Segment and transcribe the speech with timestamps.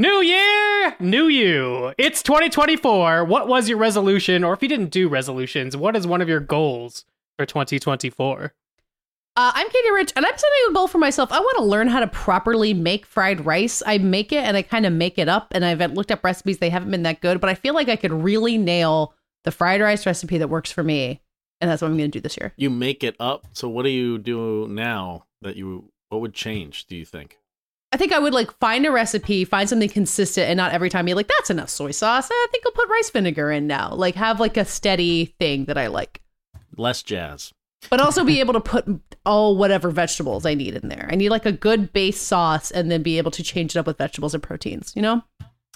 [0.00, 1.92] New year, new you.
[1.98, 3.22] It's 2024.
[3.22, 4.44] What was your resolution?
[4.44, 7.04] Or if you didn't do resolutions, what is one of your goals
[7.36, 8.54] for 2024?
[9.36, 11.30] Uh, I'm Katey Rich, and I'm setting a goal for myself.
[11.30, 13.82] I want to learn how to properly make fried rice.
[13.84, 16.56] I make it and I kind of make it up, and I've looked up recipes.
[16.56, 19.12] They haven't been that good, but I feel like I could really nail
[19.44, 21.20] the fried rice recipe that works for me,
[21.60, 22.54] and that's what I'm going to do this year.
[22.56, 23.48] You make it up.
[23.52, 25.92] So what do you do now that you?
[26.08, 26.86] What would change?
[26.86, 27.36] Do you think?
[27.92, 31.06] I think I would like find a recipe, find something consistent, and not every time
[31.06, 33.92] be like, "That's enough soy sauce." I think I'll put rice vinegar in now.
[33.94, 36.20] Like have like a steady thing that I like.
[36.76, 37.52] Less jazz.
[37.88, 38.86] but also be able to put
[39.24, 41.08] all whatever vegetables I need in there.
[41.10, 43.86] I need like a good base sauce and then be able to change it up
[43.86, 45.22] with vegetables and proteins, you know?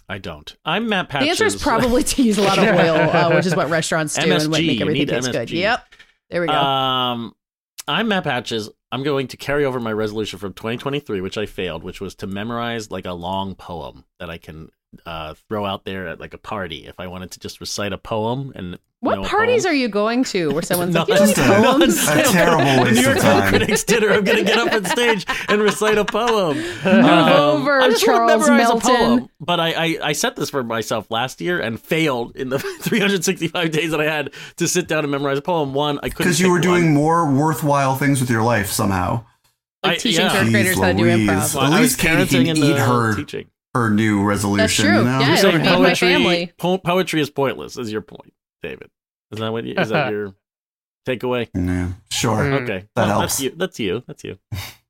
[0.08, 0.54] I don't.
[0.66, 1.26] I'm Matt Patches.
[1.26, 4.14] The answer is probably to use a lot of oil, uh, which is what restaurants
[4.16, 5.50] do and MSG, what make everything taste good.
[5.50, 5.94] Yep.
[6.28, 6.52] There we go.
[6.52, 7.34] Um,
[7.88, 8.68] I'm Matt Patches.
[8.94, 12.28] I'm going to carry over my resolution from 2023, which I failed, which was to
[12.28, 14.70] memorize like a long poem that I can
[15.04, 17.98] uh, throw out there at like a party if I wanted to just recite a
[17.98, 18.78] poem and.
[19.04, 19.72] What know a parties poem.
[19.72, 22.08] are you going to where someone's like, you have any Just a- poems?
[22.08, 23.48] a terrible The waste New York of Film time.
[23.50, 24.10] Critics dinner.
[24.10, 26.56] I'm going to get up on stage and recite a poem.
[26.56, 27.28] Move um,
[27.62, 29.28] over, I just wanna Charles memorize a poem.
[29.40, 33.70] But I, I, I set this for myself last year and failed in the 365
[33.70, 35.74] days that I had to sit down and memorize a poem.
[35.74, 36.94] One, I couldn't Because you were doing one.
[36.94, 39.24] more worthwhile things with your life somehow.
[39.82, 40.32] Like I- teaching yeah.
[40.32, 41.54] third graders how to do improv.
[41.54, 43.46] Well, At I was least Katey can parenting and eat her- teaching.
[43.74, 44.84] Her new resolution, That's true.
[44.98, 45.18] you know?
[45.18, 46.52] Yeah, You're saying my poetry, family.
[46.58, 47.76] po- poetry is pointless.
[47.76, 48.32] Is your point,
[48.64, 48.90] David?
[49.30, 50.34] Is that what you, is that your
[51.06, 51.48] takeaway?
[51.54, 52.38] Yeah, sure.
[52.38, 52.62] Mm.
[52.62, 53.34] Okay, That Well, helps.
[53.36, 53.50] That's you.
[53.56, 54.02] That's you.
[54.06, 54.38] That's you.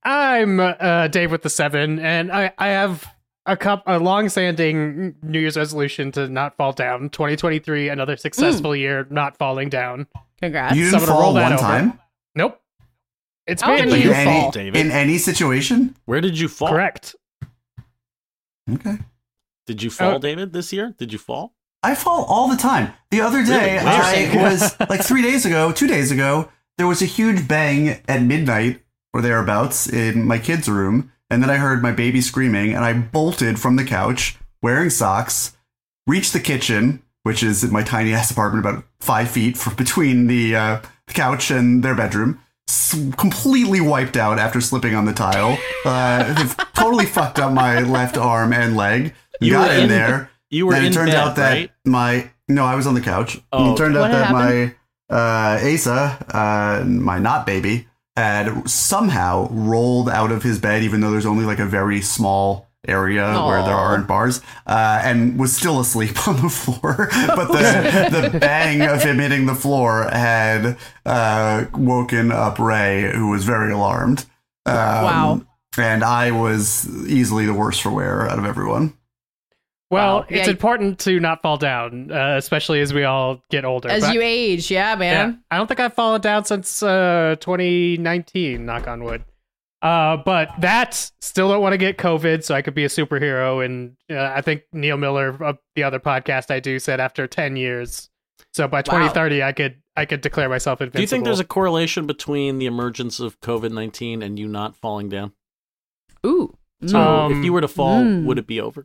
[0.02, 3.06] I'm uh, Dave with the seven, and I, I have
[3.46, 7.08] a cup a long-standing New Year's resolution to not fall down.
[7.10, 10.06] 2023, another successful year, not falling down.
[10.40, 10.76] Congrats.
[10.76, 11.60] You So didn't I'm gonna roll fall one over.
[11.62, 12.00] time?
[12.34, 12.60] Nope.
[13.46, 14.50] It's I don't been think in you any, fall.
[14.50, 14.76] David.
[14.80, 15.96] in any situation?
[16.06, 16.68] Where did you fall?
[16.68, 17.14] correct.
[18.70, 18.96] Okay.
[19.66, 20.18] Did you fall, Oh.
[20.18, 20.52] David?
[20.52, 20.94] This year?
[20.98, 21.54] Did you fall?
[21.84, 22.92] I fall all the time.
[23.10, 23.86] The other day, Really?
[23.86, 28.22] I was like three days ago, two days ago, there was a huge bang at
[28.22, 31.12] midnight or thereabouts in my kid's room.
[31.30, 35.56] And then I heard my baby screaming, and I bolted from the couch wearing socks,
[36.06, 40.26] reached the kitchen, which is in my tiny ass apartment, about five feet from between
[40.26, 42.40] the uh, couch and their bedroom.
[42.68, 45.58] S- completely wiped out after slipping on the tile.
[45.84, 46.34] Uh,
[46.74, 49.14] totally fucked up my left arm and leg.
[49.40, 50.30] You Got in in- there.
[50.54, 51.70] You were Then in it turned bed, out that right?
[51.84, 53.38] my no, I was on the couch.
[53.52, 54.74] Oh, it turned out that happened?
[55.10, 61.00] my uh, Asa, uh, my not baby, had somehow rolled out of his bed, even
[61.00, 65.56] though there's only like a very small area where there aren't bars, uh, and was
[65.56, 67.08] still asleep on the floor.
[67.28, 70.76] but the the bang of him hitting the floor had
[71.06, 74.26] uh, woken up Ray, who was very alarmed.
[74.66, 75.42] Um, Wow.
[75.76, 78.92] And I was easily the worst for wear out of everyone.
[79.94, 80.26] Well, Wow.
[80.28, 80.50] it's Yeah.
[80.50, 83.88] important to not fall down, uh, especially as we all get older.
[83.88, 85.44] As But- you age, yeah, yeah, man.
[85.50, 88.66] I don't think I've fallen down since uh, 2019.
[88.66, 89.24] Knock on wood.
[89.82, 93.64] Uh, but that still don't want to get COVID, so I could be a superhero.
[93.64, 97.56] And uh, I think Neil Miller of the other podcast I do said after 10
[97.56, 98.08] years.
[98.52, 100.98] So by 2030, I could I could declare myself invincible.
[100.98, 104.74] Do you think there's a correlation between the emergence of COVID 19 and you not
[104.74, 105.32] falling down?
[106.26, 106.56] Ooh.
[106.86, 108.24] So Um, if you were to fall, mm.
[108.24, 108.84] would it be over?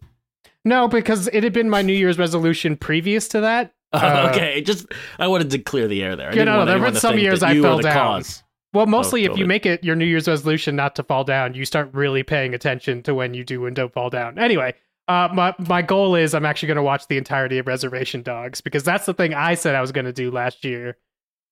[0.69, 0.87] No?
[0.87, 3.73] Because it had been my New Year's resolution previous to that.
[3.91, 4.85] Uh, okay, just
[5.17, 6.29] I wanted to clear the air there.
[6.29, 8.21] I You know, there been some years I fell down.
[8.21, 8.43] cause.
[8.71, 11.65] Well, mostly if you make it your New Year's resolution not to fall down, you
[11.65, 14.37] start really paying attention to when you do and don't fall down.
[14.37, 14.75] Anyway,
[15.07, 18.61] uh, my my goal is I'm actually going to watch the entirety of Reservation Dogs
[18.61, 20.97] because that's the thing I said I was going to do last year.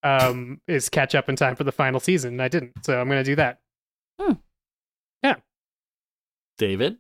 [0.04, 2.34] Um, is catch up in time for the final season.
[2.34, 3.62] and I didn't, so I'm going to do that.
[4.22, 4.34] Hmm.
[5.24, 5.38] Yeah.
[6.60, 6.98] David?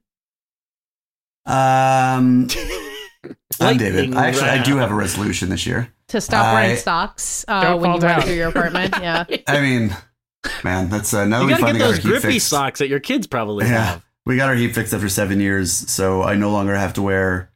[1.47, 2.47] Um,
[3.59, 4.13] I'm David.
[4.15, 5.91] I actually I do have a resolution this year.
[6.09, 8.21] To stop I- wearing socks uh, Don't when fall you run down.
[8.27, 8.93] through your apartment.
[9.01, 9.25] Yeah.
[9.47, 9.95] I mean,
[10.63, 12.33] man, that's uh, now that You we gotta finally get got those our heat grippy
[12.35, 12.47] fixed.
[12.49, 13.83] socks that your kids probably Yeah.
[13.85, 14.05] have.
[14.25, 17.49] We got our heat fixed after seven years, so I no longer have to wear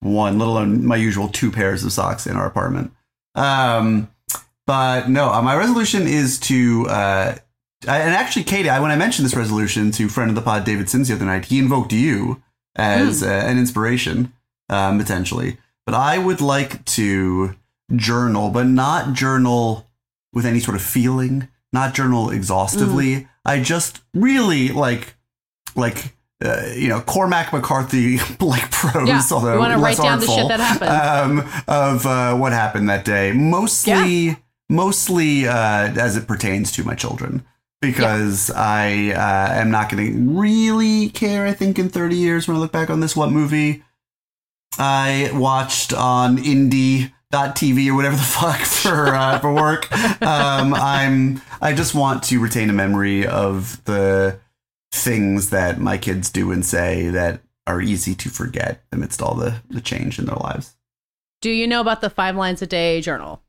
[0.00, 2.92] one, let alone my usual two pairs of socks in our apartment.
[3.34, 4.08] Um,
[4.66, 6.86] but no, uh, my resolution is to.
[6.88, 7.34] Uh,
[7.86, 10.64] I, and actually, Katey, I, when I mentioned this resolution to friend of the pod
[10.64, 12.42] David Sims the other night, he invoked you
[12.78, 14.32] as uh, an inspiration,
[14.70, 15.58] um, potentially.
[15.84, 17.54] But I would like to
[17.94, 19.86] journal, but not journal
[20.32, 23.26] with any sort of feeling, not journal exhaustively.
[23.44, 25.14] I just really like,
[25.74, 26.14] like,
[26.44, 30.26] uh, you know, Cormac McCarthy like prose, Yeah, although you wanna less write down the
[30.26, 31.40] shit that happened.
[31.40, 33.32] um, of uh, what happened that day.
[33.32, 34.36] Mostly,
[34.68, 35.54] mostly uh,
[35.98, 37.44] as it pertains to my children,
[37.80, 41.46] because I uh, am not going to really care.
[41.46, 43.82] I think in thirty years when I look back on this, what movie
[44.78, 49.90] I watched on indie.tv or whatever the fuck for uh, for work.
[50.22, 54.38] Um, I'm I just want to retain a memory of the
[54.92, 59.60] things that my kids do and say that are easy to forget amidst all the,
[59.68, 60.74] the change in their lives.
[61.40, 63.42] Do you know about the five lines a day journal?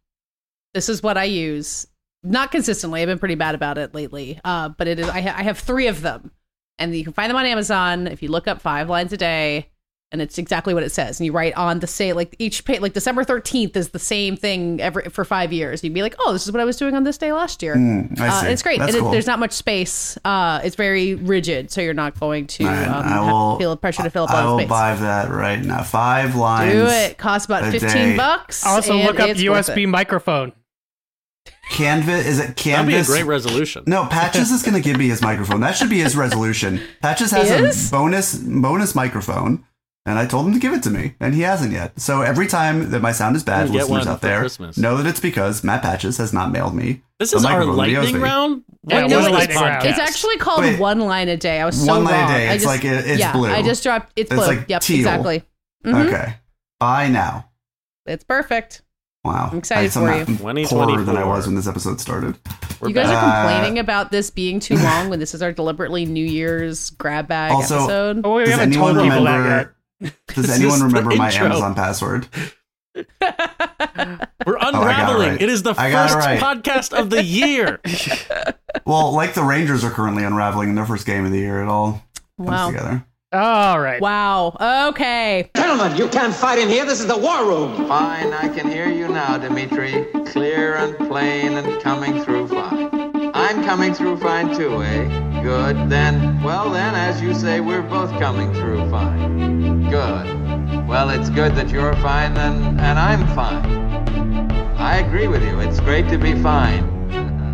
[0.74, 1.88] This is what I use.
[2.24, 3.02] Not consistently.
[3.02, 4.40] I've been pretty bad about it lately.
[4.44, 5.08] Uh, but it is.
[5.10, 6.32] I, ha- I have three of them,
[6.78, 9.70] and you can find them on Amazon if you look up five lines a day,
[10.12, 11.20] and it's exactly what it says.
[11.20, 14.36] And you write on the say like each page, like December thirteenth is the same
[14.36, 15.82] thing every for five years.
[15.82, 17.76] You'd be like, oh, this is what I was doing on this day last year.
[17.76, 18.80] Mm, I Uh, it's great.
[18.80, 19.12] That's and it- cool.
[19.12, 20.18] there's not much space.
[20.26, 23.58] Uh, it's very rigid, so you're not going to All right, um, I have will
[23.60, 24.70] feel pressure to fill up I all will the space.
[24.70, 25.84] buy that right now.
[25.84, 26.74] Five lines.
[26.74, 27.18] Do it.
[27.18, 28.18] Costs about fifteen day.
[28.18, 28.66] bucks.
[28.66, 30.52] Also, look up USB microphone.
[31.70, 32.66] Canvas is it Canvas?
[32.66, 33.84] That'd be a great resolution.
[33.88, 35.62] No, Patches is going to give me his microphone.
[35.62, 36.82] That should be his resolution.
[37.02, 39.64] Patches has a bonus bonus microphone,
[40.06, 42.00] and I told him to give it to me, and he hasn't yet.
[42.00, 44.78] So every time that my sound is bad, You get listeners out there Christmas.
[44.78, 47.02] know that it's because Matt Patches has not mailed me.
[47.20, 48.28] This is our microphone that he owes lightning me.
[48.28, 48.64] round.
[48.88, 50.80] Yeah, What no, is it's- it's- actually called Wait.
[50.80, 51.60] one line a day.
[51.62, 52.32] I was so One line a wrong.
[52.32, 52.48] day.
[52.50, 53.52] I It's just, like it- it's yeah, blue.
[53.52, 54.14] I just dropped.
[54.16, 54.48] It's It's blue.
[54.48, 54.98] like yep, teal.
[55.00, 55.44] exactly.
[55.86, 56.08] Mhm.
[56.08, 56.34] Okay,
[56.80, 57.46] Bye now.
[58.06, 58.82] It's perfect.
[59.30, 60.50] Wow, I'm excited I somehow for you.
[60.50, 62.36] am poorer than I was when this episode started.
[62.80, 63.24] We're you guys back.
[63.24, 66.90] are Uh, complaining about this being too long when this is our deliberately New Year's
[66.92, 68.22] grab bag Also- episode.
[68.24, 69.76] Oh, we Does haven't anyone told people that remember?
[70.02, 70.14] yet.
[70.36, 71.46] Does anyone remember my intro.
[71.46, 72.28] Amazon password?
[72.96, 75.30] We're Oh, it unraveling.
[75.30, 75.42] right.
[75.42, 76.40] It is the I got it first right.
[76.40, 77.80] podcast of the year.
[78.86, 81.62] Well, like the Rangers are currently unraveling in their first game of the year.
[81.62, 82.04] It all
[82.38, 82.68] comes Wow.
[82.72, 83.06] together.
[83.32, 84.02] All right.
[84.02, 84.58] Wow.
[84.90, 85.52] Okay.
[85.56, 86.84] Gentlemen, you can't fight in here.
[86.84, 87.88] This is the war room.
[87.88, 90.06] Fine, I can hear you now, Dimitri.
[90.26, 92.90] Clear and plain and coming through fine.
[93.36, 95.44] I'm coming through fine too, eh?
[95.44, 95.92] Good.
[95.92, 99.92] Then, well then, as you say, we're both coming through fine.
[99.92, 100.88] Good.
[100.88, 104.50] Well, it's good that you're fine and, and I'm fine.
[104.80, 105.60] I agree with you.
[105.60, 106.84] It's great to be fine.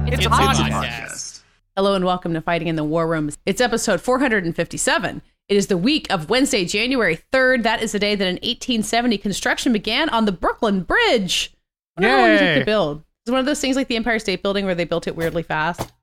[0.07, 1.41] It's, a podcast.
[1.75, 3.29] Hello and welcome to Fighting in the War Room.
[3.45, 5.21] It's episode 457.
[5.47, 7.63] It is the week of Wednesday, January 3rd.
[7.63, 11.53] That is the day that in 1870 construction began on the Brooklyn Bridge.
[11.97, 12.59] I wonder how long did it took Yay.
[12.59, 12.97] to build.
[12.99, 15.15] Is it one of those things like the Empire State Building where they built it
[15.15, 15.93] weirdly fast?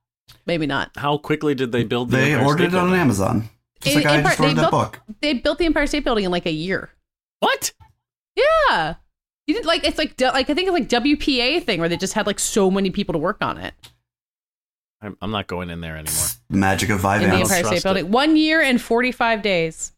[0.47, 0.91] Maybe not.
[0.97, 3.01] How quickly did they build the They Empire ordered State it on Building?
[3.01, 3.49] Amazon.
[3.81, 5.01] Just like In- I Empire- just ordered they that built- book.
[5.21, 6.91] They built the Empire State Building in like a year.
[7.41, 7.73] What?
[8.37, 8.95] Yeah.
[9.49, 12.13] You did like it's like like I think it's like WPA thing where they just
[12.15, 13.75] had like so many people to work on it
[15.03, 16.27] I'm, I'm not going in there anymore.
[16.49, 18.07] Magic of in the Empire State Building.
[18.07, 18.11] it.
[18.11, 19.93] One year and 45 days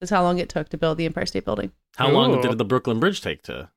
[0.00, 1.70] is how long it took to build the Empire State Building.
[1.96, 3.68] How long did the Brooklyn Bridge take to?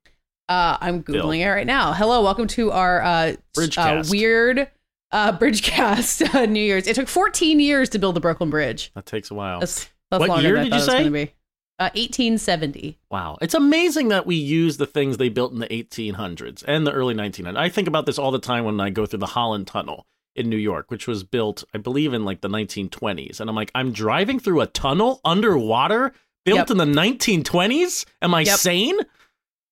[0.50, 1.24] Uh, I'm Bill.
[1.24, 1.94] googling it right now.
[1.94, 4.10] Hello, welcome to our uh, uh Bridgecast.
[4.12, 4.70] weird
[5.12, 6.88] uh Bridgecast uh, New Year's.
[6.88, 8.92] It took 14 years to build the Brooklyn Bridge.
[8.96, 9.60] That takes a while.
[9.60, 11.04] That's, that's What longer year than I did thought you it was say?
[11.04, 11.34] gonna be.
[11.80, 13.00] Uh, 1870.
[13.10, 13.38] Wow.
[13.42, 17.16] It's amazing that we use the things they built in the 1800s and the early
[17.16, 17.58] 1900s.
[17.58, 20.50] I think about this all the time when I go through the Holland Tunnel in
[20.50, 23.39] New York, which was built, I believe, in like the 1920s.
[23.39, 26.13] And I'm like, I'm driving through a tunnel underwater
[26.45, 26.71] built Yep.
[26.71, 28.06] in the 1920s?
[28.21, 28.57] Am I Yep.
[28.59, 28.97] sane?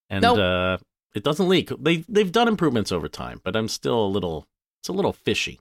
[0.10, 0.38] And Nope.
[0.38, 0.78] uh,
[1.16, 1.72] it doesn't leak.
[1.80, 4.46] They, they've done improvements over time, but I'm still a little,
[4.82, 5.60] it's a little fishy.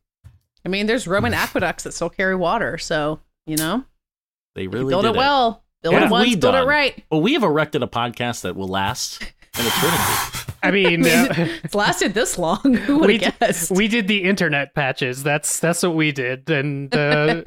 [0.64, 3.84] I mean, there's Roman aqueducts that still carry water, so you know,
[4.54, 5.64] They really build did it well.
[5.82, 7.02] Build What it once, build it right.
[7.10, 10.38] Well, we have erected a podcast that will last an eternity.
[10.62, 12.74] I mean, uh, It's lasted this long.
[12.74, 13.70] Who would we, have guessed?
[13.70, 15.22] we did the internet patches.
[15.22, 16.48] That's that's what we did.
[16.50, 17.42] And uh,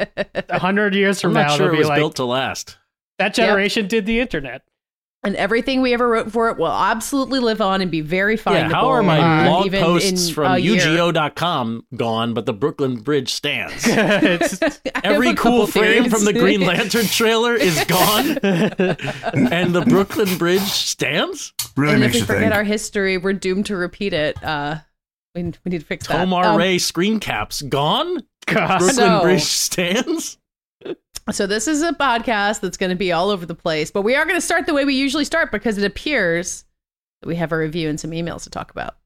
[0.50, 2.25] a hundred years I'm from not now, sure it'll it be was like built to
[2.25, 2.77] last.
[3.20, 4.62] that generation did the internet.
[5.24, 8.53] And everything we ever wrote for it will absolutely live on and be very findable.
[8.53, 10.75] Yeah, how are my uh, blog posts from a year.
[10.77, 13.86] UGO.com gone, but the Brooklyn Bridge stands?
[13.88, 16.13] It's- Every cool frame theories.
[16.13, 21.53] from the Green Lantern trailer is gone, and the Brooklyn Bridge stands.
[21.75, 22.53] Really and if we you forget think.
[22.56, 24.42] our history, we're doomed to repeat it.
[24.44, 24.77] Uh,
[25.36, 26.18] we, we need to fix that.
[26.18, 28.20] Tomar Um, Ray screen caps gone.
[28.46, 28.80] God.
[28.80, 30.38] Brooklyn So- Bridge stands.
[31.32, 34.15] So this is a podcast that's going to be all over the place, but we
[34.15, 36.65] are going to start the way we usually start because it appears
[37.22, 38.98] that we have a review and some emails to talk about.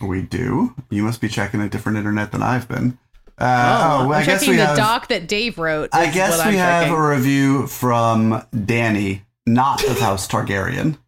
[0.00, 0.74] We do.
[0.90, 2.98] You must be checking a different internet than I've been.
[3.38, 4.76] Uh, Oh, oh, I'm I guess checking we the have.
[4.76, 5.90] doc that Dave wrote.
[5.92, 6.96] I guess we I'm have checking.
[6.98, 10.98] a review from Danny, not of House Targaryen,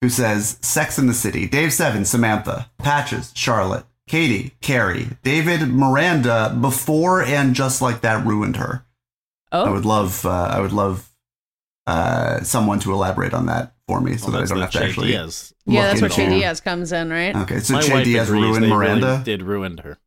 [0.00, 1.46] who says Sex in the City.
[1.46, 8.56] Dave Seven, Samantha, Patches, Charlotte, Katey, Carrie, David, Miranda, before and just like that ruined
[8.56, 8.84] her.
[9.52, 11.08] I Oh, would love, uh, I would love
[11.86, 14.64] uh, someone to elaborate on that for me, so Well, that I that's don't the
[14.64, 15.08] have to Che actually.
[15.08, 15.52] Diaz.
[15.66, 17.36] yeah, look that's where Che Diaz comes in, right?
[17.36, 19.06] Okay, so My Che Diaz ruined Miranda.
[19.06, 19.98] Really did ruined her.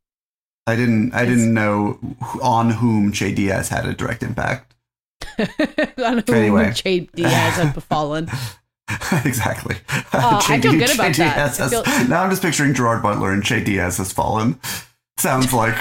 [0.66, 1.98] I didn't, I It's- didn't know
[2.42, 4.74] on whom Che Diaz had a direct impact.
[5.38, 6.72] On whom Anyway.
[6.74, 8.28] Che Diaz had befallen.
[9.24, 9.76] exactly.
[10.12, 11.14] Oh, I feel good about that.
[11.14, 14.58] Diaz I has- feel- now I'm just picturing Gerard Butler and Che Diaz has fallen.
[15.18, 15.74] Sounds like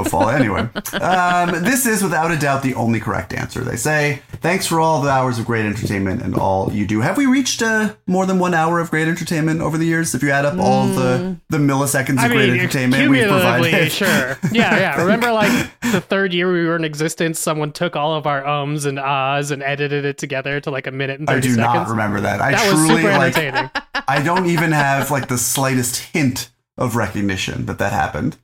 [0.00, 0.28] a fall.
[0.30, 0.68] Anyway,
[1.00, 3.60] um, this is without a doubt the only correct answer.
[3.62, 7.00] They say, thanks for all the hours of great entertainment and all you do.
[7.00, 10.12] Have we reached uh, more than one hour of great entertainment over the years?
[10.12, 13.92] If you add up all the, the milliseconds I of great entertainment we've provided.
[13.92, 14.36] sure.
[14.50, 14.96] Yeah, yeah.
[15.00, 15.52] Remember, like
[15.92, 19.52] the third year we were in existence, someone took all of our ums and ahs
[19.52, 21.58] and edited it together to like a minute and I do seconds.
[21.58, 22.40] not remember that.
[22.40, 24.04] I that was truly super like.
[24.08, 28.36] I don't even have like the slightest hint of recognition that that happened.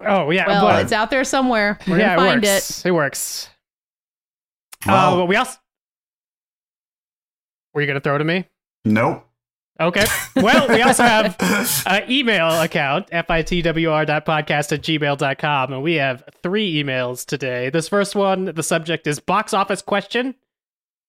[0.00, 1.78] Oh yeah, Well, but it's out there somewhere.
[1.86, 2.52] We're yeah, gonna find it it.
[2.52, 2.86] works.
[2.86, 3.48] It, works.
[4.86, 5.14] Wow.
[5.14, 5.58] Uh, but we also.
[7.74, 8.46] Were you gonna throw to me?
[8.84, 9.24] Nope.
[9.78, 10.06] Okay.
[10.36, 11.36] Well, we also have
[11.86, 17.68] an email account, fitwr.podcast at gmail.com, and we have three emails today.
[17.68, 20.34] This first one, the subject is box office question.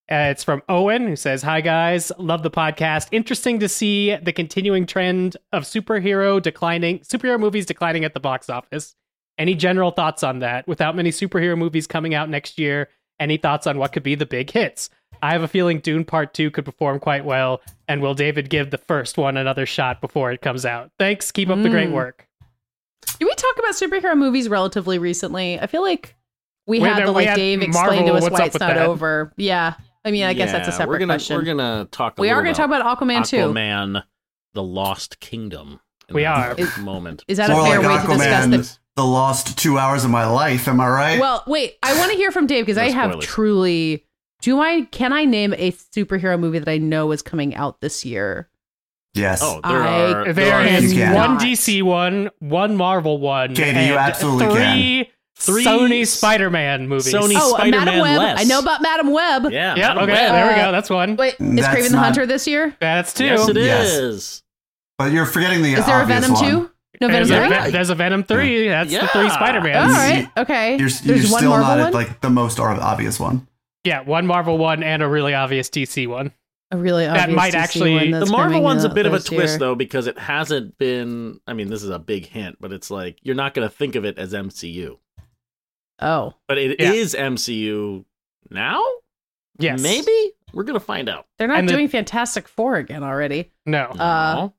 [0.09, 2.11] Uh, it's from Owen, who says, Hi, guys.
[2.17, 3.09] Love the podcast.
[3.11, 8.49] Interesting to see the continuing trend of superhero declining, superhero movies declining at the box
[8.49, 8.95] office.
[9.37, 10.65] Any general thoughts on that?
[10.67, 12.87] Without many superhero movies coming out next year,
[13.19, 14.89] any thoughts on what could be the big hits?
[15.21, 18.69] I have a feeling Dune Part 2 could perform quite well, and will David give
[18.71, 20.91] the first one another shot before it comes out?
[20.97, 21.31] Thanks.
[21.31, 21.93] Keep up the great Mm.
[21.93, 22.27] work.
[23.19, 25.59] Did we talk about superhero movies relatively recently?
[25.59, 26.15] I feel like
[26.65, 28.85] we had- the we like had Dave explain Marvel, to us why it's not that?
[28.87, 29.33] over.
[29.37, 29.73] Yeah.
[30.07, 31.37] I mean, I guess that's a separate we're gonna, question.
[31.37, 32.17] We're gonna talk.
[32.17, 33.37] A we are going going to talk about Aquaman too.
[33.37, 34.03] Aquaman,
[34.53, 35.79] the Lost Kingdom.
[36.09, 36.81] We that are.
[36.81, 37.25] moment.
[37.27, 40.03] Is that More a fair like way to discuss Aquaman, the the lost two hours
[40.03, 40.67] of my life.
[40.67, 41.19] Am I right?
[41.19, 41.77] Well, wait.
[41.83, 43.25] I want to hear from Dave because No I have spoilers.
[43.25, 44.05] truly.
[44.41, 44.83] Do I?
[44.85, 48.49] Can I name a superhero movie that I know is coming out this year?
[49.13, 49.41] yes.
[49.43, 50.33] Oh, there I- are.
[50.33, 56.05] There are is one DC one, one Marvel one, Katey, you absolutely three, Three Sony
[56.07, 57.13] Spider Man movies.
[57.13, 58.17] Sony oh, Spider-Man Madame Web.
[58.17, 58.39] less.
[58.41, 59.43] I know about Madame Web.
[59.51, 59.75] Yeah.
[59.75, 60.31] Yeah, Madam okay, Web.
[60.31, 60.71] there we go.
[60.71, 61.15] That's one.
[61.15, 62.75] Wait, is That's Craven the not- Hunter this year?
[62.79, 63.25] That's two.
[63.25, 63.93] Yes, it Yes.
[63.93, 64.43] is.
[64.97, 66.43] but you're forgetting the Is there a Venom one.
[66.43, 66.71] two?
[66.99, 67.65] No Venom There's a, three.
[67.65, 68.67] Ve- there's a Venom 3.
[68.69, 69.93] That's the three Spider All Mans.
[69.93, 70.27] right.
[70.37, 70.69] Okay.
[70.79, 73.47] You're, There's you're one still Marvel not at like the most obvious one.
[73.83, 76.31] Yeah, one Marvel one and a really obvious DC one.
[76.71, 79.31] a really that might DC actually- one The Marvel one's a bit of a twist
[79.51, 79.59] year.
[79.59, 81.39] though because it hasn't been.
[81.45, 83.93] I mean, this is a big hint, but it's like you're not going to think
[83.95, 84.97] of it as MCU,
[85.99, 86.91] Oh, but it Yeah.
[86.93, 88.05] is MCU
[88.49, 88.81] now.
[89.59, 89.81] Yes.
[89.81, 91.25] maybe we're going to find out.
[91.39, 93.51] they're not And the- doing Fantastic Four again already.
[93.65, 93.85] No.
[93.85, 93.95] Uh,
[94.35, 94.53] No.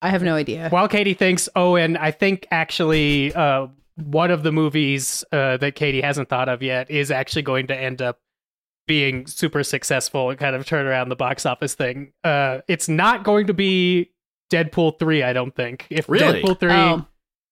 [0.00, 0.68] I have no idea.
[0.70, 3.66] While Katey thinks oh, and I think actually uh,
[3.96, 7.76] one of the movies uh, that Katey hasn't thought of yet is actually going to
[7.76, 8.20] end up
[8.86, 12.12] being super successful and kind of turn around the box office thing.
[12.24, 14.10] Uh, it's not going to be
[14.50, 15.86] Deadpool 3, I don't think.
[15.90, 16.40] If Really?
[16.42, 17.06] Deadpool 3 Oh,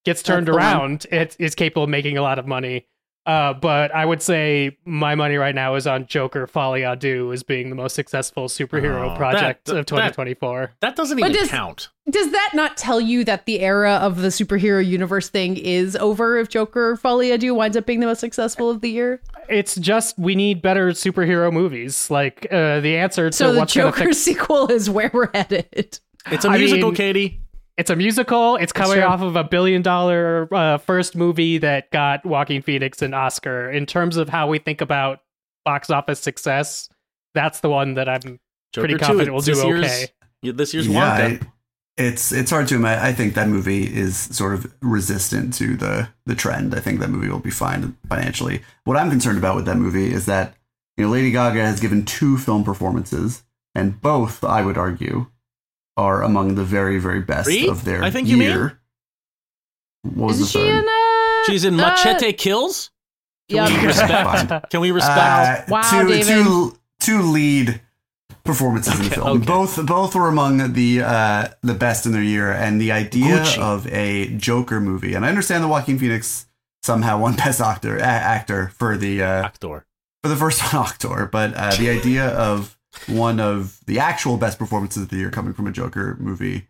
[0.07, 0.63] gets turned That's the one.
[0.81, 2.87] around, it is capable of making a lot of money.
[3.27, 7.33] Uh, but I would say my money right now is on Joker Folie à Deux
[7.33, 10.71] as being the most successful superhero Oh, project that- of 2024.
[10.81, 11.89] that doesn't even does- count.
[12.09, 16.39] does that not tell you that the era of the superhero universe thing is over
[16.39, 19.21] if Joker Folie à Deux winds up being the most successful of the year?
[19.49, 22.11] it's just we need better superhero movies.
[22.11, 24.19] Like uh, the answer to So the what's going Joker fix.
[24.29, 25.67] sequel is where we're headed.
[26.31, 27.39] It's a I musical, mean- Katey.
[27.77, 28.57] It's a musical.
[28.57, 33.13] It's coming off of a billion dollar uh, first movie that got Joaquin Phoenix an
[33.13, 33.71] Oscar.
[33.71, 35.21] In terms of how we think about
[35.65, 36.89] box office success,
[37.35, 38.41] that's the one that I'm
[38.73, 40.07] Joker pretty confident will do this year's- okay.
[40.43, 41.43] yeah, This year's yeah, Wonka.
[41.43, 41.47] I-
[41.99, 43.03] it's it's hard to imagine.
[43.05, 46.75] I think that movie is sort of resistant to the the trend.
[46.75, 48.61] I think that movie will be fine financially.
[48.85, 50.55] What I'm concerned about with that movie is that
[50.99, 55.29] you know Lady Gaga has given two film performances, and both, I would argue,
[55.97, 57.69] are among the very very best Three?
[57.69, 58.51] of their I think you mean?
[58.51, 58.81] year.
[60.03, 60.83] What was Isn't the she third?
[60.85, 62.91] in uh, She's in uh, Machete Kills.
[63.49, 64.71] Yeah, Can we respect?
[64.71, 65.19] Can we respect?
[65.19, 66.27] Uh, Wow, two, David.
[66.27, 67.81] two, two lead
[68.45, 69.29] performances in the film.
[69.39, 69.45] okay.
[69.47, 73.59] Both both were among the uh, the best in their year, and the idea Gucci.
[73.59, 75.15] of a Joker movie.
[75.15, 76.47] And I understand the Joaquin Phoenix
[76.83, 79.87] somehow won Best Actor a- actor for the uh, Actor.
[80.23, 82.76] for the first one, Octor, but uh, the idea of
[83.09, 86.67] one of the actual best performances of the year coming from a Joker movie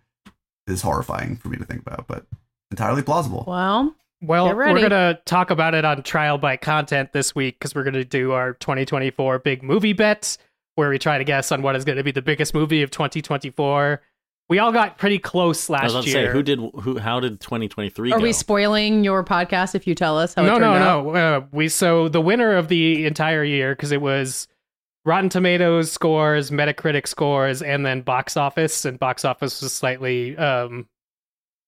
[0.67, 2.27] is horrifying for me to think about, but
[2.71, 3.45] entirely plausible.
[3.47, 7.59] Well, Well, Get we're going to talk about it on Trial by Content this week
[7.59, 10.39] because we're going to do our 2024 big movie bets
[10.75, 12.91] where we try to guess on what is going to be the biggest movie of
[12.91, 14.01] 2024.
[14.49, 16.27] We all got pretty close I was last about to year.
[16.29, 16.99] say, who did who?
[16.99, 18.23] How did 2023 are go?
[18.23, 21.05] we spoiling your podcast if you tell us how it no, turned no, out?
[21.05, 21.11] no.
[21.15, 24.47] Uh, we so the winner of the entire year because it was
[25.07, 30.89] Rotten Tomatoes scores, Metacritic scores, and then box office, and box office was slightly um,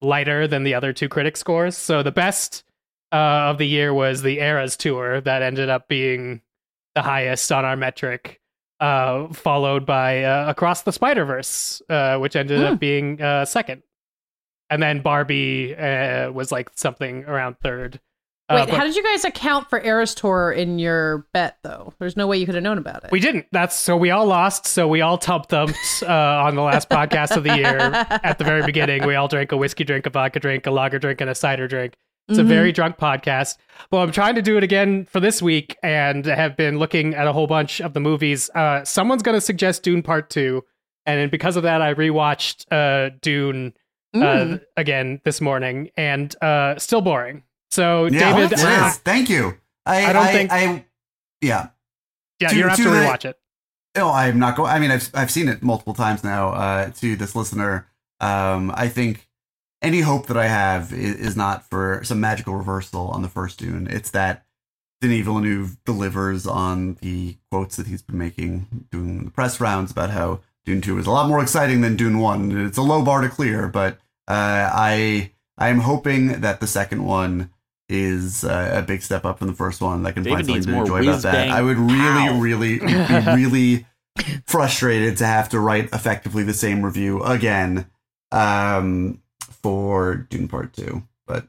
[0.02, 1.76] lighter than the other two critic scores.
[1.76, 2.64] So the best
[3.12, 3.16] uh,
[3.50, 6.42] of the year was the Eras tour that ended up being
[6.97, 8.40] the highest on our metric.
[8.80, 12.64] uh, followed by uh, Across the Spider Verse, uh, which ended Hmm.
[12.75, 13.83] up being uh, second,
[14.71, 17.99] and then Barbie uh, was like something around third.
[18.50, 21.92] Uh, Wait, but how did you guys account for Eras Tour in your bet, though?
[21.98, 23.10] There's no way you could have known about it.
[23.12, 23.46] we didn't.
[23.52, 24.66] That's so we all lost.
[24.66, 26.06] So we all tub thumped uh,
[26.46, 27.76] on the last podcast of the year.
[27.78, 30.98] At the very beginning, we all drank a whiskey drink, a vodka drink, a lager
[30.98, 31.94] drink, and a cider drink.
[32.28, 32.42] It's Mhm.
[32.42, 33.56] a very drunk podcast.
[33.90, 37.26] Well, I'm trying to do it again for this week and have been looking at
[37.26, 38.50] a whole bunch of the movies.
[38.54, 40.62] Uh, someone's going to suggest Dune Part 2.
[41.06, 43.72] And then because of that, I rewatched uh, Dune
[44.14, 44.60] uh, Mm.
[44.76, 47.42] again this morning and uh, still boring.
[47.78, 49.56] So, Yeah, David, it I- Thank you.
[49.87, 50.85] I, I don't I- think- I,
[51.40, 51.68] yeah.
[52.40, 53.38] yeah, To- you don't have to to the- rewatch it.
[53.97, 54.70] No, I'm not going.
[54.70, 56.49] I mean, I've I've seen it multiple times now.
[56.50, 57.87] Uh, to this listener,
[58.20, 59.28] um, I think
[59.80, 63.58] any hope that I have is, is not for some magical reversal on the first
[63.61, 63.87] Dune.
[63.88, 64.44] It's that
[65.00, 70.11] Denis Villeneuve delivers on the quotes that he's been making, doing the press rounds about
[70.11, 72.66] how Dune Two is a lot more exciting than Dune One.
[72.66, 73.94] It's a low bar to clear, but
[74.28, 77.50] uh, I I am hoping that the second one
[77.88, 80.04] is uh, a big step up from the first one.
[80.07, 81.33] I can David find something to enjoy about that.
[81.33, 82.38] bang I would really, pow.
[82.38, 82.85] really be
[83.35, 83.87] really
[84.47, 87.87] frustrated to have to write effectively the same review again
[88.33, 89.23] um,
[89.62, 91.02] for Dune Part Two.
[91.26, 91.49] But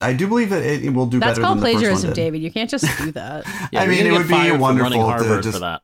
[0.00, 2.08] I do believe that it, it will do That's better called than the first plagiarism,
[2.10, 2.22] one did.
[2.22, 2.42] David.
[2.42, 3.44] You can't just do that.
[3.72, 5.82] Yeah, I mean, it would be fired wonderful running to Harvard just- for that.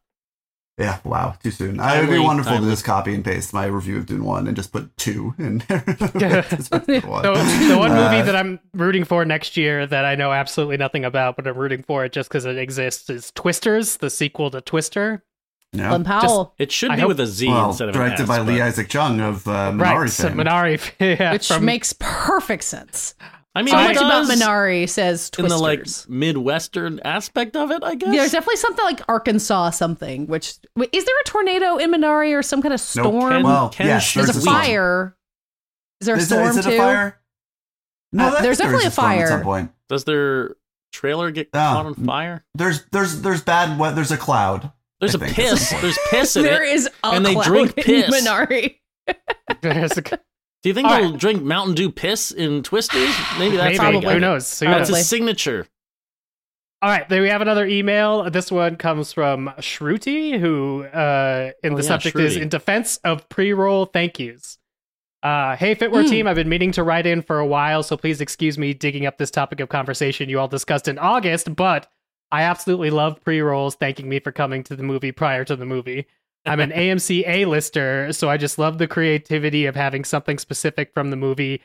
[0.77, 1.79] Yeah, wow, too soon.
[1.79, 2.67] I, it would be wonderful timely.
[2.69, 5.59] to just copy and paste my review of Dune One and just put two in
[5.69, 5.85] there.
[6.19, 6.85] Just one.
[7.23, 10.77] So the one movie Uh, that I'm rooting for next year that I know absolutely
[10.77, 14.51] nothing about, but I'm rooting for it just because it exists is Twisters, the sequel
[14.51, 15.23] to Twister.
[15.73, 15.91] yeah.
[15.91, 18.23] Glen Powell, It should I be hope- with a Z well, instead of an directed
[18.25, 20.29] S, by Lee Isaac Chung of uh, Minari right, so.
[20.31, 23.15] Minari, yeah, which from- makes perfect sense.
[23.57, 25.53] I mean, So it much about does Minari says twisters.
[25.53, 28.11] in the like midwestern aspect of it, I guess.
[28.11, 30.27] There's definitely something like Arkansas something.
[30.27, 33.07] Which wait, is there a tornado in Minari or some kind of Nope.
[33.07, 33.33] storm?
[33.33, 34.57] Ken- Well, Ken yes, there's a there's a storm.
[34.57, 35.17] fire.
[36.01, 36.75] Is there a Is, storm it, is it too?
[36.75, 37.21] a fire?
[38.13, 39.29] No, Uh, that- there's there is definitely a storm At fire.
[39.29, 39.73] some point.
[39.89, 40.57] Does their
[40.93, 41.59] trailer get Oh.
[41.59, 42.45] caught on fire?
[42.57, 43.95] There's there's there's bad weather.
[43.95, 44.73] There's a cloud.
[44.99, 45.51] There's I a think piss.
[45.51, 45.83] that's the point.
[45.83, 46.73] There's piss in There it.
[46.75, 48.11] is a and they cloud drink in piss.
[48.27, 48.77] Minari.
[49.61, 50.03] there's a-
[50.65, 51.21] Do you think All they'll right.
[51.21, 53.15] drink Mountain Dew piss in Twisters?
[53.39, 54.15] Maybe that's maybe, Probably.
[54.15, 54.59] who knows?
[54.61, 55.01] Who That's knows?
[55.01, 55.67] A signature.
[56.81, 58.31] All right, then we have another email.
[58.31, 62.97] This one comes from Shruti, who uh, in Oh, the yeah, subject is in defense
[63.05, 64.57] of pre-roll thank yous.
[65.23, 66.11] Uh, hey, Fitware Hmm.
[66.11, 69.05] team, I've been meaning to write in for a while, so please excuse me digging
[69.05, 71.89] up this topic of conversation you all discussed in August, but
[72.33, 76.07] I absolutely love pre-rolls thanking me for coming to the movie prior to the movie.
[76.47, 81.11] I'm an AMC A-lister, so I just love the creativity of having something specific from
[81.11, 81.63] the movie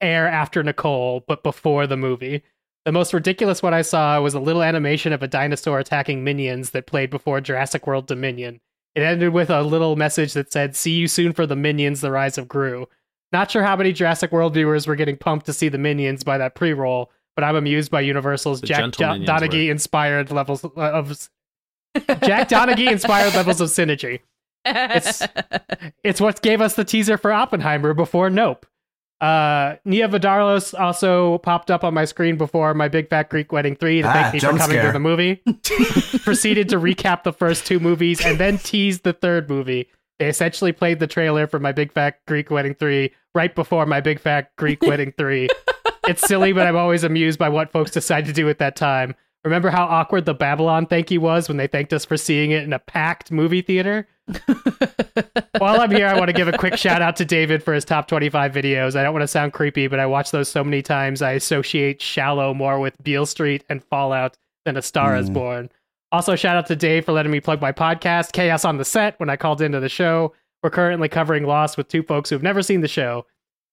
[0.00, 2.42] air after Nicole, but before the movie.
[2.84, 6.70] The most ridiculous one I saw was a little animation of a dinosaur attacking minions
[6.70, 8.60] that played before Jurassic World Dominion.
[8.94, 12.10] It ended with a little message that said, See you soon for the Minions, The
[12.10, 12.86] Rise of Gru.
[13.32, 16.36] Not sure how many Jurassic World viewers were getting pumped to see the Minions by
[16.38, 20.68] that pre roll, but I'm amused by Universal's The Jack Do- Donaghy inspired levels uh,
[20.76, 21.28] of.
[22.22, 24.20] Jack Donaghy inspired levels of synergy.
[24.64, 25.26] It's-
[26.04, 28.66] It's what gave us the teaser for Oppenheimer before Nope.
[29.20, 33.76] Uh, Nia Vardalos also popped up on my screen before my Big Fat Greek Wedding
[33.76, 35.36] 3 to Ah, thank me for jump coming to the movie.
[36.24, 39.88] Proceeded to recap the first two movies and then teased the third movie.
[40.18, 44.00] They essentially played the trailer for my Big Fat Greek Wedding 3 right before my
[44.00, 45.48] Big Fat Greek Wedding 3.
[46.08, 49.14] It's silly, but I'm always amused by what folks decide to do at that time.
[49.44, 52.62] Remember how awkward the Babylon thank you was when they thanked us for seeing it
[52.62, 54.06] in a packed movie theater?
[55.58, 57.84] While I'm here, I want to give a quick shout out to David for his
[57.84, 58.94] top 25 videos.
[58.96, 62.00] I don't want to sound creepy, but I watch those so many times I associate
[62.00, 65.34] Shallow more with Beale Street and Fallout than A Star is Mm.
[65.34, 65.70] Born.
[66.12, 69.18] Also, shout out to Dave for letting me plug my podcast, Chaos on the Set,
[69.18, 70.32] when I called into the show.
[70.62, 73.26] We're currently covering Lost with two folks who've never seen the show.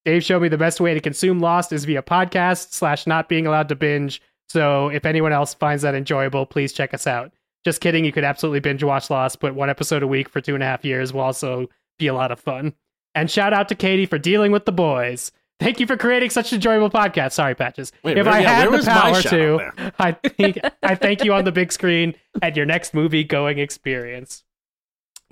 [0.06, 3.46] Dave showed me the best way to consume Lost is via podcast slash not being
[3.46, 4.22] allowed to binge.
[4.50, 7.32] So if anyone else finds that enjoyable, please check us out.
[7.66, 10.54] Just kidding, you could absolutely binge watch Lost, but one episode a week for two
[10.54, 12.74] and a half years will also be a lot of fun.
[13.16, 15.32] And shout out to Katey for dealing with the boys.
[15.60, 17.34] Thank you for creating such an enjoyable podcast.
[17.34, 17.92] Sorry, Patches.
[18.04, 19.92] Wait, if where- I yeah, had where the power to.
[20.00, 24.46] I think I thank you on the big screen at your next movie going experience.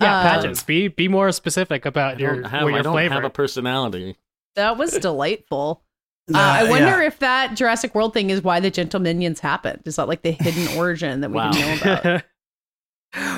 [0.00, 3.14] Yeah, Uh, Patches, be be more specific about your have, what your I don't flavor.
[3.14, 4.16] have a personality.
[4.54, 5.82] that was delightful.
[6.32, 7.06] Uh, Uh, I wonder yeah.
[7.06, 9.82] if that Jurassic World thing is why the Gentle Minions happened.
[9.84, 11.52] Is that like the hidden origin that we Wow.
[11.52, 12.24] didn't know about?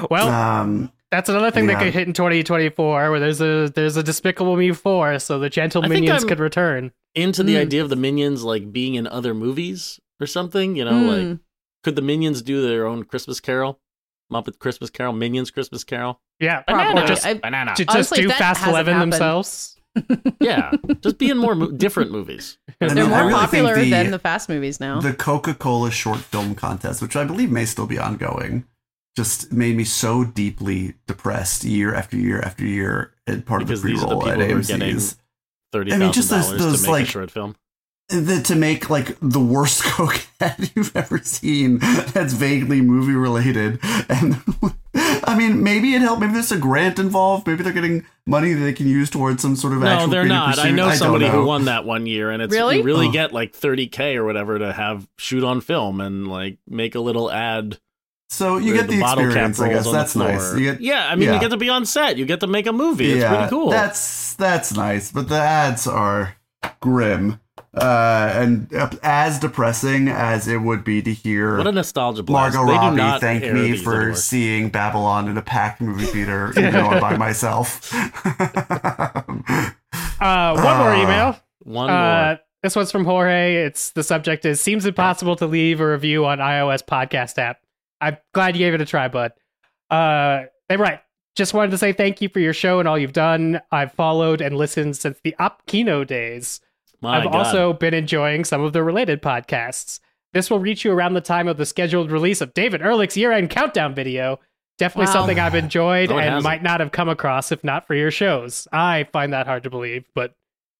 [0.10, 4.02] well, Um, that's another thing that could hit in 2024, where there's a there's a
[4.02, 6.92] Despicable Me four, so the gentle I minions could return.
[7.14, 7.60] Into the Mm.
[7.62, 11.40] idea of the minions like being in other movies or something, you know, like Mm.
[11.82, 13.80] could the minions do their own Christmas Carol?
[14.32, 16.20] Muppet Christmas Carol, Minions Christmas Carol.
[16.38, 17.02] Yeah, Probably.
[17.02, 17.74] Or just, I- Banana.
[17.74, 19.12] to just Honestly, do Fast Eleven happened.
[19.12, 19.76] themselves.
[20.40, 22.58] Yeah, just be in more mo- different movies.
[22.80, 25.00] I They're mean, more really popular the- than the fast movies now.
[25.00, 28.64] The Coca Cola short film contest, which I believe may still be ongoing,
[29.16, 33.12] just made me so deeply depressed year after year after year.
[33.26, 35.16] And part Because of the these pre-roll at people who are getting AMC's.
[35.72, 37.56] Thirty I mean, just those- those, to make like- a short film.
[38.10, 43.78] The, to make like the worst coke ad you've ever seen that's vaguely movie related
[44.08, 44.42] and
[45.24, 48.60] i mean maybe it helped maybe there's a grant involved maybe they're getting money that
[48.60, 50.58] they can use towards some sort of No, actual they're creative not.
[50.58, 51.32] I know don't somebody know.
[51.40, 52.76] who won that one year, and it's Really?
[52.78, 53.12] you really Oh.
[53.12, 57.00] get like thirty k or whatever to have shoot on film and like make a
[57.00, 57.78] little ad.
[58.28, 61.34] so you get the, experience i guess that's nice you get yeah, I mean, yeah.
[61.34, 62.16] you get to be on set.
[62.16, 63.10] You get to make a movie.
[63.12, 63.70] It's pretty cool.
[63.70, 66.36] that's that's nice but the ads are
[66.80, 67.39] grim
[67.76, 72.56] uh and uh, as depressing as it would be to hear what a nostalgia blast.
[72.56, 74.14] Margot They do Robbie not thanked me for anymore.
[74.16, 77.92] seeing Babylon in a packed movie theater, even though I'm by myself.
[80.20, 81.02] Uh, one more Ah.
[81.02, 81.40] email.
[81.64, 82.38] One Uh, more.
[82.62, 83.54] this one's from Jorge.
[83.64, 87.58] It's the subject is seems impossible to leave a review on iOS podcast app.
[88.02, 89.32] I'm glad you gave it a try, bud.
[89.90, 91.00] Uh, they write.
[91.36, 93.60] Just wanted to say thank you for your show and all you've done.
[93.72, 96.60] I've followed and listened since the Opkino days.
[97.02, 97.34] My I've God.
[97.34, 100.00] also been enjoying some of the related podcasts.
[100.32, 103.50] This will reach you around the time of the scheduled release of David Ehrlich's year-end
[103.50, 104.38] countdown video.
[104.78, 105.12] Definitely Wow.
[105.12, 106.44] something I've enjoyed No, and hasn't.
[106.44, 108.68] might not have come across if not for your shows.
[108.72, 110.34] I find that hard to believe, but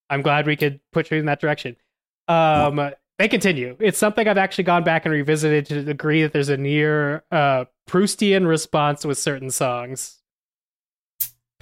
[0.08, 1.76] I'm glad we could push you in that direction.
[2.28, 3.76] Um, they continue.
[3.80, 7.24] It's something I've actually gone back and revisited to the degree that there's a near
[7.30, 10.18] uh, Proustian response with certain songs.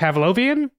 [0.01, 0.71] Pavlovian?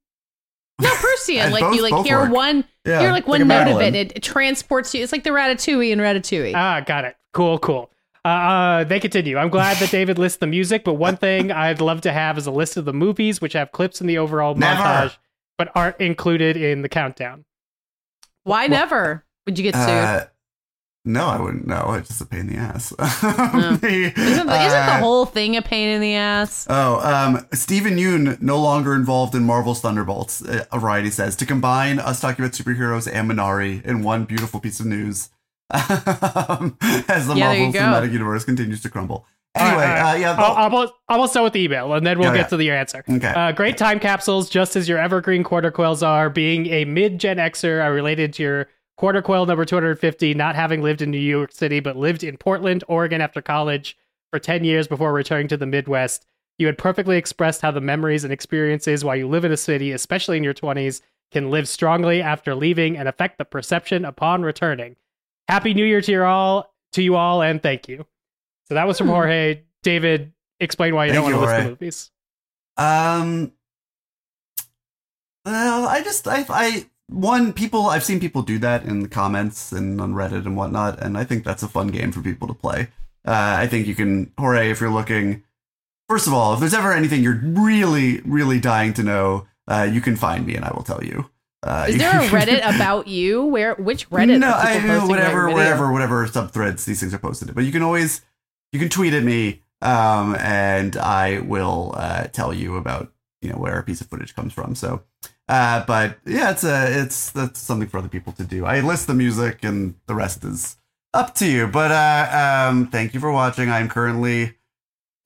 [0.79, 1.37] No, Prussian.
[1.39, 2.31] And like both- you like hear work.
[2.31, 3.95] one, Yeah, hear like like one a note of mandolin.
[3.95, 4.13] it.
[4.15, 5.03] It transports you.
[5.03, 6.53] It's like the Ratatouille and Ratatouille.
[6.55, 7.15] Ah, got it.
[7.33, 7.91] Cool, cool.
[8.25, 9.37] Uh, uh, they continue.
[9.37, 12.47] I'm glad that David lists the music, but one thing I'd love to have is
[12.47, 14.81] a list of the movies which have clips in the overall Never.
[14.81, 15.17] montage,
[15.57, 17.45] but aren't included in the countdown.
[18.43, 19.25] Why never?
[19.45, 19.87] Would you get sued?
[19.89, 20.25] Uh,
[21.09, 21.67] no, I wouldn't.
[21.67, 22.91] No, it's just a pain in the ass.
[22.99, 26.65] isn't, the, isn't the Uh, whole thing a pain in the ass?
[26.69, 30.41] Oh, um, Steven Yeun, no longer involved in Marvel's Thunderbolts.
[30.41, 34.79] Uh, Variety says to combine us talking about superheroes and Minari in one beautiful piece
[34.79, 35.29] of news,
[35.71, 39.25] um, as the Yeah, Marvel cinematic universe continues to crumble.
[39.55, 40.21] Anyway, All right, all uh, right.
[40.21, 42.47] yeah, I'll, I'll, I'll start with the email, and then we'll Yeah, get yeah.
[42.49, 43.03] to the, your answer.
[43.09, 43.27] okay.
[43.35, 46.29] Uh, great time capsules, just as your evergreen quarter coils are.
[46.29, 48.67] Being a mid Gen Xer, I related to your
[48.99, 52.83] quarter coil number 250, not having lived in New York City, but lived in Portland,
[52.89, 53.97] Oregon after college
[54.29, 56.25] for 10 years before returning to the Midwest.
[56.57, 59.93] You had perfectly expressed how the memories and experiences while you live in a city,
[59.93, 60.99] especially in your 20s,
[61.31, 64.97] can live strongly after leaving and affect the perception upon returning.
[65.47, 68.05] Happy New Year to you all, to you all, and thank you.
[68.67, 69.13] So that was from Hmm.
[69.13, 69.61] Jorge.
[69.81, 71.63] David, explain why you Thank don't you, want to list Jorge.
[71.63, 72.11] the movies.
[72.75, 73.53] Um.
[75.45, 79.71] Well, I just I I one people I've seen people do that in the comments
[79.71, 82.53] and on Reddit and whatnot, and I think that's a fun game for people to
[82.53, 82.89] play.
[83.25, 85.43] Uh, I think you can, hooray, if you're looking.
[86.07, 90.01] First of all, if there's ever anything you're really, really dying to know, uh, you
[90.01, 91.29] can find me and I will tell you.
[91.61, 93.43] Uh, Is there a Reddit about you?
[93.45, 94.39] Where which Reddit?
[94.39, 97.49] no, I know whatever, whatever, whatever subthreads these things are posted.
[97.49, 97.55] in.
[97.55, 98.21] But you can always,
[98.71, 103.57] you can tweet at me, um, and I will uh, tell you about you know
[103.57, 104.73] where a piece of footage comes from.
[104.75, 105.03] So,
[105.49, 108.65] uh, but yeah, it's a, it's that's something for other people to do.
[108.65, 110.77] I list the music, and the rest is
[111.13, 111.67] up to you.
[111.67, 113.69] But uh, um, thank you for watching.
[113.69, 114.55] I'm currently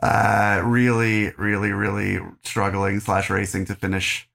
[0.01, 4.27] uh really really really struggling slash racing to finish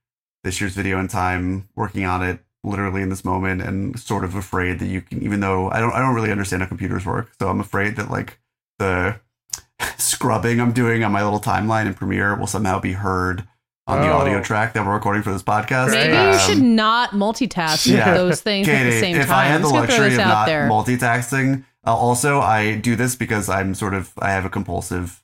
[0.42, 4.34] this year's video in time working on it literally in this moment and sort of
[4.34, 7.30] afraid that you can even though i don't i don't really understand how computers work
[7.38, 8.38] so i'm afraid that like
[8.78, 9.20] the
[9.98, 13.46] scrubbing i'm doing on my little timeline in premiere will somehow be heard
[13.88, 14.18] on the Oh.
[14.18, 18.14] audio track that we're recording for this podcast Maybe Um, you should not multitask yeah.
[18.14, 19.36] those things at the Katey, same if time.
[19.36, 20.68] I had the just gonna throw luxury of not there.
[20.68, 25.22] multitasking, uh, also I do this because I'm sort of I have a compulsive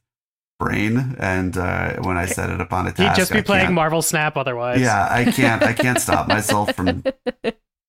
[0.59, 3.75] brain, and uh, when I set it upon a task, He'd just be I playing
[3.75, 4.81] Marvel Snap otherwise.
[4.81, 5.63] Yeah, I can't.
[5.63, 7.05] I can't stop myself from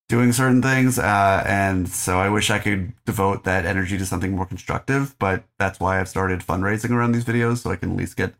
[0.08, 4.34] doing certain things, uh, and so I wish I could devote that energy to something
[4.36, 5.16] more constructive.
[5.18, 8.34] But that's why I've started fundraising around these videos, so I can at least get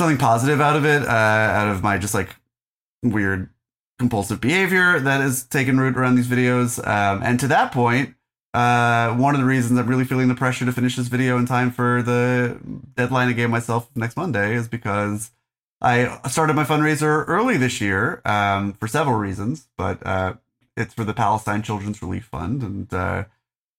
[0.00, 2.34] something positive out of it, uh, out of my just like
[3.02, 3.50] weird
[3.98, 6.78] compulsive behavior that has taken root around these videos.
[6.86, 8.14] Um, and to that point,
[8.54, 11.44] uh, one of the reasons I'm really feeling the pressure to finish this video in
[11.44, 12.58] time for the
[12.96, 15.30] deadline I gave myself next Monday is because
[15.82, 20.34] I started my fundraiser early this year um, for several reasons, but uh,
[20.76, 23.24] it's for the Palestine Children's Relief Fund, and uh,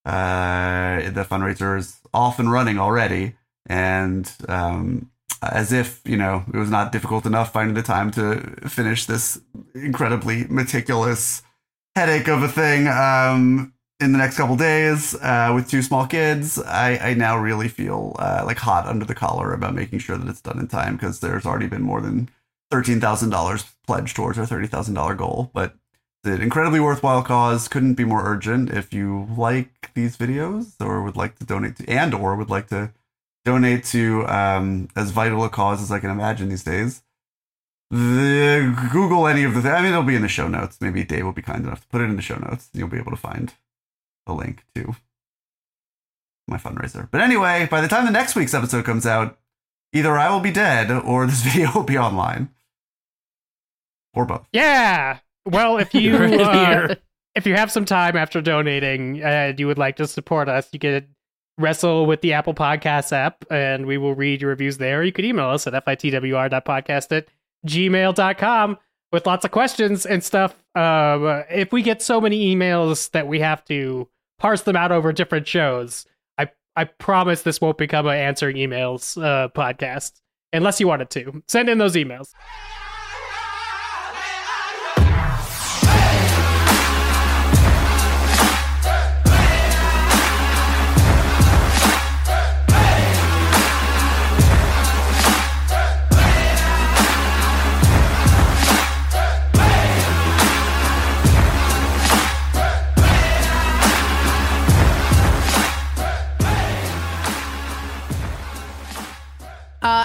[0.04, 3.34] uh, the fundraiser is off and running already.
[3.66, 5.11] And um,
[5.50, 9.40] as if you know it was not difficult enough finding the time to finish this
[9.74, 11.42] incredibly meticulous
[11.96, 16.58] headache of a thing um, in the next couple days uh, with two small kids.
[16.62, 20.28] I, I now really feel uh, like hot under the collar about making sure that
[20.28, 22.30] it's done in time because there's already been more than
[22.70, 25.74] thirteen thousand dollars pledged towards our thirty thousand dollar goal, but.
[26.24, 27.66] It's an incredibly worthwhile cause.
[27.66, 28.70] Couldn't be more urgent.
[28.70, 32.68] If you like these videos or would like to donate to, and or would like
[32.68, 32.92] to
[33.44, 37.02] donate to um, as vital a cause as I can imagine these days.
[37.90, 39.62] The, Google any of the.
[39.62, 40.78] Th- I mean, it'll be in the show notes.
[40.80, 42.70] Maybe Dave will be kind enough to put it in the show notes.
[42.72, 43.52] And you'll be able to find
[44.26, 44.96] a link to
[46.48, 47.08] my fundraiser.
[47.10, 49.38] But anyway, by the time the next week's episode comes out,
[49.92, 52.48] either I will be dead or this video will be online,
[54.14, 54.46] or both.
[54.52, 55.18] Yeah.
[55.44, 56.94] Well, if you Right uh,
[57.34, 60.78] if you have some time after donating and you would like to support us, you
[60.78, 61.08] could
[61.62, 65.02] wrestle with the Apple Podcasts app and we will read your reviews there.
[65.02, 67.28] You could email us at fitwr.podcast at
[67.66, 68.78] gmail.com
[69.12, 70.54] with lots of questions and stuff.
[70.74, 75.12] Um, if we get so many emails that we have to parse them out over
[75.12, 76.06] different shows,
[76.38, 80.20] I, I promise this won't become an answering emails uh, podcast
[80.52, 81.42] unless you want it to.
[81.46, 82.32] Send in those emails.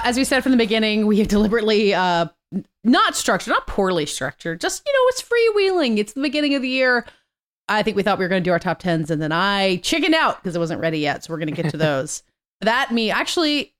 [0.08, 2.28] As we said from the beginning, we have deliberately uh,
[2.82, 4.58] not structured, not poorly structured.
[4.58, 5.98] Just you know, it's freewheeling.
[5.98, 7.04] It's the beginning of the year.
[7.68, 9.76] I think we thought we were going to do our top tens, and then I
[9.82, 11.24] chickened out because it wasn't ready yet.
[11.24, 12.22] So we're going to get to those.
[12.62, 13.74] that me actually,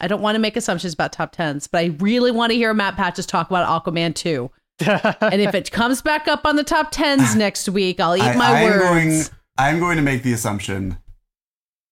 [0.00, 2.74] I don't want to make assumptions about top tens, but I really want to hear
[2.74, 4.50] Matt Patches talk about Aquaman two.
[4.80, 8.34] and if it comes back up on the top tens next week, I'll eat I,
[8.34, 8.82] my I'm words.
[9.28, 9.38] going.
[9.56, 10.98] I'm going to make the assumption.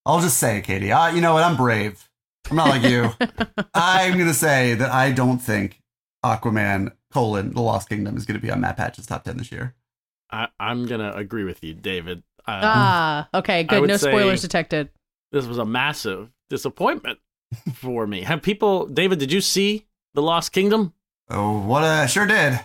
[0.05, 0.91] I'll just say, Katey.
[0.91, 1.45] Uh, you know what?
[1.45, 2.10] I'm brave.
[2.51, 3.11] I'm not like you.
[3.75, 5.81] I'm going to say that I don't think
[6.25, 9.51] Aquaman colon The Lost Kingdom is going to be on Matt Patch's top ten this
[9.53, 9.75] year.
[10.33, 12.19] I, I'm gonna agree with you, David.
[12.47, 13.89] Um, ah, okay, good.
[13.89, 14.91] No spoilers detected.
[15.33, 17.19] this was a massive disappointment
[17.75, 18.23] for me.
[18.23, 19.19] Have people, David?
[19.19, 20.93] Did you see the Lost Kingdom?
[21.29, 22.61] Oh, what a sure did.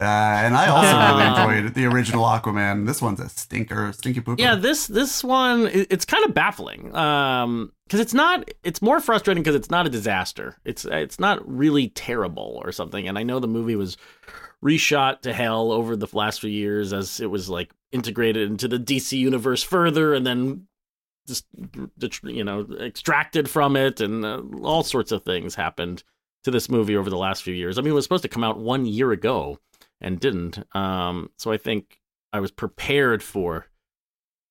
[0.00, 2.86] Uh, and I also really enjoyed the original Aquaman.
[2.86, 4.38] This one's a stinker, stinky pooper.
[4.38, 6.94] Yeah, this this one it's kind of baffling.
[6.94, 8.48] Um, because it's not.
[8.62, 10.56] It's more frustrating because it's not a disaster.
[10.64, 13.08] It's it's not really terrible or something.
[13.08, 13.96] And I know the movie was
[14.64, 18.78] reshot to hell over the last few years as it was like integrated into the
[18.78, 20.66] DC universe further, and then
[21.26, 21.46] just
[22.22, 26.04] you know extracted from it, and uh, all sorts of things happened
[26.44, 27.78] to this movie over the last few years.
[27.78, 29.58] I mean, it was supposed to come out one year ago
[30.00, 30.64] and didn't.
[30.74, 32.00] Um, so I think
[32.32, 33.66] I was prepared for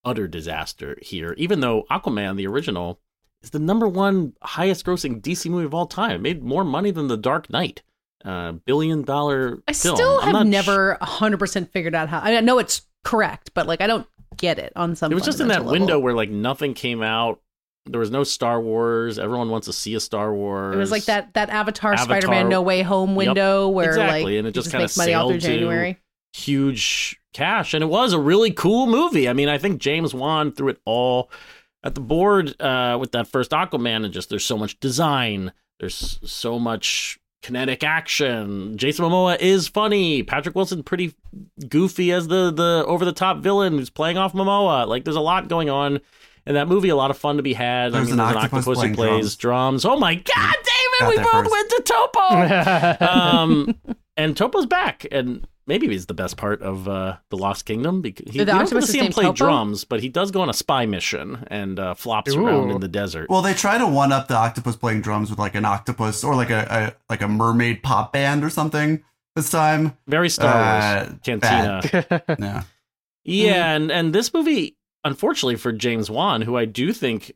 [0.04, 3.00] utter disaster here, even though Aquaman, the original,
[3.42, 6.12] is the number one highest grossing DC movie of all time.
[6.12, 7.84] It made more money than The Dark Knight,
[8.26, 9.96] uh, billion dollar I film.
[9.96, 12.20] still I'm have sh- never 100% figured out how.
[12.20, 15.12] I, mean, I know it's correct, but like I don't get it on some.
[15.12, 17.42] It was just in that fundamental window where like nothing came out.
[17.90, 19.18] There was no Star Wars.
[19.20, 20.76] Everyone wants to see a Star Wars.
[20.76, 24.24] It was like that that Avatar, Avatar- Spider-Man No Way Home Yep, window where exactly,
[24.24, 25.98] like and it just kinda makes money all through January.
[26.34, 27.74] huge cash.
[27.74, 29.28] And it was a really cool movie.
[29.30, 31.30] I mean i think james wan threw it all
[31.84, 35.52] at the board uh, with that first aquaman and just there's so much design.
[35.80, 38.76] There's so much kinetic action.
[38.78, 40.24] Jason momoa is funny.
[40.24, 41.14] Patrick wilson pretty
[41.70, 44.88] goofy as the the over the top villain who's playing off momoa.
[44.88, 46.00] Like there's a lot going on
[46.48, 48.44] in that movie a lot of fun to be had There's I mean, an there's
[48.46, 49.86] octopus who plays drums.
[49.86, 51.52] oh my god david Got we both first.
[51.52, 53.76] went to topo um,
[54.18, 58.26] and Topo's back, and maybe he's the best part of uh, the Lost Kingdom because
[58.32, 59.36] he, The you don't get to see him play Topo?
[59.36, 62.88] drums, but he does go on a spy mission and uh, flops around in the
[62.88, 63.30] desert.
[63.30, 66.34] Well, they try to one up the octopus playing drums with like an octopus or
[66.36, 66.66] like a,
[66.98, 69.04] a like a mermaid pop band or something
[69.36, 69.96] this time.
[70.08, 71.82] Very Star Wars Uh, Cantina.
[72.40, 72.64] Yeah.
[73.24, 77.32] Yeah, and and this movie, unfortunately for James Wan, who I do think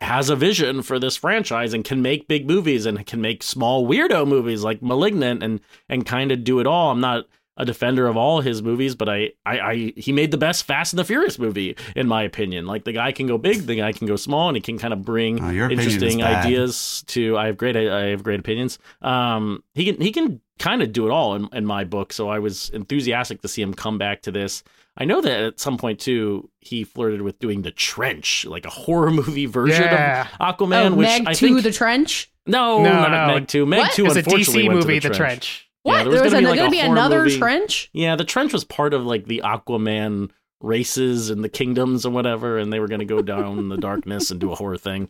[0.00, 3.86] has a vision for this franchise and can make big movies and can make small
[3.86, 6.90] weirdo movies like Malignant and and kind of do it all.
[6.92, 7.24] I'm not
[7.56, 10.92] a defender of all his movies, but I, I, I he made the best Fast
[10.92, 12.66] and the Furious movie in my opinion.
[12.66, 14.92] Like the guy can go big, the guy can go small, and he can kind
[14.92, 17.36] of bring Oh, your opinion is interesting ideas to.
[17.36, 18.78] I have great I have great opinions.
[19.02, 22.12] Um, he can he can kind of do it all in, in my book.
[22.12, 24.62] So I was enthusiastic to see him come back to this.
[24.96, 28.70] I know that at some point too, he flirted with doing the Trench, like a
[28.70, 30.26] horror movie version Yeah.
[30.40, 32.30] of Aquaman, oh, which Meg I to think the trench.
[32.46, 33.34] No, No, not no.
[33.34, 33.64] Meg Two.
[33.66, 33.92] Meg What?
[33.92, 35.18] Two, It was a DC went to movie, the The trench.
[35.18, 35.70] Trench.
[35.84, 35.92] What?
[35.98, 37.38] Yeah, there was there was gonna be, going like, to be another movie.
[37.38, 37.90] trench?
[37.92, 42.58] Yeah, the trench was part of like the Aquaman races and the kingdoms and whatever,
[42.58, 45.08] and they were going to go down in the darkness and do a horror thing.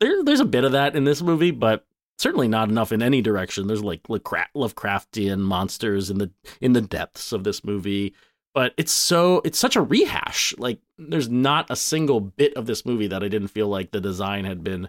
[0.00, 1.86] There, there's a bit of that in this movie, but
[2.18, 3.66] certainly not enough in any direction.
[3.66, 8.14] There's like Lovecraftian monsters in the in the depths of this movie,
[8.54, 10.54] but it's so it's such a rehash.
[10.58, 14.00] Like there's not a single bit of this movie that I didn't feel like the
[14.00, 14.88] design had been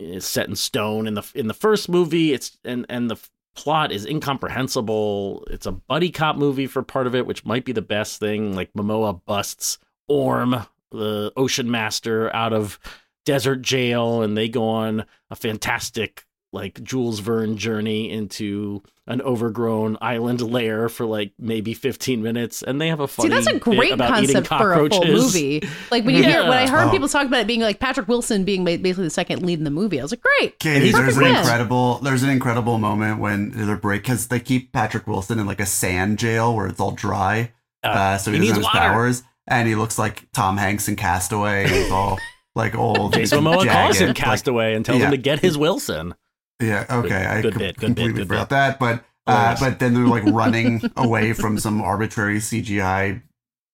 [0.00, 2.32] eh, set in stone in the in the first movie.
[2.32, 3.16] It's and and the
[3.54, 5.46] plot is incomprehensible.
[5.50, 8.54] It's a buddy cop movie for part of it, which might be the best thing.
[8.54, 12.78] Like Momoa busts Orm, the ocean master, out of
[13.24, 19.96] desert jail, and they go on a fantastic like Jules Verne journey into an overgrown
[20.02, 23.58] island lair for like maybe 15 minutes and they have a See, funny that's a
[23.58, 25.62] great about eating concept for a full movie.
[25.90, 26.90] Like when you hear when I heard Oh.
[26.90, 29.70] people talk about it being like Patrick Wilson being basically the second lead in the
[29.70, 30.58] movie, I was like, great.
[30.60, 31.36] Katey, there's an great.
[31.38, 35.46] incredible there's an incredible moment when there's a break because they keep Patrick Wilson in
[35.46, 37.50] like a sand jail where it's all dry,
[37.82, 38.78] uh, so he, he doesn't needs have his water.
[38.92, 41.66] powers, and he looks like Tom Hanks in Castaway.
[41.66, 42.18] He's all
[42.54, 43.14] like old.
[43.14, 45.06] Jason Momoa jagged, calls him like- Castaway and tells yeah.
[45.06, 46.14] him to get his Wilson.
[46.60, 48.54] Yeah, okay, I good com- bit, good bit, completely good forgot bit.
[48.54, 49.60] that, but uh, Hilarious.
[49.60, 53.22] but then they're like running away from some arbitrary CGI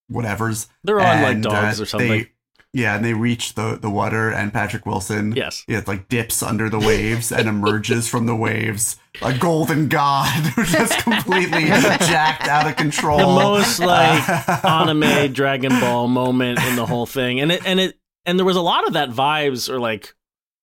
[0.08, 0.68] whatever's.
[0.84, 2.08] They're on like and, dogs uh, or something.
[2.08, 2.30] They,
[2.74, 5.64] yeah, and they reach the the water, and Patrick Wilson, yes.
[5.66, 10.70] yeah, like dips under the waves and emerges from the waves, a golden god, who's
[10.72, 13.18] just completely jacked out of control.
[13.18, 17.40] The most like Uh, anime Dragon Ball moment in the whole thing.
[17.40, 17.97] And it and it
[18.28, 20.14] and there was a lot of that vibes or like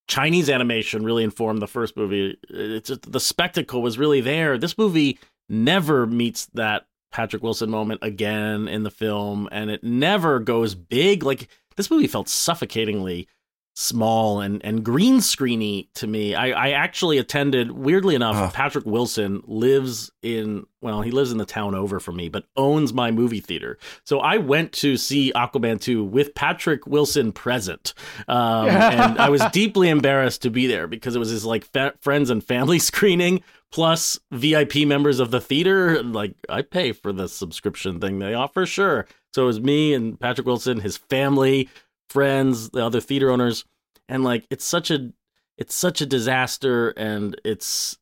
[0.08, 2.38] Chinese animation really informed the first movie.
[2.48, 4.60] It's just the spectacle was really there.
[4.60, 5.18] This movie
[5.50, 11.24] never meets that Patrick Wilson moment again in the film and it never goes big.
[11.24, 13.28] Like this movie felt suffocatingly
[13.76, 16.34] small and and green screeny to me.
[16.34, 18.54] I, I actually attended weirdly enough, Ugh.
[18.54, 22.94] Patrick Wilson lives in well, he lives in the town over from me, but owns
[22.94, 23.78] my movie theater.
[24.04, 27.94] So I went to see Aquaman 2 with Patrick Wilson present.
[28.28, 31.96] Um, and I was deeply embarrassed to be there because it was his like fa-
[32.02, 36.02] friends and family screening plus VIP members of the theater.
[36.02, 39.06] Like I pay for the subscription thing they offer, sure.
[39.34, 41.68] So it was me and Patrick Wilson, his family,
[42.10, 43.66] friends, the other theater owners,
[44.08, 45.12] and like it's such a
[45.58, 47.98] it's such a disaster, and it's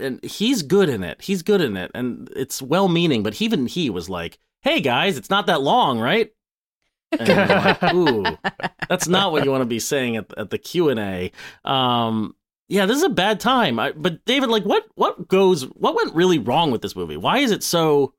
[0.00, 1.22] and he's good in it.
[1.22, 5.16] He's good in it, and it's well meaning, but even he was like, "Hey guys,
[5.16, 6.30] it's not that long, right?"
[7.18, 8.24] And like, Ooh,
[8.88, 11.32] that's not what you want to be saying at, at the Q and A.
[11.64, 12.34] Um,
[12.68, 13.80] yeah, this is a bad time.
[13.80, 15.64] I, but David, like, what what goes?
[15.64, 17.16] What went really wrong with this movie?
[17.16, 18.14] Why is it so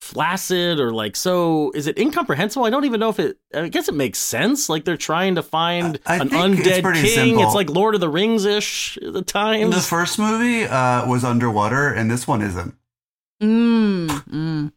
[0.00, 1.70] flaccid or like so?
[1.74, 2.64] Is it incomprehensible?
[2.66, 3.38] I don't even know if it.
[3.54, 4.68] I guess it makes sense.
[4.68, 7.06] Like they're trying to find I an think it's undead king.
[7.06, 7.44] simple.
[7.44, 9.74] It's like Lord of the Rings ish the times.
[9.74, 12.74] the first movie uh, was underwater, and this one isn't.
[13.42, 14.72] Mm, mm.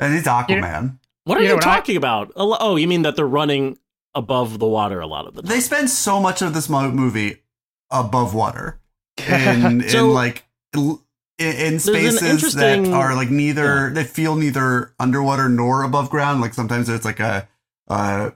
[0.00, 0.98] And it's Aquaman.
[1.24, 2.32] what are You you, know what I- talking about?
[2.36, 3.78] Oh, you mean that they're running
[4.14, 5.48] above the water a lot of the time?
[5.48, 7.42] They spend so much of this movie
[7.90, 8.80] above water,
[9.28, 10.44] in, So- in like
[10.76, 11.02] l-
[11.38, 16.40] in, in spaces that are like neither they feel neither underwater nor above ground.
[16.40, 17.48] Like sometimes it's like a,
[17.88, 18.32] a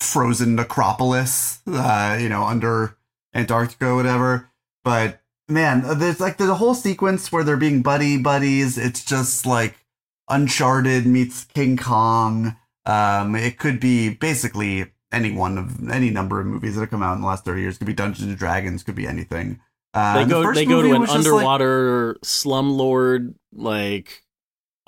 [0.00, 2.96] frozen necropolis, uh, you know, under
[3.34, 4.50] Antarctica, or whatever.
[4.84, 8.78] But man, there's like there's a whole sequence where they're being buddy buddies.
[8.78, 9.84] It's just like
[10.28, 12.56] Uncharted meets King Kong.
[12.84, 17.02] Um, it could be basically any one of any number of movies that have come
[17.02, 17.78] out in the last thirty years.
[17.78, 18.84] Could be Dungeons and Dragons.
[18.84, 19.60] Could be anything.
[19.96, 24.22] Uh, they and the go they go to an just like- underwater slumlord like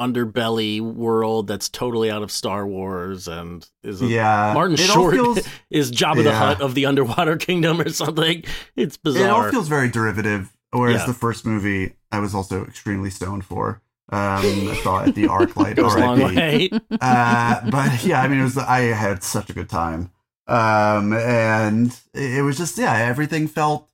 [0.00, 5.14] underbelly world that's totally out of Star Wars and is a, yeah, Martin it Short
[5.14, 6.38] feels- is Jabba the Yeah.
[6.38, 8.44] Hutt of the underwater kingdom or something.
[8.76, 9.26] It's bizarre.
[9.26, 10.52] It all feels very derivative.
[10.70, 11.06] Whereas Yeah.
[11.06, 13.80] the first movie, I was also extremely stoned for.
[14.10, 14.20] Um,
[14.68, 15.76] I saw it at the ArcLight.
[15.76, 16.72] goes a long RIP.
[17.00, 20.10] uh, but yeah, I mean, it was I had such a good time,
[20.46, 23.87] um, and it was just yeah, everything felt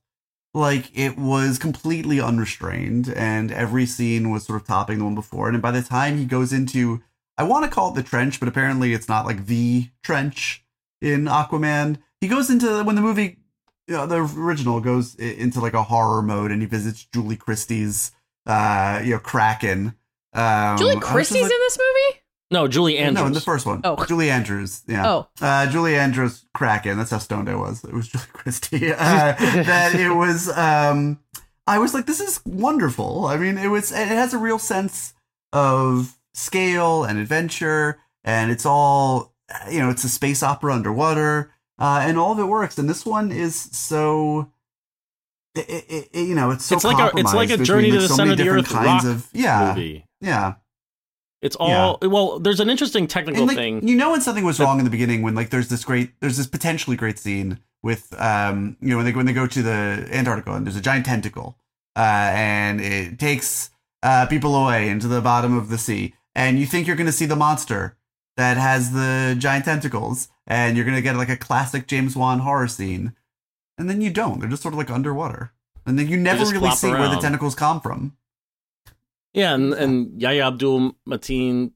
[0.55, 5.49] like it was completely unrestrained, and every scene was sort of topping the one before.
[5.49, 7.03] And by the time he goes into,
[7.37, 10.63] I want to call it the trench, but apparently it's not like the trench
[11.01, 11.97] in Aquaman.
[12.21, 13.37] He goes into when the movie,
[13.87, 18.13] you know, the original goes into like a horror mode, and he visits Julie Christie's,
[18.45, 19.95] uh, you know, Kraken.
[20.31, 22.21] Um, Julie I was just Christie's like- in this movie?
[22.51, 23.21] No, Julie Andrews.
[23.21, 23.81] no, in the first one.
[23.83, 24.03] Oh.
[24.05, 24.83] Julie Andrews.
[24.87, 25.07] Yeah.
[25.09, 25.27] Oh.
[25.41, 26.97] Uh, Julie Andrews Kraken.
[26.97, 27.83] That's how stoned I was.
[27.83, 28.93] It was Julie Christie.
[28.93, 28.97] Uh,
[29.39, 30.49] that it was.
[30.55, 31.19] Um,
[31.67, 33.25] I was like, this is wonderful.
[33.25, 33.91] I mean, it was.
[33.91, 35.13] It has a real sense
[35.53, 39.33] of scale and adventure, and it's all.
[39.71, 42.77] You know, it's a space opera underwater, uh, and all of it works.
[42.77, 44.51] And this one is so
[45.55, 48.01] it, it, it- you know, it's so It's like a- it's like a Journey to
[48.01, 50.05] the so Center many of the different Earth kinds rock of yeah, movie.
[50.21, 50.53] yeah.
[51.45, 52.39] It's all well.
[52.39, 53.87] There's an interesting technical And like, thing.
[53.87, 56.11] you know when something was that- wrong in the beginning when like there's this great
[56.21, 59.61] there's this potentially great scene with um you know when they when they go to
[59.61, 61.57] the Antarctica and there's a giant tentacle
[61.95, 63.69] uh and it takes
[64.01, 67.11] uh people away into the bottom of the sea and you think you're going to
[67.21, 67.95] see the monster
[68.37, 72.39] that has the giant tentacles and you're going to get like a classic James Wan
[72.39, 73.13] horror scene
[73.77, 75.51] and then you don't they're just sort of like underwater
[75.85, 78.17] and then you never really flop see where the tentacles come from
[79.35, 81.71] Yeah, and and Yahya Abdul Mateen,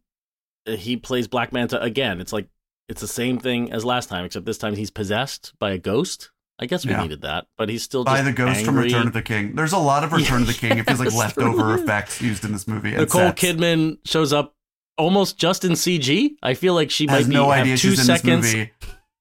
[0.68, 2.20] uh, he plays Black Manta again.
[2.22, 2.48] It's like
[2.88, 6.32] it's the same thing as last time, except this time he's possessed by a ghost.
[6.62, 7.02] I guess we Yeah.
[7.04, 8.78] needed that, but he's still by the ghost from.
[8.78, 11.14] Return of the King there's a lot of Return of the King it feels like
[11.14, 13.42] leftover effects used in this movie and Nicole sets.
[13.42, 14.56] Kidman shows up
[14.98, 16.32] almost just in CG.
[16.44, 18.72] I feel like she has might be no idea two she's in seconds this movie.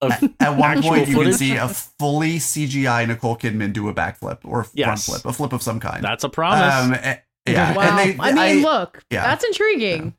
[0.01, 4.39] At, at one point, you can see a fully CGI Nicole Kidman do a backflip
[4.45, 6.05] or a front flip, a flip of some kind.
[6.05, 6.73] That's a promise.
[6.73, 7.15] Um,
[7.53, 7.99] yeah, wow.
[7.99, 9.23] and they, I mean, look, yeah.
[9.23, 10.15] that's intriguing.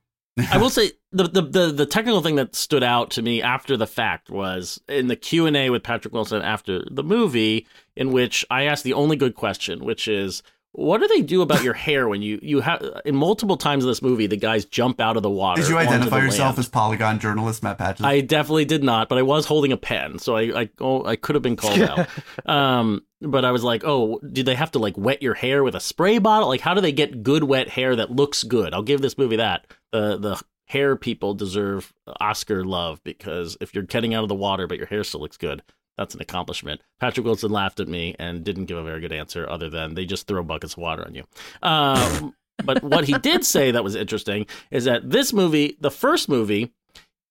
[0.51, 3.75] I will say the, the the the technical thing that stood out to me after
[3.75, 8.11] the fact was in the Q and A with Patrick Wilson after the movie, in
[8.11, 11.73] which I asked the only good question, which is, what do they do about your
[11.73, 15.17] hair when you you have in multiple times in this movie the guys jump out
[15.17, 15.61] of the water?
[15.61, 16.59] Did you identify yourself land.
[16.59, 18.05] as Polygon journalist Matt Patches?
[18.05, 21.15] I definitely did not, but I was holding a pen, so I I, oh, I
[21.15, 22.07] could have been called out.
[22.45, 25.75] Um, but I was like, oh, did they have to like wet your hair with
[25.75, 26.47] a spray bottle?
[26.47, 28.73] Like, how do they get good wet hair that looks good?
[28.73, 29.67] I'll give this movie that.
[29.91, 31.91] The the hair people deserve
[32.21, 35.37] Oscar love because if you're getting out of the water but your hair still looks
[35.37, 35.63] good,
[35.97, 36.79] that's an accomplishment.
[36.99, 40.05] Patrick Wilson laughed at me and didn't give a very good answer, other than they
[40.05, 41.23] just throw buckets of water on you.
[41.61, 46.29] Um, but what he did say that was interesting is that this movie, the first
[46.29, 46.71] movie,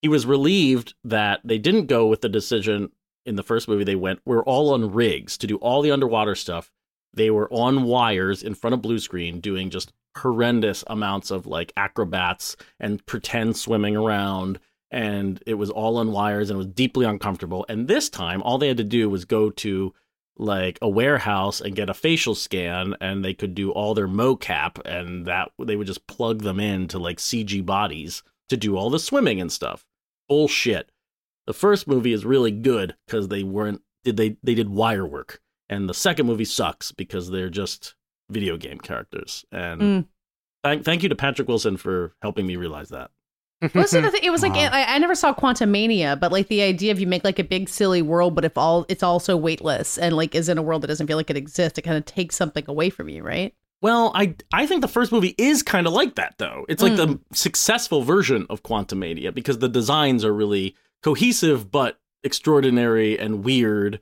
[0.02, 2.90] he was relieved that they didn't go with the decision
[3.26, 6.34] in the first movie they went we're all on rigs to do all the underwater
[6.34, 6.70] stuff
[7.14, 11.72] they were on wires in front of blue screen doing just horrendous amounts of like
[11.76, 14.58] acrobats and pretend swimming around
[14.90, 18.58] and it was all on wires and it was deeply uncomfortable and this time all
[18.58, 19.94] they had to do was go to
[20.38, 24.80] like a warehouse and get a facial scan and they could do all their mocap
[24.86, 28.98] and that they would just plug them into like CG bodies to do all the
[28.98, 29.84] swimming and stuff.
[30.28, 30.90] Bullshit.
[31.48, 35.40] The first movie is really good because they weren't did they they did wire work.
[35.70, 37.94] And the second movie sucks because they're just
[38.30, 39.46] video game characters.
[39.50, 40.06] And Mm.
[40.62, 43.10] thank thank you to Patrick Wilson for helping me realize that.
[43.74, 44.20] Wasn't the thing?
[44.22, 44.68] It was like Wow.
[44.70, 47.70] I, I never saw Quantumania, but like the idea of you make like a big
[47.70, 50.88] silly world, but if all it's also weightless and like is in a world that
[50.88, 53.54] doesn't feel like it exists, it kind of takes something away from you, right?
[53.80, 56.66] Well, I I think the first movie is kind of like that though.
[56.68, 63.18] It's like the successful version of Quantumania because the designs are really cohesive but extraordinary
[63.18, 64.00] and weird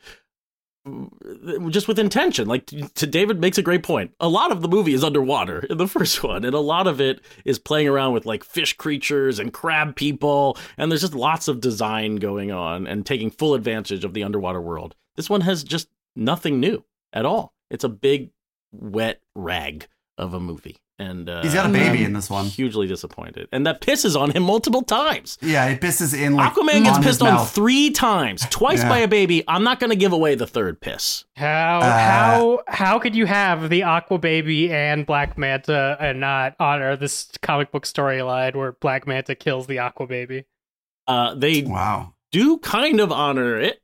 [0.87, 2.49] mm, just with intention.
[2.49, 4.13] Like to David makes a great point.
[4.21, 7.01] A lot of the movie is underwater in the first one and a lot of
[7.01, 11.49] it is playing around with like fish creatures and crab people and there's just lots
[11.49, 14.95] of design going on and taking full advantage of the underwater world.
[15.17, 17.55] This one has just nothing new at all.
[17.71, 18.31] It's a big
[18.73, 19.87] wet rag
[20.19, 20.79] of a movie.
[20.99, 22.47] And uh, He's got a baby I'm in this one.
[22.47, 25.37] Hugely disappointed, and that pisses on him multiple times.
[25.43, 27.51] Yeah, it pisses in like Aquaman gets on pissed on mouth.
[27.55, 28.89] three times, twice Yeah.
[28.89, 29.45] by a baby.
[29.47, 31.27] I'm not going to give away the third piss.
[31.37, 36.57] How Uh, how how could you have the Aqua Baby and Black Manta and not
[36.59, 40.45] honor this comic book storyline where Black Manta kills the Aqua Baby?
[41.07, 42.15] Uh, they Wow.
[42.33, 43.83] do kind of honor it.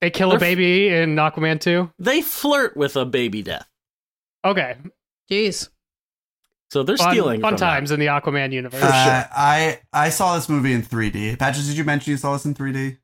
[0.00, 1.92] They kill They're a f- baby in Aquaman 2?
[1.98, 3.68] They flirt with a baby death,
[4.44, 4.74] Okay.
[5.30, 5.68] Jeez.
[6.70, 7.66] so they're Fun, stealing fun from that.
[7.66, 8.80] times in the Aquaman universe.
[8.80, 9.28] For Uh, sure.
[9.34, 11.38] I I saw this movie in 3D.
[11.38, 12.98] Patches, did you mention you saw this in 3D?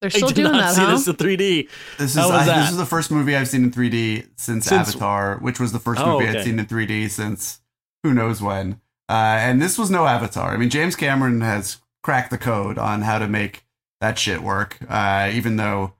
[0.00, 0.90] They're I still did doing not that, see huh?
[0.92, 1.68] this in 3D.
[1.98, 2.60] This is How was I, that?
[2.60, 5.80] this is the first movie I've seen in 3D since, Since- Avatar, which was the
[5.80, 6.38] first Oh, movie okay.
[6.38, 7.60] I'd seen in 3D since
[8.04, 8.80] who knows when.
[9.08, 10.52] Uh, and this was no Avatar.
[10.52, 13.64] I mean, James Cameron has cracked the code on how to make
[14.00, 14.76] that shit work.
[14.88, 15.94] Uh, even though,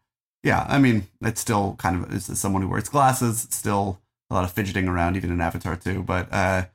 [0.45, 4.01] yeah, I mean, it's still kind of as someone who wears glasses, it's still
[4.31, 6.03] a lot of fidgeting around, even in Avatar too.
[6.03, 6.67] But uh,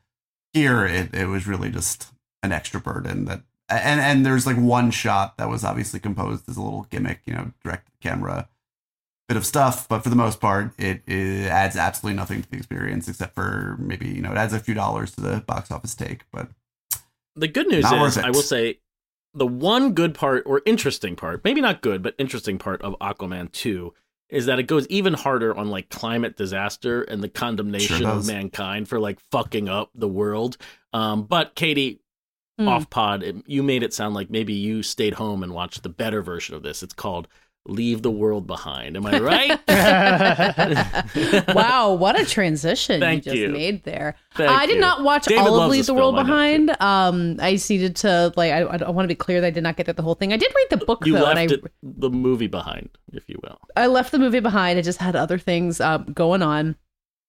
[0.53, 3.43] here, it it was really just an extra burden that.
[3.69, 7.33] And and there's like one shot that was obviously composed as a little gimmick, you
[7.33, 8.49] know, direct camera
[9.27, 12.57] bit of stuff, but for the most part, it, it adds absolutely nothing to the
[12.57, 15.95] experience except for maybe you know it adds a few dollars to the box office
[15.95, 16.25] take.
[16.31, 16.49] But
[17.35, 18.17] The good news is.
[18.17, 18.79] I will say,
[19.33, 23.51] the one good part or interesting part, maybe not good, but interesting part of Aquaman
[23.51, 23.93] 2
[24.33, 28.27] is that it goes even harder on like climate disaster and the condemnation Sure of
[28.27, 30.57] mankind for like fucking up the world.
[30.91, 31.99] Um, but Katey,
[32.59, 32.67] Hmm.
[32.67, 35.89] off pod, it- you made it sound like maybe you stayed home and watched the
[35.89, 36.83] better version of this.
[36.83, 37.27] It's called
[37.65, 38.97] leave the world behind.
[38.97, 39.59] Am I right?
[41.55, 43.49] wow, what a transition Thank you just you.
[43.49, 44.15] made there.
[44.35, 44.81] Thank I did you.
[44.81, 46.81] not watch David all of Leave the World film, I Behind.
[46.81, 48.51] Um, I just needed to like.
[48.51, 50.33] I, I want to be clear that I did not get the whole thing.
[50.33, 53.29] I did read the book you though, left and I it, the movie behind, if
[53.29, 53.59] you will.
[53.75, 54.77] I left the movie behind.
[54.79, 56.75] I just had other things um, going on.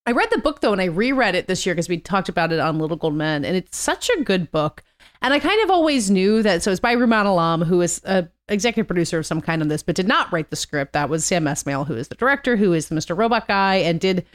[0.07, 2.53] I read the book though, and I reread it this year because we talked about
[2.53, 4.83] it on Little Gold Men, and it's such a good book.
[5.23, 6.63] And I kind of always knew that.
[6.63, 9.83] So it's by Rumaan Alam, who is a executive producer of some kind on this,
[9.83, 10.93] but did not write the script.
[10.93, 13.17] That was Sam Esmail, who is the director, who is the Mr.
[13.17, 14.27] Robot guy, and did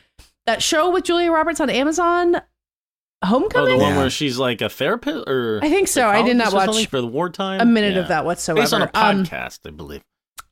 [0.46, 2.38] that show with Julia Roberts on Amazon,
[3.22, 3.78] Oh, Homecoming.
[3.78, 3.98] the one Yeah.
[4.00, 6.08] where she's like a therapist, or I think so.
[6.08, 7.60] I did not watch something for the wartime.
[7.60, 8.02] a minute Yeah.
[8.04, 8.62] of that whatsoever.
[8.62, 10.02] Based on a Um, podcast, I believe.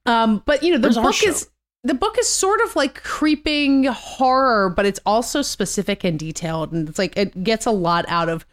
[0.06, 1.50] Um, but you know, the Where's book is
[1.84, 6.90] the book is sort of like creeping horror, but it's also specific and detailed, and
[6.90, 8.46] it's like it gets a lot out of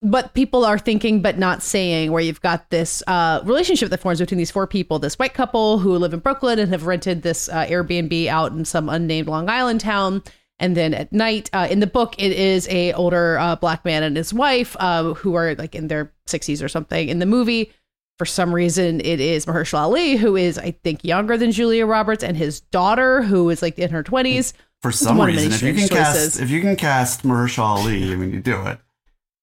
[0.00, 2.12] what people are thinking but not saying.
[2.12, 5.78] Where you've got this uh, relationship that forms between these four people, this white couple
[5.78, 9.48] who live in Brooklyn and have rented this uh, Airbnb out in some unnamed Long
[9.48, 10.22] Island town.
[10.60, 14.02] And then at night, uh, in the book, it is a older uh, black man
[14.02, 17.08] and his wife uh, who are like in their 60s or something.
[17.08, 17.72] In the movie,
[18.18, 22.24] for some reason, it is Mahershala Ali, who is, I think, younger than Julia Roberts,
[22.24, 24.52] and his daughter, who is like in her 20s.
[24.82, 26.40] For some one of many reason, if you can strange cast choices.
[26.40, 28.80] if you can cast Mahershala Ali, I mean, you do it.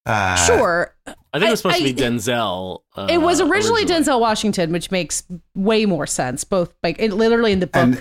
[0.06, 0.96] Uh, sure.
[1.08, 2.82] I think it was supposed I- to be Denzel.
[2.96, 5.24] Uh, it was originally, Denzel Washington, which makes
[5.56, 7.76] way more sense, both like it, literally in the book.
[7.84, 7.96] And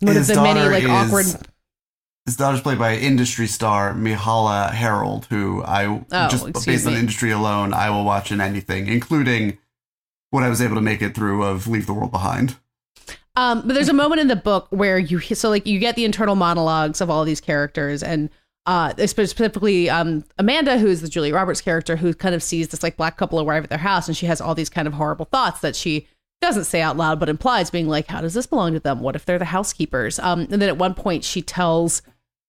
[0.00, 1.26] one of his the many daughter like is- awkward.
[2.26, 6.92] His daughter's played by industry star Myha'la Herrold, who I Oh, just excuse based on
[6.92, 9.56] industry alone, I will watch in anything, including
[10.28, 12.56] what I was able to make it through of Leave the World Behind.
[13.34, 16.04] Um, but there's a moment in the book where you so like you get the
[16.04, 18.28] internal monologues of all these characters and
[18.68, 22.98] uh specifically um Amanda who's the Julia Roberts character who kind of sees this like
[22.98, 25.60] black couple arrive at their house and she has all these kind of horrible thoughts
[25.60, 26.06] that she
[26.42, 29.00] doesn't say out loud but implies being like how does this belong to them?
[29.00, 30.18] What if they're the housekeepers?
[30.18, 32.02] Um and then at one point she tells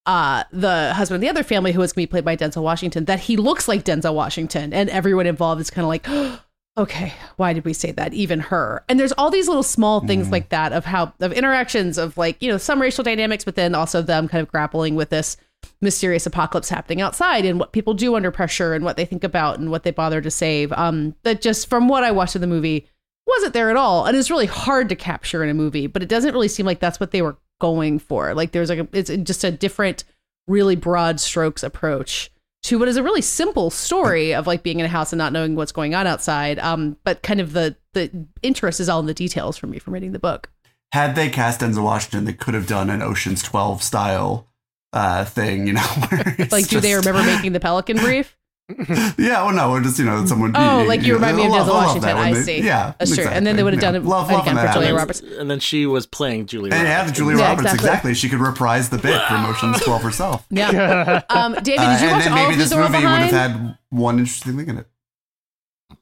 [0.06, 2.64] uh the husband of the other family who is going to be played by Denzel
[2.64, 6.42] Washington that he looks like Denzel Washington and everyone involved is kind of like
[6.78, 8.14] okay why did we say that?
[8.14, 8.84] Even her.
[8.90, 12.42] And there's all these little small things like that of how of interactions of like
[12.42, 15.38] you know some racial dynamics but then also them kind of grappling with this
[15.82, 19.60] mysterious apocalypse happening outside and what people do under pressure and what they think about
[19.60, 22.48] and what they bother to save um that just from what i watched of the
[22.48, 22.88] movie
[23.28, 26.10] wasn't there at all and it's really hard to capture in a movie but it
[26.10, 29.10] doesn't really seem like that's what they were going for like there's like a, it's
[29.24, 30.04] just a different
[30.48, 32.32] really broad strokes approach
[32.64, 35.32] to what is a really simple story of like being in a house and not
[35.32, 36.60] knowing what's going on outside.
[36.60, 39.94] Um, but kind of the the interest is all in the details for me from
[39.94, 40.52] reading the book.
[40.92, 44.48] Had they cast Denzel Washington, they could have done an Ocean's Twelve style
[44.94, 45.82] uh, thing, you know.
[46.10, 48.36] where it's Like, do they remember making the Pelican Brief?
[49.18, 50.52] Yeah, well, no, just you know, someone.
[50.56, 52.02] Oh, like you remind me of love- Denzel love Washington.
[52.10, 52.62] that I they- see.
[52.62, 53.26] Yeah, That's true.
[53.26, 53.92] And then they would have Yeah.
[53.94, 54.74] done it Love- again for that.
[54.74, 55.22] Julia and then, Roberts.
[55.22, 57.10] and then she was playing Julia And Roberts.
[57.10, 57.88] yeah, Julia Yeah, Roberts, exactly.
[57.90, 58.14] exactly.
[58.14, 60.46] She could reprise the bit for Ocean's Twelve herself.
[60.52, 61.22] Yeah.
[61.32, 63.06] Um, David, Uh, did you and watch then all maybe of this the World movie
[63.06, 64.88] would have had one interesting thing in it.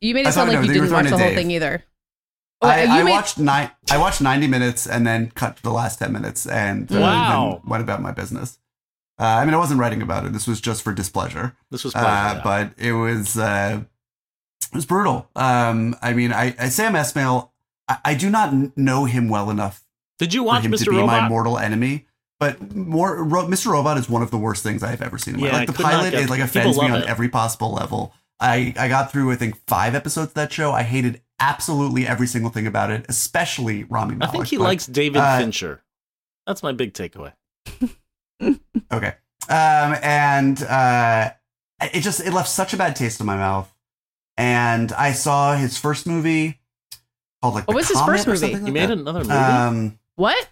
[0.02, 1.84] You made it sound like no, you didn't watch the whole thing either.
[2.62, 3.72] Oh, I, I made- watched nine.
[3.90, 7.62] I watched ninety minutes and then cut to the last ten minutes and uh, Wow.
[7.64, 8.60] then went about my business.
[9.20, 10.34] Uh, I mean, I wasn't writing about it.
[10.34, 11.56] This was just for displeasure.
[11.72, 12.42] This was Uh, yeah.
[12.44, 13.82] but it was uh,
[14.72, 15.28] it was brutal.
[15.36, 17.50] Um, I mean, I, I Sam Esmail.
[17.88, 19.84] I, I do not know him well enough
[20.20, 20.86] Did you for watch him Mr.
[20.86, 21.24] to be Robot?
[21.24, 22.06] my mortal enemy.
[22.40, 23.72] But more, Ro- Mr.
[23.72, 25.34] Robot is one of the worst things I've ever seen.
[25.36, 25.68] In my Yeah, life.
[25.70, 27.08] Like the pilot get- is like offends me on it.
[27.08, 28.14] every possible level.
[28.40, 30.72] I I got through I think five episodes of that show.
[30.72, 34.86] I hated absolutely every single thing about it, especially Rami I think he but- likes
[34.86, 35.82] David uh, Fincher.
[36.46, 37.34] That's my big takeaway.
[38.42, 39.14] Okay.
[39.50, 41.32] Um, and uh,
[41.82, 43.74] it just it left such a bad taste in my mouth.
[44.38, 46.60] And I saw his first movie
[47.42, 48.38] called like What The was his first movie?
[48.40, 48.98] something He made that.
[48.98, 49.32] another movie.
[49.34, 50.48] Um, What?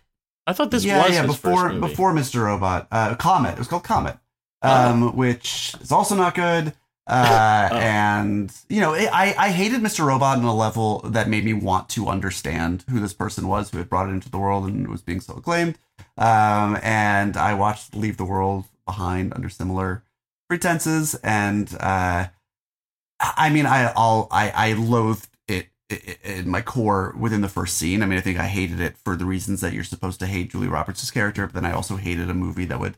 [0.47, 1.87] I thought this yeah, was yeah, his before first movie.
[1.87, 2.43] before Mr.
[2.45, 3.53] Robot, uh, Comet.
[3.53, 4.17] It was called Comet,
[4.61, 4.69] Oh.
[4.91, 6.73] um, which is also not good.
[7.07, 7.77] Uh, Oh.
[7.77, 10.05] And you know, it, I I hated Mr.
[10.05, 13.77] Robot on a level that made me want to understand who this person was who
[13.77, 15.77] had brought it into the world and was being so acclaimed.
[16.17, 20.03] Um, and I watched Leave the World Behind under similar
[20.47, 22.27] pretenses, and uh,
[23.19, 25.69] I mean, I all I I loathed it
[26.23, 28.01] in my core within the first scene.
[28.03, 30.51] I mean, I think I hated it for the reasons that you're supposed to hate
[30.51, 32.97] Julie Roberts' character, but then I also hated a movie that would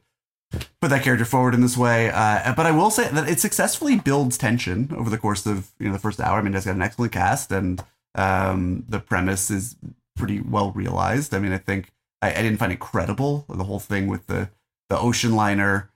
[0.52, 2.10] put that character forward in this way.
[2.10, 5.88] Uh, but I will say that it successfully builds tension over the course of you
[5.88, 6.40] know the first hour.
[6.40, 7.84] I mean, it's got an excellent cast, and
[8.16, 9.76] um, the premise is
[10.16, 11.34] pretty well realized.
[11.34, 11.92] I mean, I think
[12.22, 14.50] I, I didn't find it credible the whole thing with the
[14.90, 15.90] the ocean liner.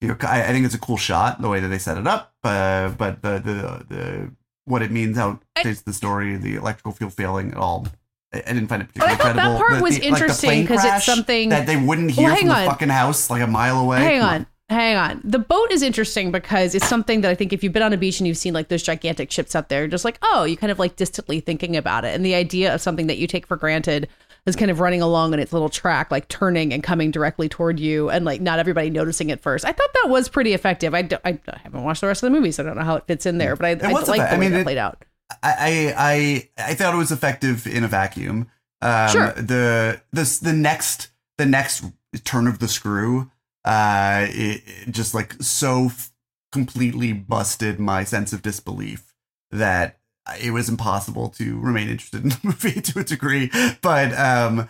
[0.00, 2.06] You know, I, I think it's a cool shot the way that they set it
[2.06, 4.32] up, uh, but the the the
[4.64, 7.86] what it means, how it fits the story, the electrical field failing, it all
[8.32, 10.08] I, I didn't find it But I particularly thought that part The- was the- like
[10.20, 13.30] interesting plane 'cause it's something- that they wouldn't hear Well, hang from the fucking house
[13.30, 13.98] like a mile away.
[14.00, 14.46] Hang Come on.
[14.68, 15.20] Hang on.
[15.22, 17.96] The boat is interesting because it's something that I think if you've been on a
[17.96, 20.72] beach and you've seen like those gigantic ships out there, just like, oh, you kind
[20.72, 22.16] of like distantly thinking about it.
[22.16, 24.08] And the idea of something that you take for granted
[24.44, 27.78] is kind of running along on its little track, like turning and coming directly toward
[27.78, 29.64] you and like not everybody noticing it first.
[29.64, 30.94] I thought that was pretty effective.
[30.96, 33.04] I I haven't watched the rest of the movie, so I don't know how it
[33.06, 33.58] fits in there, mm.
[33.60, 35.04] but I, I like the I way mean, that it- played out.
[35.42, 38.48] I, I I thought it was effective in a vacuum.
[38.80, 39.32] Um, Sure.
[39.32, 41.84] The this the next the next
[42.24, 43.30] turn of the screw,
[43.64, 46.12] uh, it, it just like so f-
[46.52, 49.14] completely busted my sense of disbelief
[49.50, 49.98] that
[50.40, 53.50] it was impossible to remain interested in the movie to a degree.
[53.82, 54.68] But um,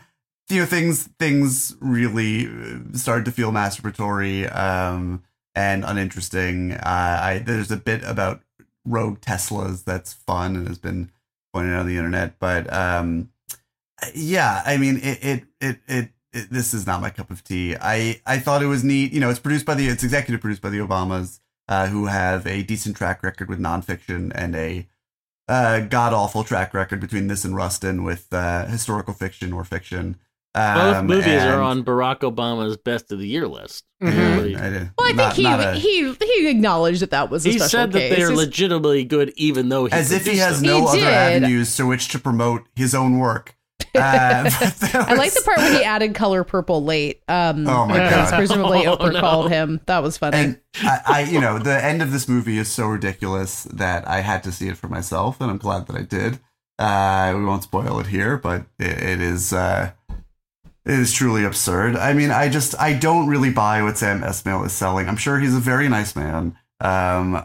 [0.48, 5.22] you know, things things really uh, started to feel masturbatory um
[5.54, 6.72] and uninteresting.
[6.72, 8.42] Uh, I there's a bit about
[8.86, 11.10] rogue Teslas that's fun and has been
[11.52, 12.38] pointed out on the internet.
[12.38, 13.30] But um,
[14.14, 17.76] yeah, I mean, it, it, it, it, it, this is not my cup of tea.
[17.80, 19.12] I, I thought it was neat.
[19.12, 22.46] You know, it's produced by the, it's executive produced by the Obamas, uh, who have
[22.46, 24.86] a decent track record with nonfiction and a
[25.48, 30.16] uh, god awful track record between this and Rustin with uh, historical fiction or fiction.
[30.56, 33.84] Both Um, movies are on Barack Obama's best of the year list.
[34.02, 34.36] Mhm.
[34.36, 34.56] Really.
[34.56, 37.44] I did- Well, I not- think not a- he, he he acknowledged that that was
[37.44, 38.16] a He special said that case.
[38.16, 40.70] they're He's- legitimately good, even though he as if he has them.
[40.70, 41.06] no He other did.
[41.42, 43.54] avenues to which to promote his own work.
[43.94, 47.22] Uh, but that I like the part when he added color purple late.
[47.28, 48.32] Um, Oh my God.
[48.34, 49.20] Presumably, Oh, Oprah no.
[49.20, 49.80] called him.
[49.86, 50.36] That was funny.
[50.38, 54.20] and I, I, you know, the end of this movie is so ridiculous that I
[54.20, 56.38] had to see it for myself, and I'm glad that I did.
[56.78, 60.05] Uh, we won't spoil it here, but it, it is, uh, it
[60.86, 61.96] is truly absurd.
[61.96, 65.08] I mean, I just, I don't really buy what Sam Esmail is selling.
[65.08, 66.56] I'm sure he's a very nice man.
[66.80, 67.44] Um,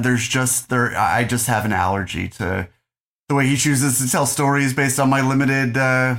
[0.00, 2.68] there's just there, I just have an allergy to
[3.28, 6.16] the way he chooses to tell stories based on my limited, uh,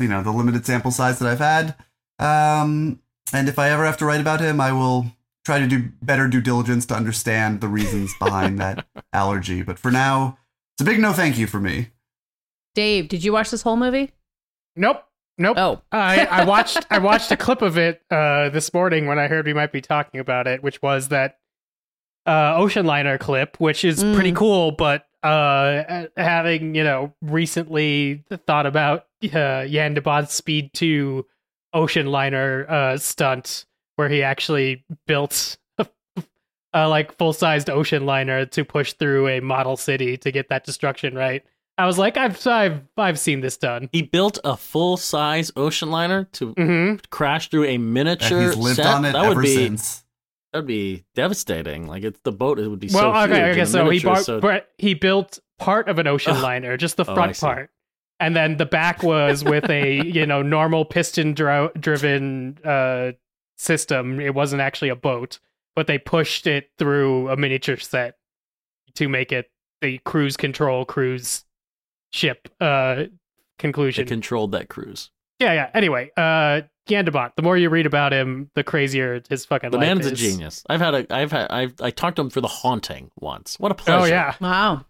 [0.00, 1.74] you know, the limited sample size that I've had.
[2.18, 3.00] Um,
[3.32, 5.06] and if I ever have to write about him, I will
[5.44, 9.62] try to do better due diligence to understand the reasons behind that allergy.
[9.62, 10.38] But for now,
[10.74, 11.88] it's a big no thank you for me.
[12.74, 14.12] Dave, did you watch this whole movie?
[14.76, 15.07] Nope.
[15.38, 15.56] Nope.
[15.58, 19.28] Oh, I, I watched I watched a clip of it uh, this morning when I
[19.28, 21.38] heard we might be talking about it, which was that
[22.26, 24.14] uh, ocean liner clip, which is Mm.
[24.14, 24.72] pretty cool.
[24.72, 31.26] But uh, having you know recently thought about uh, Jan de Bont's Speed Two
[31.72, 33.64] ocean liner uh, stunt,
[33.96, 35.56] where he actually built
[36.72, 40.64] a like full sized ocean liner to push through a model city to get that
[40.64, 41.44] destruction right.
[41.78, 43.88] I was like, I've I've I've seen this done.
[43.92, 48.56] He built a full size ocean liner to hmm crash through a And miniature he's
[48.56, 48.86] lived set.
[48.86, 50.04] on it that ever would be since.
[50.52, 51.86] that would be devastating.
[51.86, 52.58] Like it's the boat.
[52.58, 53.30] It would be Well, so huge.
[53.30, 53.88] okay, I guess so.
[53.90, 56.42] He bought, so- but he built part of an ocean Ugh.
[56.42, 57.46] liner, just the Oh, front see.
[57.46, 57.70] part,
[58.18, 63.12] and then the back was with a you know normal piston dro- driven uh,
[63.56, 64.20] system.
[64.20, 65.38] It wasn't actually a boat,
[65.76, 68.16] but they pushed it through a miniature set
[68.94, 69.50] to make it
[69.80, 71.44] the cruise control cruise
[72.12, 73.10] ship uh, They
[73.58, 74.06] conclusion.
[74.06, 75.10] controlled that cruise.
[75.38, 75.70] yeah, yeah.
[75.74, 77.34] Anyway, uh, Jan de Bont.
[77.36, 80.64] The more you read about him, the crazier his fucking The life man's a genius.
[80.68, 81.14] I've had a.
[81.14, 81.50] I've had.
[81.50, 81.74] I've.
[81.80, 83.56] I talked to him for the haunting once.
[83.58, 84.04] What a pleasure.
[84.04, 84.84] Oh yeah, wow.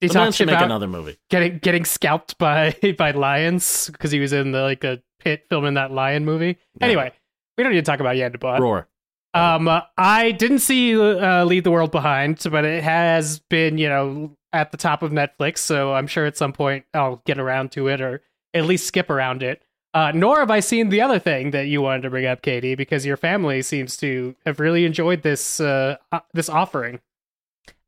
[0.00, 1.16] he The man talks should make another movie.
[1.30, 5.74] getting getting scalped by by lions because he was in the like a pit filming
[5.74, 6.58] that lion movie.
[6.80, 6.84] Yeah.
[6.86, 7.12] Anyway,
[7.56, 8.60] we don't need to talk about Jan de Bont.
[8.60, 8.86] Roar.
[9.34, 13.88] Um, uh, I didn't see uh, Leave the World Behind, but it has been you
[13.88, 17.72] know at the top of Netflix, so I'm sure at some point I'll get around
[17.72, 18.22] to it or
[18.54, 19.62] at least skip around it.
[19.94, 22.76] Uh, nor have I seen the other thing that you wanted to bring up, Katey,
[22.76, 27.00] because your family seems to have really enjoyed this uh, uh, this offering.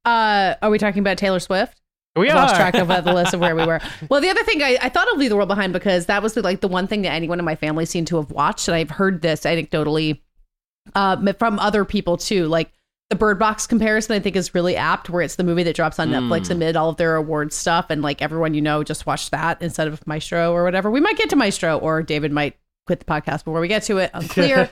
[0.04, 1.80] Uh, are we talking about Taylor Swift?
[2.16, 3.80] We I lost track of uh, the list of where we were.
[4.08, 6.22] Well, the other thing I, thought I thought of Leave the World Behind because that
[6.22, 8.66] was the, like the one thing that anyone in my family seemed to have watched,
[8.66, 10.20] and I've heard this anecdotally
[10.94, 12.46] uh, from other people too.
[12.46, 12.72] Like
[13.10, 15.98] the Bird Box comparison, I think is really apt, where it's the movie that drops
[15.98, 16.50] on Netflix Mm.
[16.52, 19.88] amid all of their awards stuff, and like everyone you know just watched that instead
[19.88, 20.90] of Maestro or whatever.
[20.90, 22.56] We might get to Maestro, or David might
[22.86, 24.10] quit the podcast before we get to it.
[24.14, 24.70] Unclear.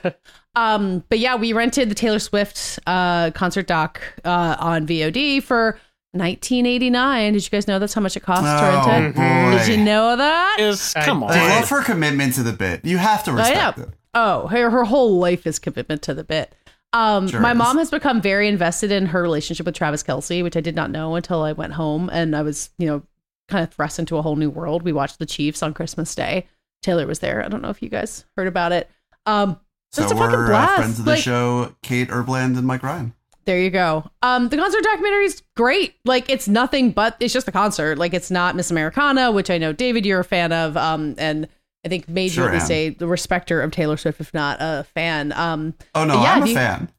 [0.55, 5.77] Um, but yeah, we rented the Taylor Swift uh, concert doc uh, on VOD for
[6.13, 7.33] 1989.
[7.33, 9.15] Did you guys know that's how much it costs to Oh, rent it?
[9.15, 9.57] boy.
[9.59, 10.57] Did you know that?
[10.59, 11.31] Is I come on.
[11.31, 12.83] I love her commitment to the bit.
[12.85, 13.89] You have to I respect it.
[14.15, 16.55] Oh, her her whole life is commitment to the bit.
[16.93, 17.57] Um, Sure my is.
[17.57, 20.89] mom has become very invested in her relationship with Travis Kelce, which I did not
[20.91, 23.03] know until I went home and I was, you know,
[23.47, 24.83] kind of thrust into a whole new world.
[24.83, 26.47] We watched the Chiefs on Christmas Day.
[26.81, 27.43] Taylor was there.
[27.43, 28.89] I don't know if you guys heard about it.
[29.25, 29.59] Um,
[29.91, 30.75] So It's a fucking we're uh, blast.
[30.77, 33.13] friends of the Like- show, Kate Erbland and Mike Ryan.
[33.45, 34.09] There you go.
[34.21, 35.95] Um, the concert documentary is great.
[36.05, 37.97] Like it's nothing but it's just a concert.
[37.97, 40.77] Like it's not Miss Americana, which I know David you're a fan of.
[40.77, 41.47] Um, and
[41.85, 44.57] I think made Sure you at least a the respecter of Taylor Swift, if not
[44.59, 45.31] a fan.
[45.31, 46.89] Um, Oh no, Yeah, I'm a you- fan.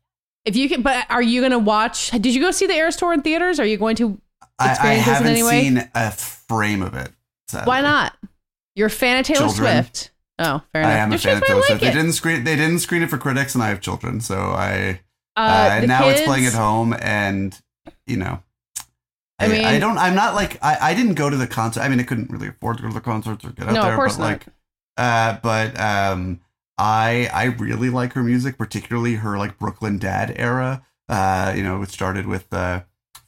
[0.45, 2.11] if you can, but are you going to watch?
[2.13, 3.61] Did you go see the Eras tour in theaters?
[3.61, 4.21] Are you going to?
[4.59, 5.63] I, I experience this in haven't any way?
[5.63, 7.11] seen a frame of it.
[7.49, 7.69] sadly.
[7.69, 8.17] Why not?
[8.77, 9.85] You're a fan of Taylor Children.
[9.85, 10.11] Swift.
[10.39, 10.93] Oh, fair enough.
[10.95, 11.81] I am Your a fan of Taylor like Swift.
[11.83, 11.93] They it.
[11.93, 12.45] didn't screen.
[12.45, 15.01] They didn't screen it for critics, and I have children, so I.
[15.37, 17.59] Uh, Uh, now it's playing at home, and
[18.07, 18.43] you know,
[19.39, 19.99] I I, mean- I don't.
[19.99, 21.81] I'm not like I, I didn't go to the concert.
[21.81, 23.81] I mean, I couldn't really afford to go to the concerts or get out No,
[23.81, 23.97] of there.
[23.97, 24.29] course but not.
[24.31, 24.47] like,
[24.97, 26.41] uh, but um,
[26.79, 30.83] I I really like her music, particularly her like Brooklyn Dad era.
[31.09, 32.83] Uh, you know, it started with uh,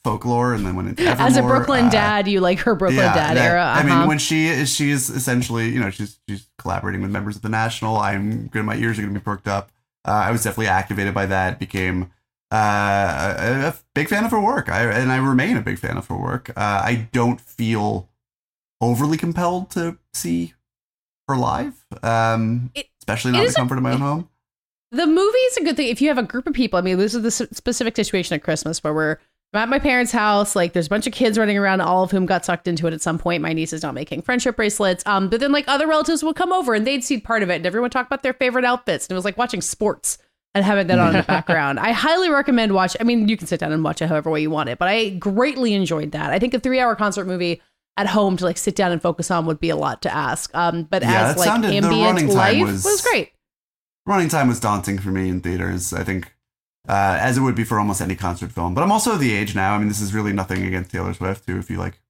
[0.04, 3.14] folklore, and then went into As a Brooklyn Uh, dad, you like her Brooklyn yeah,
[3.14, 3.64] dad that- era.
[3.64, 3.98] I uh-huh.
[4.00, 7.42] mean, when she is, she is essentially, you know, she's she's collaborating with members of
[7.42, 7.96] the National.
[7.96, 8.64] I'm good.
[8.64, 9.70] My ears are going to be perked up.
[10.06, 11.58] Uh, I was definitely activated by that.
[11.58, 12.10] Became
[12.52, 14.68] uh, a, a big fan of her work.
[14.68, 16.50] I and I remain a big fan of her work.
[16.50, 18.08] Uh, I don't feel
[18.80, 20.54] overly compelled to see
[21.28, 24.28] her live, um, It- especially not in the a- comfort of my own home.
[24.90, 26.78] the movie is a good thing if you have a group of people.
[26.78, 29.18] I mean, this is the specific situation at Christmas where we're
[29.54, 30.56] I'm at my parents' house.
[30.56, 32.94] Like, there's a bunch of kids running around, all of whom got sucked into it
[32.94, 33.42] at some point.
[33.42, 35.02] My niece is not making friendship bracelets.
[35.04, 37.56] Um, but then like other relatives would come over and they'd see part of it,
[37.56, 40.16] and everyone talked about their favorite outfits, and it was like watching sports
[40.54, 41.78] and having that on in the background.
[41.80, 42.96] I highly recommend watch.
[42.98, 44.88] I mean, you can sit down and watch it however way you want it, but
[44.88, 46.30] I greatly enjoyed that.
[46.30, 47.60] I think a three hour concert movie.
[47.96, 50.54] At home to like sit down and focus on would be a lot to ask.
[50.54, 53.32] Um, but Yeah, as like sounded- ambient life was- was great.
[54.06, 55.92] running time was daunting for me in theaters.
[55.92, 56.32] I think,
[56.88, 58.74] uh, as it would be for almost any concert film.
[58.74, 59.74] But I'm also the age now.
[59.74, 61.44] I mean, this is really nothing against Taylor Swift.
[61.46, 62.00] Who, if you like,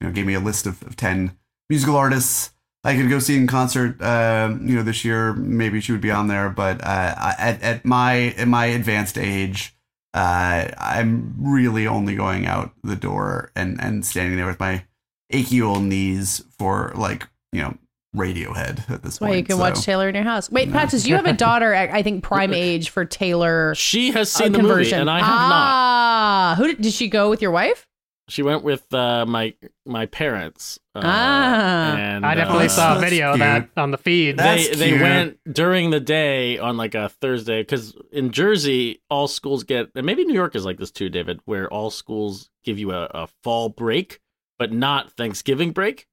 [0.00, 1.36] you know, gave me a list of, of ten
[1.70, 2.50] musical artists
[2.84, 6.10] I could go see in concert, uh, you know, this year, maybe she would be
[6.10, 6.50] on there.
[6.50, 9.74] But uh, at at my at my advanced age.
[10.14, 14.84] Uh, I'm really only going out the door and, and standing there with my
[15.32, 17.74] achy old knees for like you know
[18.16, 19.38] Radiohead at this That's why point.
[19.38, 20.50] you can so- watch Taylor in your house.
[20.50, 20.74] Wait, No.
[20.74, 24.38] Patches, you have a daughter at I think prime age for Taylor She has uh,
[24.40, 24.98] seen the conversion.
[24.98, 25.52] movie, and I have not.
[25.66, 27.86] ah, who did, did she go with your wife?
[28.28, 29.54] She went with uh, my
[29.84, 30.78] my parents.
[30.94, 31.96] Uh, Ah.
[31.96, 34.36] and I definitely uh, saw a That's video of that on the feed.
[34.36, 39.26] That's they they went during the day on like a Thursday because in Jersey all
[39.26, 42.78] schools get and maybe New York is like this too, David, where all schools give
[42.78, 44.20] you a, a fall break
[44.62, 46.06] but not Thanksgiving break.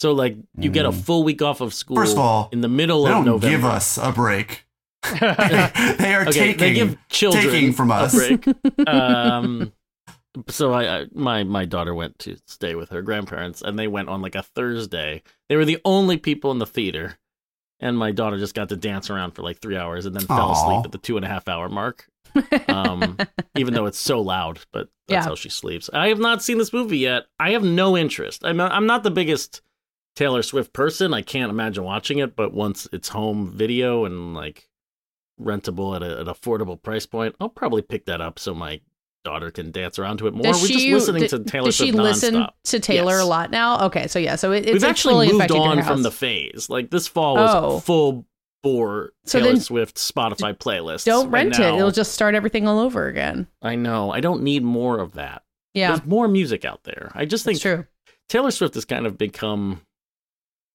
[0.00, 1.04] So like you get a Mm.
[1.04, 1.94] full week off of school.
[1.96, 3.56] First of all, in the middle They of don't November.
[3.58, 4.64] give us a break.
[5.20, 8.12] they are okay, taking they give children taking from us.
[8.12, 8.46] a break.
[8.88, 9.72] um,
[10.48, 14.08] so I, I my my daughter went to stay with her grandparents, and they went
[14.08, 15.22] on like a Thursday.
[15.48, 17.18] They were the only people in the theater,
[17.78, 20.50] and my daughter just got to dance around for like three hours, and then fell
[20.50, 20.52] Aw.
[20.52, 22.08] asleep at the two and a half hour mark.
[22.68, 23.16] Um,
[23.56, 25.28] even though it's so loud, but that's Yeah.
[25.28, 25.90] how she sleeps.
[25.92, 27.24] I have not seen this movie yet.
[27.38, 28.44] I have no interest.
[28.44, 29.62] I'm not, I'm not the biggest
[30.16, 31.14] Taylor Swift person.
[31.14, 34.68] I can't imagine watching it, but once it's home video and like
[35.40, 38.80] rentable at a, an affordable price point, I'll probably pick that up so my
[39.24, 40.42] daughter can dance around to it more.
[40.44, 42.50] Does We're she, just listening d- to Taylor does Swift she listen nonstop.
[42.64, 43.22] to Taylor Yes.
[43.22, 43.86] a lot now?
[43.86, 46.68] Okay, so yeah, so it, it's We've actually moved on from the phase.
[46.70, 47.80] Like this fall was Oh.
[47.80, 48.26] full
[48.62, 51.04] bore So Taylor then Swift Spotify playlist.
[51.04, 53.46] Don't rent it; it'll just start everything all over again.
[53.62, 54.10] I know.
[54.10, 55.42] I don't need more of that.
[55.74, 57.12] Yeah, There's more music out there.
[57.14, 57.86] I just think it's true.
[58.28, 59.80] Taylor Swift has kind of become.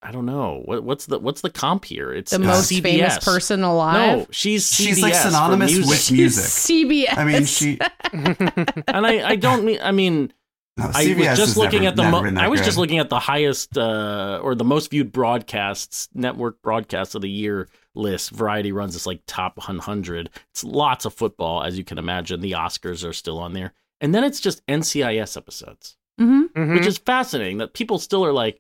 [0.01, 2.13] I don't know what, what's the what's the comp here.
[2.13, 2.81] It's The it's most CBS.
[2.83, 4.17] famous person alive.
[4.19, 5.89] No, she's CBS She's like synonymous music.
[5.89, 6.43] with music.
[6.45, 7.17] CBS.
[7.17, 7.79] I mean, she.
[8.13, 9.79] and I, I don't mean.
[9.81, 10.31] I mean,
[10.77, 12.03] No, I was just looking never- at the.
[12.11, 12.65] never Mo- I was good.
[12.65, 17.29] just looking at the highest uh, or the most viewed broadcasts, network broadcasts of the
[17.29, 18.31] year list.
[18.31, 20.29] Variety runs this like top 100.
[20.51, 22.41] It's lots of football, as you can imagine.
[22.41, 26.73] The Oscars are still on there, and then it's just NCIS episodes, hmm Mhm.
[26.75, 27.59] which is fascinating.
[27.59, 28.59] That people still are like,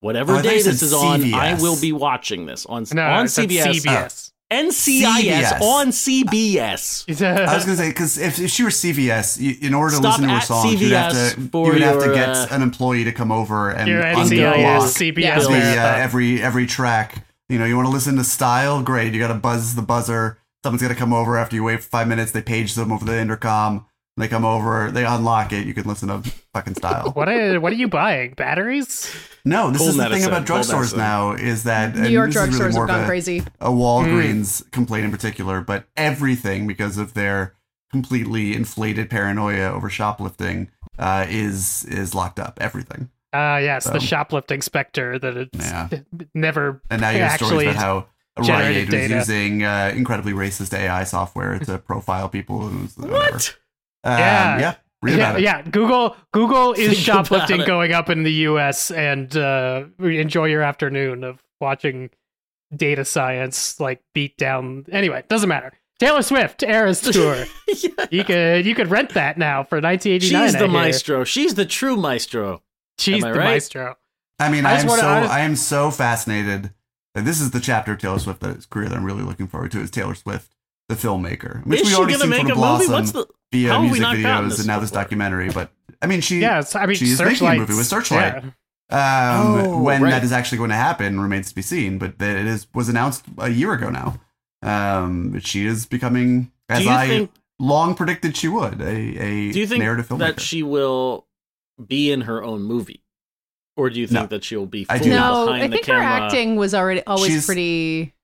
[0.00, 3.34] whatever Oh, day this is on, I will be watching this on no, on it's
[3.38, 3.80] CBS.
[3.84, 4.32] CBS.
[4.50, 5.60] NCIS CBS.
[5.60, 7.22] on CBS.
[7.22, 10.12] I was gonna say because if, if she were CVS, you, in order to Stop
[10.18, 12.14] listen to her at songs, you'd have CVS to you for would have to your,
[12.14, 15.34] get uh, an employee to come over and Your Unlock NCIS, CBS Yeah.
[15.36, 16.00] every uh, marathon.
[16.00, 17.24] every every track.
[17.50, 19.12] You know, you want to listen to style, great.
[19.14, 20.38] You got to buzz the buzzer.
[20.62, 22.32] Someone's got to come over after you wait for five minutes.
[22.32, 23.86] They page them over the intercom.
[24.18, 24.90] They come over.
[24.90, 25.66] They unlock it.
[25.66, 27.10] You can listen to fucking style.
[27.14, 28.34] What are what are you buying?
[28.34, 29.14] Batteries?
[29.44, 30.98] No, this Cold is the medicine, thing about cold drugstores medicine.
[30.98, 33.42] now is that New York this is really drugstores have gone a- crazy.
[33.60, 37.54] a Walgreens complaint in particular, but everything because of their
[37.90, 42.58] completely inflated paranoia over shoplifting uh, is is locked up.
[42.60, 45.88] Everything, Uh yes, the shoplifting specter that it's Yeah.
[46.34, 48.06] never and now you have stories actually about how
[48.38, 49.14] Rite Aid was data.
[49.14, 52.66] using uh, incredibly racist AI software to profile people.
[52.68, 53.12] And whatever.
[53.32, 53.56] What?
[54.04, 54.58] Um, Yeah.
[54.60, 54.74] yeah.
[55.00, 55.42] Read yeah, about it.
[55.44, 55.62] yeah.
[55.62, 58.90] Google Google is Think shoplifting going up in the U.S.
[58.90, 62.10] and uh, enjoy your afternoon of watching
[62.76, 64.86] data science like beat down.
[64.90, 65.72] Anyway, doesn't matter.
[66.00, 67.44] Taylor Swift Eras tour.
[67.68, 67.90] Yeah.
[68.10, 70.20] you could you could rent that now for 1989.
[70.20, 70.72] She's I the hear.
[70.72, 71.22] maestro.
[71.24, 72.62] She's the true maestro.
[72.98, 73.44] She's Am the right?
[73.44, 73.96] maestro.
[74.40, 76.72] I mean, I I, am so I I am so fascinated.
[77.14, 79.46] that This is the chapter of Taylor Swift that is career that I'm really looking
[79.46, 79.80] forward to.
[79.80, 80.56] Is Taylor Swift
[80.88, 81.64] the filmmaker?
[81.64, 82.90] Which Is we she gonna make a of movie?
[82.92, 83.26] What's the?
[83.52, 85.50] Via how have we music videos and now this documentary.
[85.50, 85.70] But
[86.02, 88.42] I mean, she Yeah, I mean, she is making a movie with Searchlight.
[88.44, 88.50] yeah.
[88.90, 90.10] Um, Oh, when right.
[90.10, 92.88] that is actually going to happen remains to be seen, but that it is was
[92.88, 94.18] announced a year ago now.
[94.62, 97.30] Um, she is becoming, as I think?
[97.60, 100.18] long predicted she would, a, a Do you think narrative filmmaker.
[100.18, 101.26] that she will
[101.86, 103.02] be in her own movie,
[103.76, 104.26] or do you think No.
[104.26, 107.30] that she'll be I fully do No, I the think her acting was already always
[107.30, 108.14] She's- pretty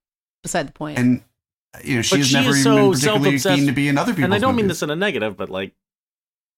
[0.42, 0.98] beside the point.
[0.98, 1.22] and
[1.82, 3.72] you know she But has she never is even so been particularly self-obsessed- keen to
[3.72, 5.74] be in other people's and I don't mean this in a negative, but like,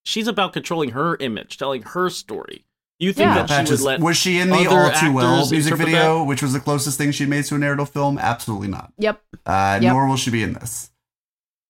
[0.04, 2.64] she's about controlling her image, telling her story.
[2.98, 3.42] You think Yeah.
[3.46, 4.00] that she would let?
[4.00, 7.12] was she in the All Too Well music interpret video, which was the closest thing
[7.12, 8.18] she made to a narrative film?
[8.18, 8.92] Absolutely not.
[8.98, 9.22] yep.
[9.44, 9.92] Uh, Yep.
[9.92, 10.90] Nor will she be in this.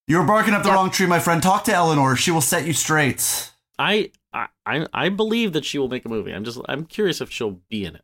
[0.06, 0.76] You were barking up the Yep.
[0.76, 1.42] wrong tree, my friend.
[1.42, 2.14] Talk to Eleanor.
[2.14, 3.50] She will set you straight.
[3.76, 6.30] I, I I I believe that she will make a movie.
[6.32, 8.02] I'm just I'm curious if she'll be in it.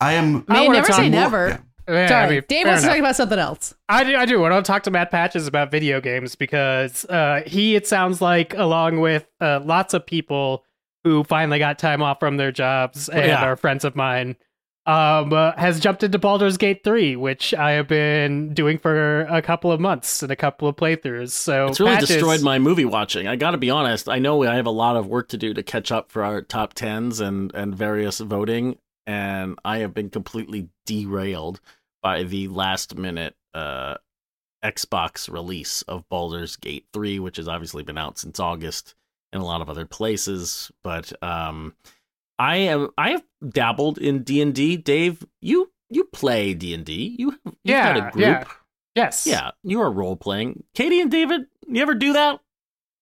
[0.00, 0.44] I am.
[0.48, 1.48] I May never talk say more- never.
[1.48, 1.58] yeah.
[1.88, 3.74] Yeah, Sorry, I mean, Dave wants to talk about something else.
[3.88, 4.14] I do.
[4.16, 4.44] I do.
[4.44, 8.20] I want to talk to Matt Patches about video games because uh, he, it sounds
[8.20, 10.64] like, along with uh, lots of people
[11.04, 13.42] who finally got time off from their jobs and Yeah.
[13.42, 14.36] are friends of mine,
[14.84, 19.40] um, uh, has jumped into Baldur's Gate 3, which I have been doing for a
[19.40, 21.30] couple of months and a couple of playthroughs.
[21.30, 23.26] So It's really Patches- destroyed my movie watching.
[23.28, 24.08] I got to be honest.
[24.08, 26.42] I know I have a lot of work to do to catch up for our
[26.42, 28.76] top tens and and various voting,
[29.06, 31.60] and I have been completely derailed
[32.02, 33.96] by the last minute uh,
[34.64, 38.94] Xbox release of Baldur's Gate three, which has obviously been out since August
[39.32, 40.70] in a lot of other places.
[40.82, 41.74] But um,
[42.38, 44.76] I am I have dabbled in D and D.
[44.76, 47.16] Dave, you you play D and D.
[47.18, 48.22] You you've got Yeah, a group.
[48.26, 48.44] yeah.
[48.94, 49.26] Yes.
[49.28, 50.64] Yeah, you are role playing.
[50.74, 52.40] Katey and David, you ever do that?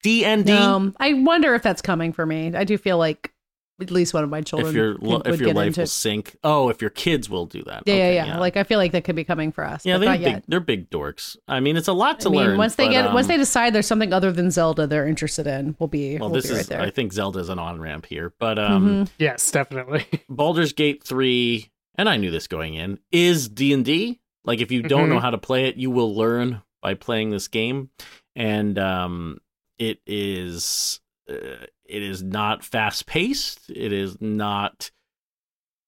[0.03, 0.53] D and D.
[0.53, 2.55] Um, I wonder if that's coming for me.
[2.55, 3.33] I do feel like
[3.81, 5.67] at least one of my children If your could- lo- if would your get life
[5.69, 5.81] into.
[5.83, 6.37] will sink.
[6.43, 7.83] Oh, if your kids will do that.
[7.87, 9.85] yeah, Okay, yeah, yeah, Like I feel like that could be coming for us.
[9.85, 10.27] yeah, they're not big.
[10.33, 10.45] yet.
[10.49, 11.37] They're big dorks.
[11.47, 12.59] I mean, it's a lot to I mean, learn.
[12.59, 15.47] once they but, get, once um, they decide there's something other than Zelda they're interested
[15.47, 16.67] in, we'll be, Well, we'll this be right is.
[16.69, 16.81] there.
[16.81, 19.09] I think Zelda is an on ramp here, but um, Mhm.
[19.19, 20.07] Yes, definitely.
[20.29, 24.21] Baldur's Gate three, and I knew this going in, is D and D.
[24.45, 25.15] Like, if you don't Mhm.
[25.15, 27.91] know how to play it, you will learn by playing this game,
[28.35, 29.39] and um,
[29.79, 31.01] it is.
[31.29, 33.71] Uh, it is not fast paced.
[33.71, 34.91] It is not.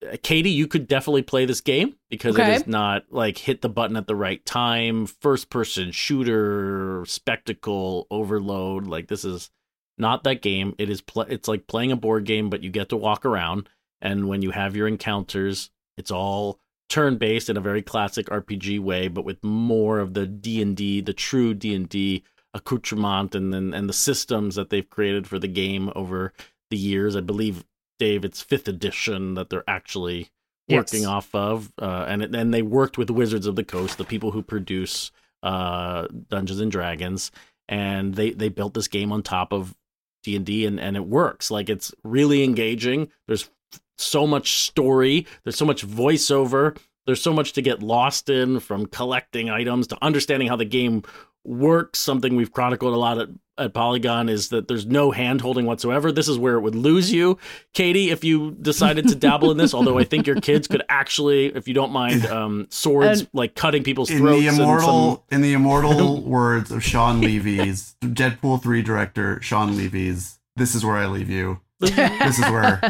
[0.05, 2.51] Uh, Katey, you could definitely play this game because Okay.
[2.51, 8.07] it is not like hit the button at the right time, first person shooter, spectacle,
[8.09, 8.87] overload.
[8.87, 9.49] Like this is
[9.97, 10.73] not that game.
[10.77, 13.67] It is pl- it's like playing a board game, but you get to walk around,
[14.01, 18.79] and when you have your encounters, it's all turn based in a very classic RPG
[18.79, 22.23] way, but with more of the D and D, the true D and D
[22.53, 26.33] accoutrement, and then and the systems that they've created for the game over
[26.69, 27.15] the years.
[27.15, 27.63] I believe
[27.99, 30.29] Dave, it's fifth edition that they're actually
[30.69, 31.07] working Yes.
[31.09, 34.41] off of, uh, and and they worked with Wizards of the Coast, the people who
[34.43, 35.11] produce
[35.43, 37.31] uh, Dungeons and Dragons,
[37.67, 39.75] and they they built this game on top of
[40.23, 41.49] D and D, and and it works.
[41.51, 43.09] Like it's really engaging.
[43.27, 43.49] There's
[43.97, 45.25] so much story.
[45.43, 46.77] There's so much voiceover.
[47.05, 51.03] There's so much to get lost in, from collecting items to understanding how the game
[51.43, 51.99] works.
[51.99, 56.11] Something we've chronicled a lot at, at Polygon is that there's no hand holding whatsoever.
[56.11, 57.37] This is where it would lose you,
[57.73, 59.73] Katey, if you decided to dabble in this.
[59.73, 63.55] Although I think your kids could actually, if you don't mind, um, swords And- like
[63.55, 64.39] cutting people's In throats.
[64.41, 69.75] the and immortal, some- in the immortal words of Shawn Levy's Deadpool three director Shawn
[69.75, 71.59] Levy's, this is where I leave you.
[71.81, 72.81] This is where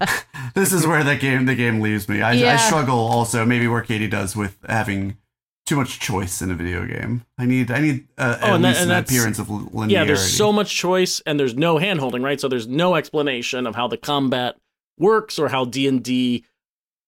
[0.54, 2.22] this is where the game the game leaves me.
[2.22, 5.18] I, I struggle also maybe where Katie does with having
[5.70, 7.24] too much choice in a video game.
[7.38, 9.90] I need I need uh, Oh, and that- and an appearance of linearity.
[9.92, 12.40] Yeah, there's so much choice and there's no handholding, right?
[12.40, 14.56] So there's no explanation of how the combat
[14.98, 16.44] works or how D&D,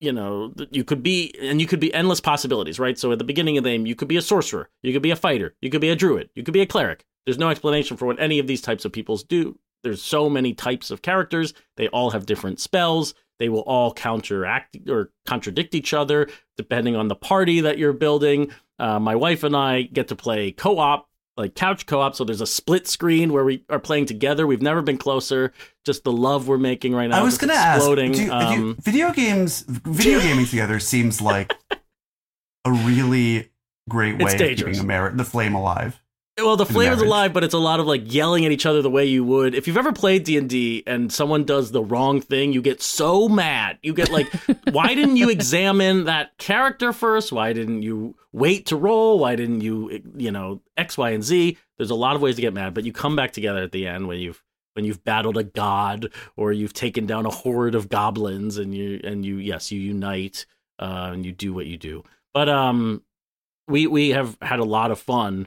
[0.01, 2.97] you know, you could be and you could be endless possibilities, right?
[2.99, 5.11] So at the beginning of the game, you could be a sorcerer, you could be
[5.11, 7.05] a fighter, you could be a druid, you could be a cleric.
[7.27, 9.59] There's no explanation for what any of these types of peoples do.
[9.83, 11.53] There's so many types of characters.
[11.77, 13.15] They all have different spells.
[13.43, 18.53] They will all counteract or contradict each other depending on the party that you're building.
[18.79, 22.15] Uh, my wife and I get to play co-op, like couch co-op.
[22.15, 24.47] So there's a split screen where we are playing together.
[24.47, 25.53] We've never been closer.
[25.85, 27.19] Just the love we're making right now.
[27.19, 28.13] I was gonna ask, exploding.
[28.13, 31.53] do, um, video games, video gaming together seems like
[32.65, 33.51] a really
[33.89, 36.01] great way of keeping Ameri- the flame alive.
[36.39, 38.81] Well, the flame is alive, but it's a lot of like yelling at each other
[38.81, 41.85] the way you would if you've ever played D and D and someone does the
[41.85, 42.55] wrong thing.
[42.55, 43.79] You get so mad.
[43.83, 44.33] You get like,
[44.71, 47.33] why didn't you examine that character first?
[47.33, 49.19] Why didn't you wait to roll?
[49.19, 51.59] Why didn't you, you know, X, Y, and Z?
[51.77, 53.87] There's a lot of ways to get mad, but you come back together at the
[53.87, 57.91] end when you've when you've battled a god or you've taken down a horde of
[57.91, 60.47] goblins and you and you yes you unite
[60.79, 62.05] uh, and you do what you do.
[62.33, 63.03] But um,
[63.69, 65.47] we we have had a lot of fun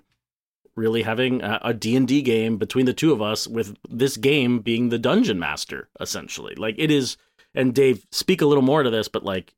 [0.76, 4.90] really having a, a D&D game between the two of us with this game being
[4.90, 7.18] the dungeon master essentially like it is
[7.54, 9.54] and Dave speak a little more to this but like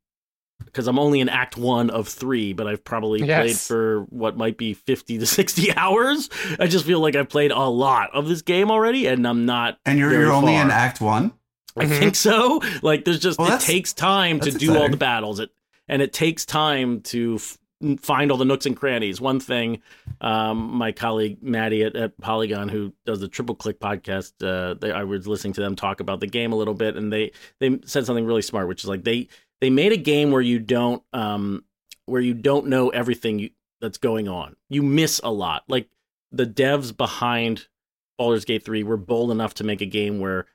[0.65, 3.41] because I'm only in act 1 of 3 but I've probably Yes.
[3.43, 7.51] played for what might be 50 to 60 hours I just feel like I've played
[7.51, 10.71] a lot of this game already and I'm not And you're very you're only in.
[10.71, 11.33] Act One.
[11.75, 11.93] I mm-hmm.
[11.93, 12.61] think so.
[12.81, 15.39] Like there's just Well, it takes time to that's do all the battles.
[15.39, 15.51] It
[15.87, 17.57] and it takes time to f-
[17.99, 19.21] find all the nooks and crannies.
[19.21, 19.81] One thing,
[20.21, 24.91] um, my colleague Maddie at, at Polygon, who does the Triple Click podcast, uh, they,
[24.91, 27.79] I was listening to them talk about the game a little bit, and they they
[27.85, 29.27] said something really smart, which is like they
[29.61, 31.63] they made a game where you don't um
[32.05, 33.49] where you don't know everything you,
[33.81, 34.55] that's going on.
[34.69, 35.63] You miss a lot.
[35.67, 35.89] Like
[36.31, 37.67] the devs behind
[38.17, 40.45] Baldur's Gate 3 were bold enough to make a game where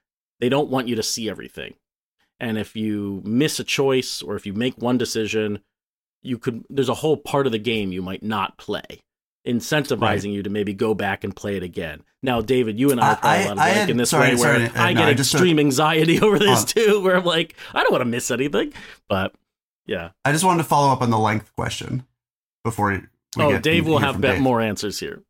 [0.40, 1.74] they don't want you to see everything.
[2.40, 5.60] And if you miss a choice or if you make one decision,
[6.22, 9.02] you could there's a whole part of the game you might not play,
[9.46, 10.24] incentivizing Right.
[10.24, 12.02] you to maybe go back and play it again.
[12.22, 13.96] Now, David, you and I I- are probably I- a lot I alike had- in
[13.96, 16.66] this sorry, way where sorry, uh, I no, get I extreme anxiety over this Uh,
[16.66, 18.72] too, where I'm like, I don't want to miss anything.
[19.08, 19.34] But
[19.86, 20.10] yeah.
[20.24, 22.04] I just wanted to follow up on the length question
[22.64, 24.40] before we oh, Dave will have Dave.
[24.40, 25.22] more answers here.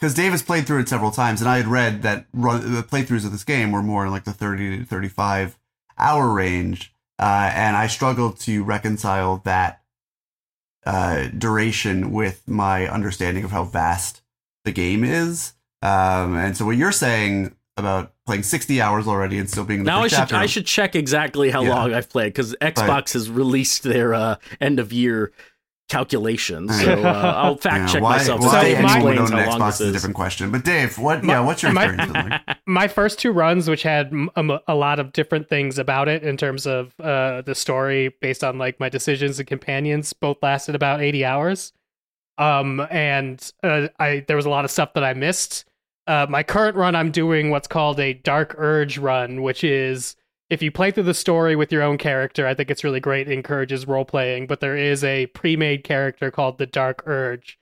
[0.00, 2.82] because Dave has played through it several times, and I had read that run, the
[2.82, 5.56] playthroughs of this game were more in like the thirty to thirty-five
[5.96, 9.77] hour range, uh, and I struggled to reconcile that
[10.88, 14.22] uh, duration with my understanding of how vast
[14.64, 15.52] the game is.
[15.82, 19.84] Um, and so, what you're saying about playing sixty hours already and still being in
[19.84, 21.74] the Now I should chapter, I should check exactly how Yeah.
[21.74, 25.30] long I've played because Xbox has released their uh, end of year
[25.88, 26.80] calculations.
[26.82, 28.40] So uh, I'll fact Yeah, check why, myself.
[28.40, 30.50] Why as Dave my- anyone would own an how Xbox this is a different question.
[30.50, 31.22] But Dave, what?
[31.24, 32.42] My- yeah, what's your experience been like?
[32.66, 36.22] my first two runs, which had m- um, a lot of different things about it
[36.22, 40.74] in terms of uh, the story based on like my decisions and companions, both lasted
[40.74, 41.72] about eighty hours.
[42.36, 45.64] Um, and uh, I there was a lot of stuff that I missed.
[46.06, 50.16] Uh, my current run, I'm doing what's called a Dark Urge run, which is
[50.50, 53.28] if you play through the story with your own character, I think it's really great.
[53.28, 57.58] It encourages role playing, but there is a pre-made character called the Dark Urge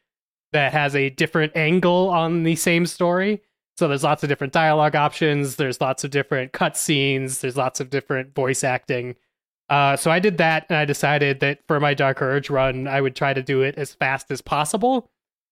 [0.53, 3.43] that has a different angle on the same story.
[3.77, 5.57] So there's lots of different dialogue options.
[5.57, 7.41] There's lots of different cutscenes.
[7.41, 9.17] There's lots of different voice acting.
[9.69, 13.01] Uh, so I did that, and I decided that for my Dark Urge run, I
[13.01, 15.11] would try to do it as fast as possible.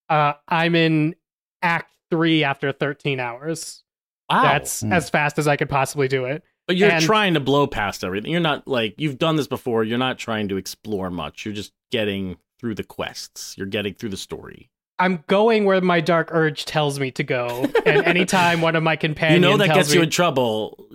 [0.08, 1.16] Uh, I'm in
[1.62, 3.82] Act Three after 13 hours.
[4.30, 4.42] Wow.
[4.42, 4.92] That's Hmm.
[4.92, 6.44] as fast as I could possibly do it.
[6.66, 8.30] But you're And- trying to blow past everything.
[8.32, 9.84] You're not like you've done this before.
[9.84, 11.44] You're not trying to explore much.
[11.44, 13.54] You're just getting through the quests.
[13.58, 14.70] You're getting through the story.
[14.98, 18.94] I'm going where my dark urge tells me to go, and anytime one of my
[18.96, 20.86] companions, You know that gets me, you in trouble.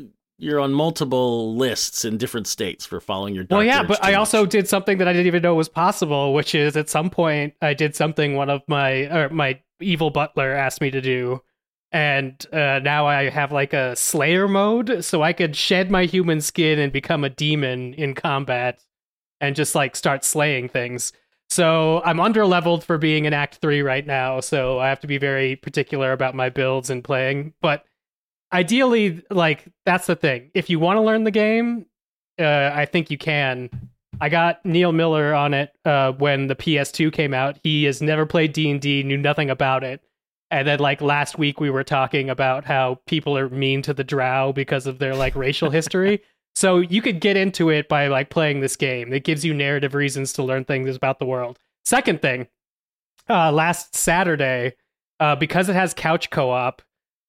[0.41, 3.45] You're on multiple lists in different states for following your.
[3.49, 4.17] well, yeah, but I much.
[4.19, 7.55] also did something that I didn't even know was possible, which is at some point
[7.61, 11.41] I did something one of my or my evil butler asked me to do,
[11.91, 16.41] and uh, now I have like a Slayer mode, so I could shed my human
[16.41, 18.79] skin and become a demon in combat,
[19.41, 21.13] and just like start slaying things.
[21.49, 25.07] So I'm under leveled for being in Act Three right now, so I have to
[25.07, 27.53] be very particular about my builds and playing.
[27.61, 27.85] But
[28.53, 30.51] ideally, like that's the thing.
[30.53, 31.87] If you want to learn the game,
[32.39, 33.69] uh, I think you can.
[34.21, 37.57] I got Neil Miller on it uh, when the PS2 came out.
[37.63, 40.01] He has never played D and D, knew nothing about it.
[40.51, 44.03] And then, like last week, we were talking about how people are mean to the
[44.03, 46.21] Drow because of their like racial history.
[46.55, 49.13] So you could get into it by like playing this game.
[49.13, 51.57] It gives you narrative reasons to learn things about the world.
[51.85, 52.47] Second thing,
[53.29, 54.73] uh, last Saturday,
[55.21, 56.81] uh, because it has couch co-op,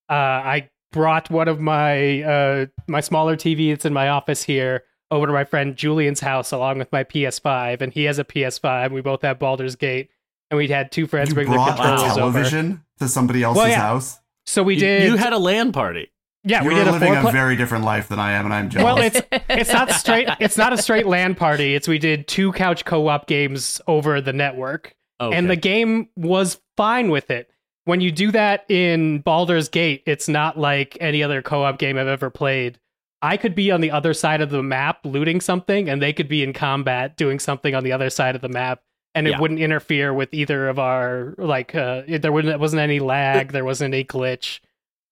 [0.09, 4.83] uh, I brought one of my uh, my smaller TV that's in my office here
[5.09, 8.91] over to my friend Julian's house along with my PS5, and he has a PS5.
[8.91, 10.09] We both have Baldur's Gate,
[10.49, 12.81] and we had two friends You bring their brought a controllers over.
[13.01, 13.75] Television to somebody else's Well, yeah.
[13.79, 14.19] house.
[14.45, 15.03] So we did.
[15.09, 16.11] You, had a LAN party.
[16.43, 18.53] yeah, we You're did a living a pla- very different life than I am, and
[18.53, 18.83] I'm jealous.
[18.85, 20.27] well, it's it's not straight.
[20.39, 21.75] It's not a straight LAN party.
[21.75, 24.95] It's we did two couch co-op games over the network.
[25.19, 25.37] Okay.
[25.37, 27.51] and the game was fine with it.
[27.85, 32.07] When you do that in Baldur's Gate, it's not like any other co-op game I've
[32.07, 32.79] ever played.
[33.21, 36.27] I could be on the other side of the map looting something, and they could
[36.27, 38.81] be in combat doing something on the other side of the map,
[39.15, 39.39] and it Yeah.
[39.41, 43.93] wouldn't interfere with either of our like uh there wasn't wasn't any lag there wasn't
[43.93, 44.59] any glitch.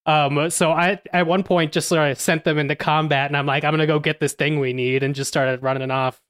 [0.06, 3.46] Um so i at one point just sort of sent them into combat and i'm
[3.46, 6.22] like i'm gonna go get this thing we need and just started running off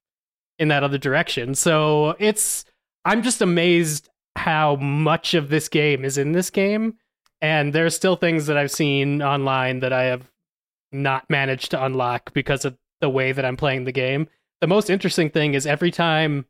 [0.57, 1.55] in that other direction.
[1.55, 2.65] So it's
[3.05, 6.95] i'm just amazed how much of this game is in this game
[7.41, 10.29] and there's still things that i've seen online that i have
[10.91, 14.27] not managed to unlock because of the way that i'm playing the game.
[14.61, 16.45] The most interesting thing is every time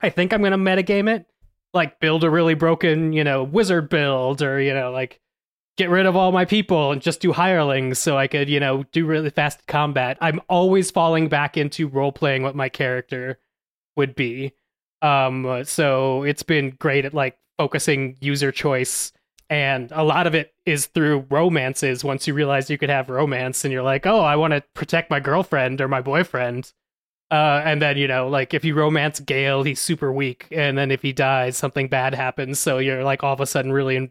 [0.00, 1.26] I think I'm gonna metagame it,
[1.74, 5.20] like build a really broken, you know, wizard build, or you know, like
[5.76, 8.84] get rid of all my people and just do hirelings so I could, you know,
[8.92, 10.18] do really fast combat.
[10.20, 13.38] I'm always falling back into role playing what my character
[13.96, 14.52] would be.
[15.02, 19.12] Um, so it's been great at like focusing user choice,
[19.48, 22.04] and a lot of it is through romances.
[22.04, 25.10] Once you realize you could have romance, and you're like, oh, I want to protect
[25.10, 26.72] my girlfriend or my boyfriend.
[27.30, 30.90] Uh, and then you know, like if you romance Gale, he's super weak, and then
[30.90, 32.58] if he dies, something bad happens.
[32.58, 34.10] So you're like all of a sudden really in,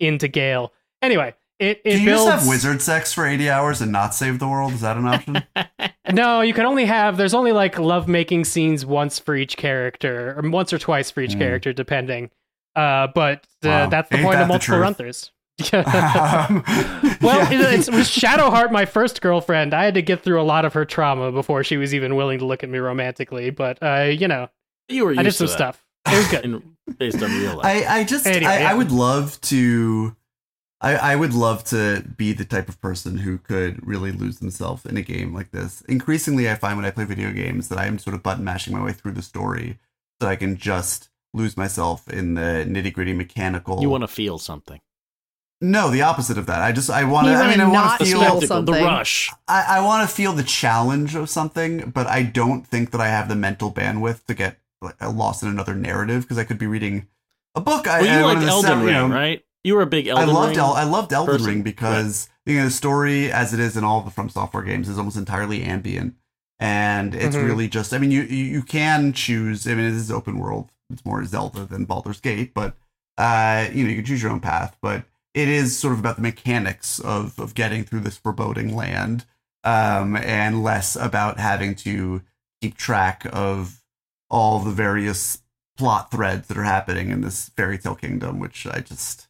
[0.00, 0.72] into Gale.
[1.00, 2.24] Anyway, it it Can you builds.
[2.24, 4.72] just have wizard sex for 80 hours and not save the world?
[4.72, 5.42] Is that an option?
[6.12, 7.16] No, you can only have.
[7.16, 11.20] There's only like love making scenes once for each character, or once or twice for
[11.20, 11.38] each Mm.
[11.38, 12.30] character, depending.
[12.76, 13.88] Uh, but uh, Wow.
[13.88, 14.98] that's the Ain't point that of multiple truth?
[14.98, 15.30] runthroughs.
[15.72, 16.62] Um,
[17.22, 17.50] well, yeah.
[17.50, 20.74] it, it's, with Shadowheart, my first girlfriend, I had to get through a lot of
[20.74, 23.50] her trauma before she was even willing to look at me romantically.
[23.50, 24.48] But uh, you know,
[24.88, 25.84] You were used I did to some that stuff.
[26.06, 26.44] It was good.
[26.44, 27.64] in- based on real life.
[27.64, 28.70] I, I just Anyway, I, yeah.
[28.70, 30.14] I would love to
[30.80, 34.84] I, I would love to be the type of person who could really lose themselves
[34.84, 35.80] in a game like this.
[35.88, 38.76] Increasingly I find when I play video games that I am sort of button mashing
[38.76, 39.78] my way through the story
[40.20, 44.38] so I can just lose myself in the nitty gritty mechanical you want to feel
[44.38, 44.80] something.
[45.60, 46.60] No, the opposite of that.
[46.60, 48.72] I just I want to You I mean I wanna not feel feel spectacle, the
[48.72, 49.30] rush.
[49.48, 53.08] I, I want to feel the challenge of something, but I don't think that I
[53.08, 56.66] have the mental bandwidth to get like, lost in another narrative because I could be
[56.66, 57.06] reading
[57.54, 57.86] a book.
[57.88, 59.44] I, Well, I you wanted liked to Elden sell- you Ring, know, right?
[59.64, 60.58] You were a big I Elden loved Ring.
[60.58, 61.46] El- I loved Elden person.
[61.48, 64.88] Ring because you know the story as it is in all the From Software games
[64.90, 66.14] is almost entirely ambient,
[66.60, 67.46] and it's Mhm.
[67.46, 67.94] really just.
[67.94, 69.66] I mean, you you you can choose.
[69.66, 70.70] I mean, it is open world.
[70.90, 72.76] It's more Zelda than Baldur's Gate, but
[73.18, 74.76] uh, you know, you can choose your own path.
[74.82, 75.04] But
[75.36, 79.26] it is sort of about the mechanics of of getting through this foreboding land,
[79.62, 82.22] um, and less about having to
[82.62, 83.82] keep track of
[84.30, 85.42] all the various
[85.76, 89.28] plot threads that are happening in this fairy tale kingdom, which I just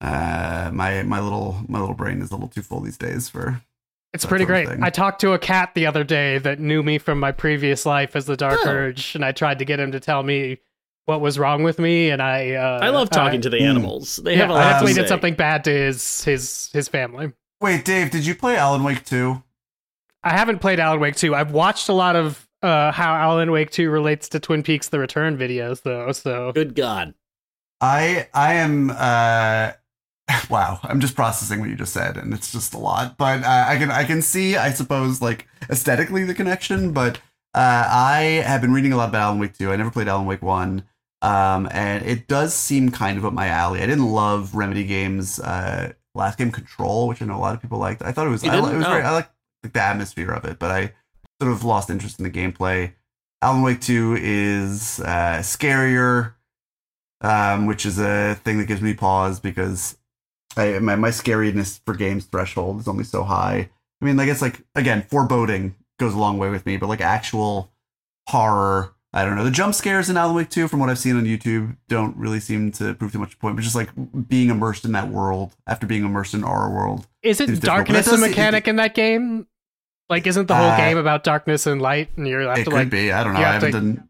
[0.00, 3.60] uh my my little my little brain is a little too full these days for
[4.14, 4.68] It's pretty great.
[4.80, 8.14] I talked to a cat the other day that knew me from my previous life
[8.14, 8.68] as the Dark Oh.
[8.68, 10.58] Urge, and I tried to get him to tell me
[11.10, 12.10] what was wrong with me.
[12.10, 13.68] And I, uh, I love talking uh, to the mm.
[13.68, 14.16] animals.
[14.16, 17.32] They yeah, have a I lot definitely did something bad to his his his family.
[17.60, 19.42] wait dave did you play alan wake 2
[20.22, 21.34] I haven't played Alan Wake 2.
[21.34, 24.98] I've watched a lot of uh, how Alan Wake 2 relates to Twin Peaks: The
[24.98, 26.12] Return videos, though.
[26.12, 27.14] So Good God.
[27.80, 29.72] i i am uh
[30.50, 33.64] wow i'm just processing what you just said and it's just a lot but uh,
[33.66, 37.16] i can i can see i suppose like aesthetically the connection but
[37.54, 40.26] uh i have been reading a lot about alan wake 2 i never played alan
[40.26, 40.84] wake 1
[41.22, 43.82] um and it does seem kind of up my alley.
[43.82, 47.62] I didn't love remedy games uh last game control which i know a lot of
[47.62, 48.02] people liked.
[48.02, 49.06] I thought it was I, it was very Oh.
[49.06, 49.30] i like
[49.62, 50.92] like the atmosphere of it but i
[51.40, 52.92] sort of lost interest in the gameplay.
[53.42, 56.34] Alan wake 2 is uh scarier
[57.22, 59.96] um which is a thing that gives me pause because
[60.56, 63.70] I, my, my scariness for games threshold is only so high.
[64.00, 67.00] I mean i guess like again foreboding goes a long way with me but like
[67.02, 67.72] actual
[68.28, 69.42] horror I don't know.
[69.44, 72.38] The jump scares in Alan Wake 2, from what I've seen on YouTube, don't really
[72.38, 73.56] seem to prove too much point.
[73.56, 73.88] But just like
[74.28, 78.16] being immersed in that world after being immersed in our world, is it darkness a
[78.18, 79.46] mechanic in that game?
[80.08, 82.70] Like, isn't the whole Uh, game about darkness and light, and you're have it to
[82.70, 83.12] could like be.
[83.12, 83.40] I don't know.
[83.40, 84.08] I have haven't to- done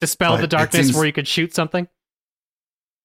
[0.00, 1.88] dispel the darkness seems- where you could shoot something?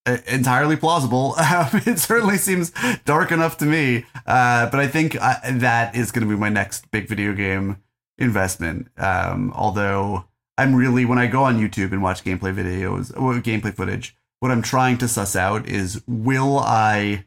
[0.06, 1.34] uh, entirely plausible.
[1.40, 2.72] it certainly seems
[3.06, 4.06] dark enough to me.
[4.28, 7.78] Uh, but I think I, that is going to be my next big video game
[8.18, 8.90] investment.
[8.98, 10.26] Um, although
[10.58, 14.52] I'm really, when I go on YouTube and watch gameplay videos, or gameplay footage, what
[14.52, 17.26] I'm trying to suss out is will I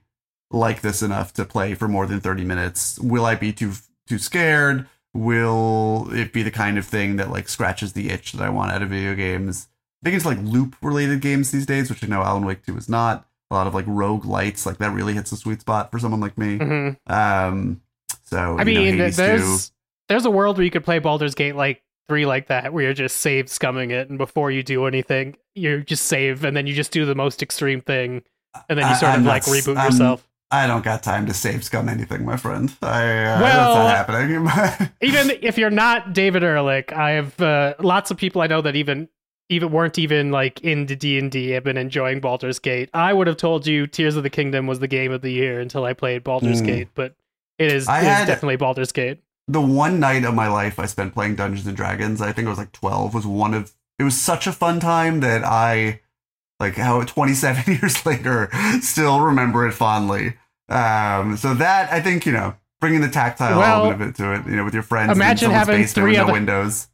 [0.51, 2.99] like this enough to play for more than 30 minutes?
[3.01, 3.73] Will I be too
[4.07, 4.87] too scared?
[5.15, 8.71] Will it be the kind of thing that like scratches the itch that I want
[8.73, 9.69] out of video games?
[10.03, 12.77] I think it's like loop related games these days, which I know Alan Wake 2
[12.77, 13.27] is not.
[13.51, 16.37] A lot of like roguelites, like that really hits the sweet spot for someone like
[16.37, 16.59] me.
[16.59, 17.81] hmm Um,
[18.25, 19.75] so I know, mean, Hades there's 2.
[20.09, 22.95] there's a world where you could play Baldur's Gate like three like that, where you're
[22.95, 26.75] just save scumming it, and before you do anything, you just save, and then you
[26.75, 28.23] just do the most extreme thing,
[28.69, 30.27] and then you sort I'm of like reboot I'm- yourself.
[30.49, 32.73] I don't got time to save scum anything, my friend.
[32.81, 34.93] I, uh, Well- that's not happening.
[35.03, 38.77] even if you're not David Ehrlich, I have uh, lots of people I know that
[38.77, 39.09] even
[39.49, 43.27] even weren't even like into D and D have been enjoying Baldur's Gate, I would
[43.27, 45.93] have told you Tears of the Kingdom was the game of the year until I
[45.95, 46.67] played Baldur's Mm.
[46.67, 46.89] Gate.
[46.95, 47.15] But
[47.59, 49.19] it is, I it is had- definitely Baldur's Gate.
[49.49, 52.51] The one night of my life I spent playing Dungeons and Dragons, I think I
[52.51, 56.01] was like 12, was one of it was such a fun time that I
[56.61, 58.51] like how 27 years later
[58.81, 60.35] still remember it fondly.
[60.69, 64.35] Um so that I think, you know, bringing the tactile Well, element of it to
[64.35, 66.89] it, you know, with your friends imagine having basement three with no other- windows.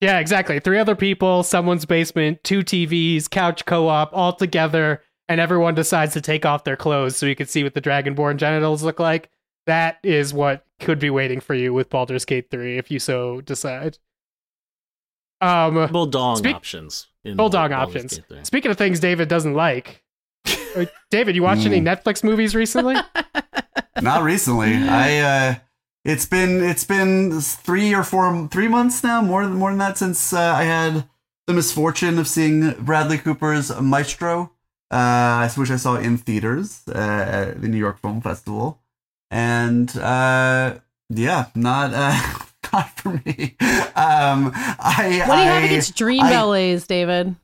[0.00, 0.60] Yeah, exactly.
[0.60, 6.22] Three other people, someone's basement, two TVs, couch co-op, all together, and everyone decides to
[6.22, 9.28] take off their clothes so you can see what the Dragonborn genitals look like.
[9.70, 13.40] That is what could be waiting for you with Baldur's Gate 3 if you so
[13.40, 13.98] decide.
[15.40, 17.06] Um Bulldog Speak- options.
[17.24, 18.18] in Bulldog Baldur's options.
[18.28, 20.02] Gate Speaking of things David doesn't like.
[20.76, 22.96] uh, David, you watched any Netflix movies recently?
[24.02, 24.74] Not recently.
[24.88, 25.54] I uh
[26.04, 29.98] it's been it's been three or four three months now, more than more than that
[29.98, 31.08] since uh, I had
[31.46, 34.50] the misfortune of seeing Bradley Cooper's Maestro,
[34.90, 38.80] uh, which I saw in theaters uh, at the New York Film Festival,
[39.30, 40.78] and uh,
[41.08, 42.18] yeah, not uh,
[42.72, 43.56] not for me.
[43.94, 47.36] Um, I What do you have I- against dream I- ballets, David?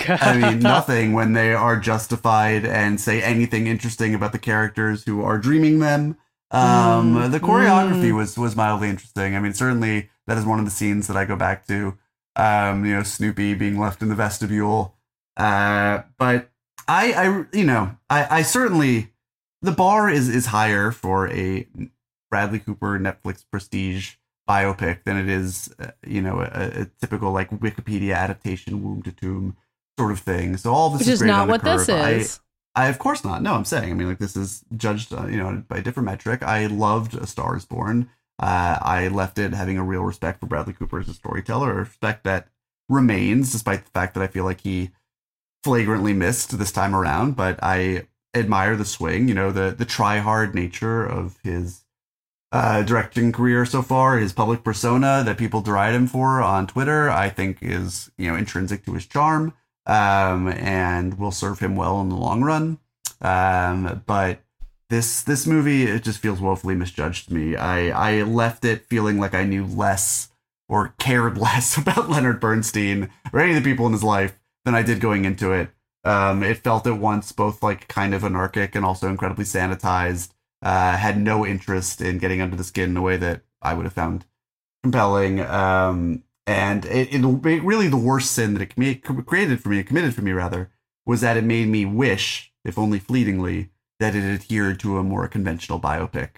[0.08, 5.22] I mean, nothing when they are justified and say anything interesting about the characters who
[5.22, 6.16] are dreaming them.
[6.50, 8.16] Um, Mm, the choreography mm.
[8.16, 9.36] was was mildly interesting.
[9.36, 11.96] I mean, certainly that is one of the scenes that I go back to.
[12.36, 14.96] Um, you know, Snoopy being left in the vestibule.
[15.36, 16.50] Uh, but
[16.88, 19.11] I, I, you know, I, I certainly
[19.62, 21.66] the bar is is higher for a
[22.30, 24.14] Bradley Cooper Netflix prestige
[24.48, 29.12] biopic than it is, uh, you know, a, a typical like Wikipedia adaptation, womb to
[29.12, 29.56] tomb
[29.98, 30.56] sort of thing.
[30.56, 32.00] So all this Which is, is not what this curve.
[32.00, 32.40] I- is.
[32.74, 33.42] I of course not.
[33.42, 33.90] No, I'm saying.
[33.90, 36.42] I mean, like this is judged, uh, you know, by a different metric.
[36.42, 38.08] I loved A Star Is Born.
[38.38, 41.74] Uh, I left it having a real respect for Bradley Cooper as a storyteller, a
[41.80, 42.48] respect that
[42.88, 44.90] remains, despite the fact that I feel like he
[45.62, 47.36] flagrantly missed this time around.
[47.36, 51.84] But I admire the swing, you know, the the try hard nature of his
[52.52, 54.18] uh, directing career so far.
[54.18, 58.36] His public persona that people deride him for on Twitter, I think, is you know
[58.36, 59.54] intrinsic to his charm
[59.86, 62.78] um, and will serve him well in the long run.
[63.20, 64.40] Um, but
[64.90, 67.56] this this movie it just feels woefully misjudged to me.
[67.56, 70.30] I I left it feeling like I knew less
[70.68, 74.74] or cared less about Leonard Bernstein or any of the people in his life than
[74.74, 75.70] I did going into it.
[76.04, 80.30] Um, it felt at once both like kind of anarchic and also incredibly sanitized.
[80.60, 83.84] Uh, had no interest in getting under the skin in a way that I would
[83.84, 84.24] have found
[84.82, 85.40] compelling.
[85.40, 90.14] Um, and it, it, it really the worst sin that it created for me, committed
[90.14, 90.70] for me rather,
[91.06, 93.70] was that it made me wish, if only fleetingly,
[94.00, 96.28] that it adhered to a more conventional biopic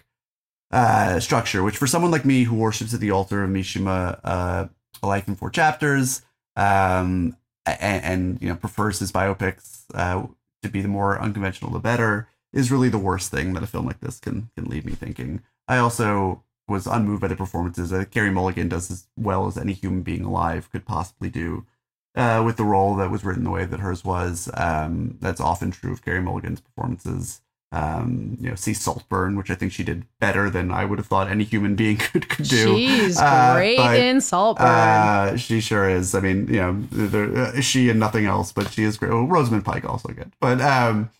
[0.70, 1.62] uh, structure.
[1.62, 4.66] Which, for someone like me who worships at the altar of Mishima, uh,
[5.02, 6.22] A Life in Four Chapters,
[6.56, 7.36] um,
[7.66, 10.26] and, and you know prefers his biopics uh,
[10.62, 13.86] to be the more unconventional, the better, is really the worst thing that a film
[13.86, 15.42] like this can can leave me thinking.
[15.68, 17.92] I also was unmoved by the performances.
[17.92, 21.66] I think Carey Mulligan does as well as any human being alive could possibly do
[22.14, 24.50] uh, with the role that was written the way that hers was.
[24.54, 27.42] Um, that's often true of Carey Mulligan's performances.
[27.74, 31.08] Um, you know, see Saltburn, which I think she did better than I would have
[31.08, 32.76] thought any human being could, could do.
[32.76, 34.66] She's Uh, great but, in Saltburn.
[34.68, 36.14] Uh, she sure is.
[36.14, 39.10] I mean, you know, there, uh, she and nothing else, but she is great.
[39.12, 41.10] Well, Rosamund Pike also good, but um,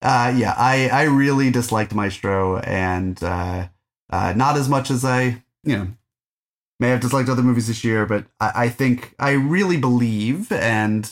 [0.00, 3.68] uh, yeah, I I really disliked Maestro, and uh,
[4.08, 5.88] uh, not as much as I you know
[6.80, 11.08] may have disliked other movies this year, but I, I think I really believe, and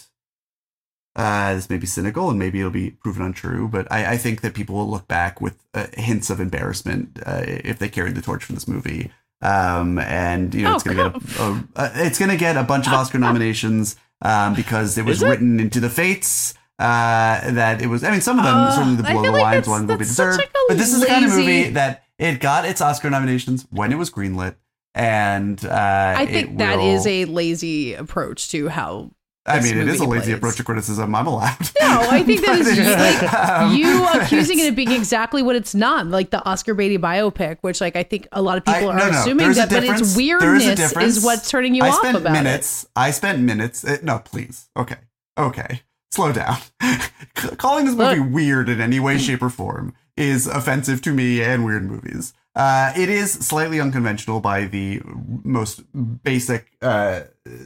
[1.21, 4.41] uh, this may be cynical, and maybe it'll be proven untrue, but I, I think
[4.43, 8.23] that people will look back with uh, hints of embarrassment uh, if they carried the
[8.23, 9.11] torch for this movie
[9.43, 12.87] um, and you know Oh, it's gonna get a, a, it's gonna get a bunch
[12.87, 15.29] of Oscar nominations um, because it was it?
[15.29, 18.05] written into the fates uh, that it was.
[18.05, 20.05] I mean, some of them Uh, certainly the below the like lines one will be
[20.05, 23.67] deserved, like but this is the kind of movie that it got its Oscar nominations
[23.71, 24.55] when it was greenlit,
[24.95, 29.11] and uh, I think that will- is a lazy approach to how.
[29.47, 30.37] I mean, it is a lazy plays.
[30.37, 31.15] approach to criticism.
[31.15, 31.59] I'm allowed.
[31.81, 35.57] No, I think that is is like um, you accusing it of being exactly what
[35.57, 38.75] it's not, like the Oscar Beatty biopic, which like I think a lot of I-
[38.75, 41.17] people are no, no, assuming that, but its is weirdness difference.
[41.17, 42.87] is what's turning you I off spent about minutes.
[42.95, 43.83] I spent minutes.
[43.85, 44.69] uh, no, please.
[44.77, 44.97] Okay.
[45.39, 45.83] Okay.
[46.13, 46.59] Slow down.
[47.57, 48.33] Calling this movie Look.
[48.33, 52.35] weird in any way, shape, or form is offensive to me and weird movies.
[52.57, 55.01] Uh, it is slightly unconventional by the
[55.45, 55.83] most
[56.25, 57.21] basic uh,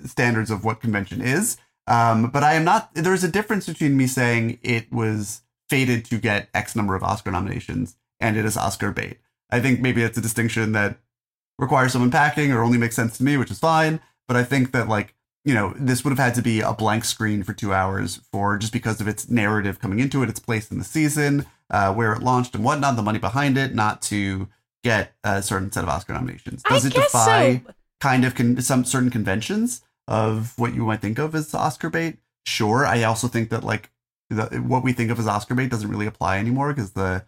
[0.04, 1.56] standards of what convention is.
[1.86, 2.94] Um, but I am not.
[2.94, 7.30] There's a difference between me saying it was fated to get X number of Oscar
[7.30, 9.18] nominations and it is Oscar bait.
[9.50, 10.98] I think maybe that's a distinction that
[11.58, 14.00] requires some unpacking or only makes sense to me, which is fine.
[14.26, 17.04] But I think that like you know, this would have had to be a blank
[17.04, 20.70] screen for two hours for just because of its narrative coming into it, its place
[20.70, 24.48] in the season, uh, where it launched and whatnot, the money behind it, not to
[24.82, 26.62] get a certain set of Oscar nominations.
[26.62, 27.74] Does I it defy so.
[28.00, 32.18] kind of con- some certain conventions of what you might think of as Oscar bait?
[32.46, 32.84] Sure.
[32.86, 33.90] I also think that like
[34.30, 37.24] the, what we think of as Oscar bait doesn't really apply anymore because the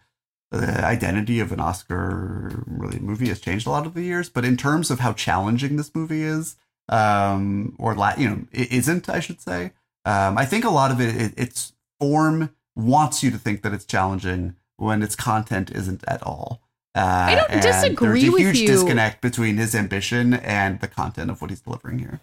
[0.51, 4.29] the identity of an Oscar really movie has changed a lot over the years.
[4.29, 6.55] But in terms of how challenging this movie is,
[6.87, 9.73] um, or la- you know, it isn't, I should say.
[10.05, 13.73] Um, I think a lot of it, it, its form wants you to think that
[13.73, 16.61] it's challenging when its content isn't at all.
[16.95, 18.67] Uh, I don't disagree There's a with huge you.
[18.67, 22.21] disconnect between his ambition and the content of what he's delivering here.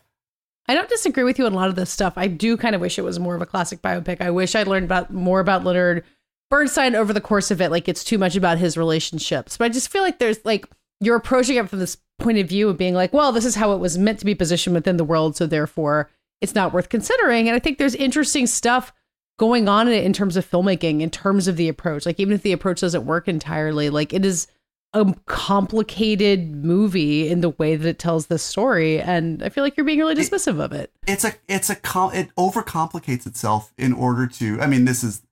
[0.66, 2.14] I don't disagree with you on a lot of this stuff.
[2.16, 4.20] I do kind of wish it was more of a classic biopic.
[4.20, 6.04] I wish I'd learned about more about Leonard
[6.50, 7.70] Bernstein over the course of it.
[7.70, 9.56] Like it's too much about his relationships.
[9.56, 10.66] But I just feel like there's like
[11.00, 13.72] you're approaching it from this point of view of being like, well, this is how
[13.72, 16.10] it was meant to be positioned within the world, so therefore
[16.40, 17.48] it's not worth considering.
[17.48, 18.92] And I think there's interesting stuff
[19.38, 22.06] going on in it in terms of filmmaking, in terms of the approach.
[22.06, 24.46] Like even if the approach doesn't work entirely, like it is
[24.94, 29.76] a complicated movie in the way that it tells this story and i feel like
[29.76, 30.92] you're being really dismissive of it.
[31.06, 35.22] It's a it's a com- it overcomplicates itself in order to i mean this is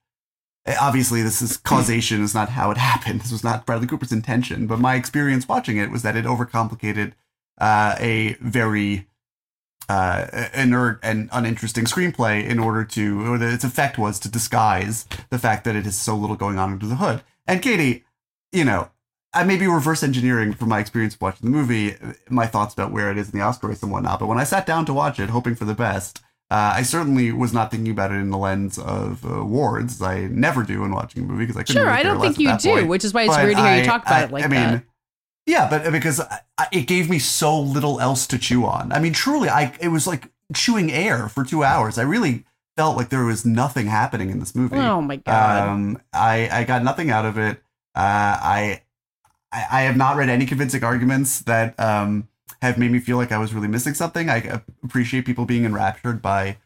[0.81, 3.21] obviously this is causation is not how it happened.
[3.21, 7.13] This was not bradley cooper's intention but my experience watching it was that it overcomplicated
[7.61, 9.07] uh, a very
[9.89, 15.07] uh, inert and uninteresting screenplay in order to or that its effect was to disguise
[15.31, 17.23] the fact that it has so little going on under the hood.
[17.47, 18.03] And Katey
[18.53, 18.91] you know
[19.35, 21.97] I may be reverse engineering from my experience watching the movie,
[22.29, 24.21] my thoughts about where it is in the Oscar race and whatnot.
[24.21, 27.33] But when I sat down to watch it, hoping for the best, uh, I certainly
[27.33, 30.03] was not thinking about it in the lens of uh, awards.
[30.03, 32.39] I never do when watching a movie because I couldn't sure really i don't think
[32.39, 32.89] you do point.
[32.89, 34.49] which is why it's But weird to hear you talk about I- it like I
[34.49, 34.85] mean, that
[35.47, 38.93] Yeah, but because I, I- it gave me so little else to chew on.
[38.93, 41.97] I mean, truly, I it was like chewing air for two hours.
[41.97, 42.45] I really
[42.77, 44.77] felt like there was nothing happening in this movie.
[44.77, 47.63] oh my god Um, I I got nothing out of it.
[47.95, 48.82] Uh, I
[49.53, 52.29] I I have not read any convincing arguments that um
[52.61, 54.31] have made me feel like I was really missing something.
[54.31, 56.59] I appreciate people being enraptured by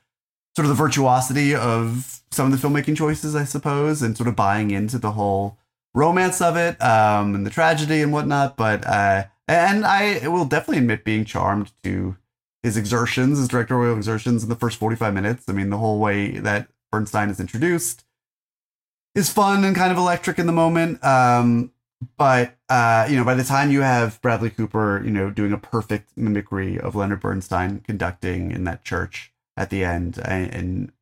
[0.55, 4.37] sort of the virtuosity of some of the filmmaking choices, I suppose, and sort of
[4.37, 5.59] buying into the whole
[5.95, 8.57] romance of it um, and the tragedy and whatnot.
[8.57, 12.17] But uh, and I will definitely admit being charmed to
[12.63, 15.45] his exertions, his directorial exertions in the first forty-five minutes.
[15.49, 18.05] I mean, the whole way that Bernstein is introduced
[19.15, 21.03] is fun and kind of electric in the moment.
[21.03, 21.73] Um,
[22.19, 25.59] but uh, you know, by the time you have Bradley Cooper, you know, doing a
[25.59, 30.93] perfect mimicry of Leonard Bernstein conducting in that church at the end, and, and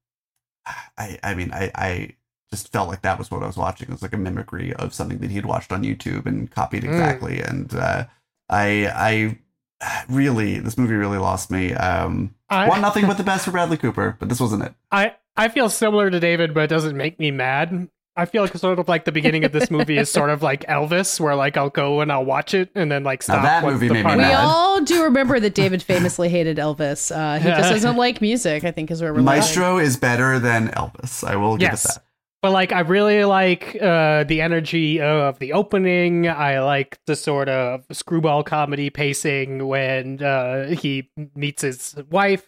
[0.99, 2.17] I, I mean, I, I
[2.51, 3.89] just felt like that was what I was watching.
[3.89, 6.85] It was like a mimicry of something that he had watched on YouTube and copied
[6.85, 6.89] Mm.
[6.91, 7.41] exactly.
[7.41, 8.07] And uh,
[8.49, 9.39] I,
[9.81, 11.73] I really, this movie really lost me.
[11.75, 14.75] Um, I, want nothing but the best for Bradley Cooper, but this wasn't it.
[14.93, 17.89] I I feel similar to David, but it doesn't make me mad.
[18.17, 20.65] I feel like sort of like the beginning of this movie is sort of like
[20.67, 23.43] Elvis, where like I'll go and I'll watch it and then like Now stop.
[23.45, 27.11] that movie the made me part- we all do remember that david famously hated elvis
[27.15, 29.41] uh, he just doesn't like music i think is where we're landing.
[29.41, 31.25] Maestro is better than Elvis.
[31.25, 31.85] I will give Yes.
[31.85, 32.05] it that.
[32.43, 36.29] But like, I really like uh, the energy of the opening.
[36.29, 42.47] I like the sort of screwball comedy pacing when uh, he meets his wife.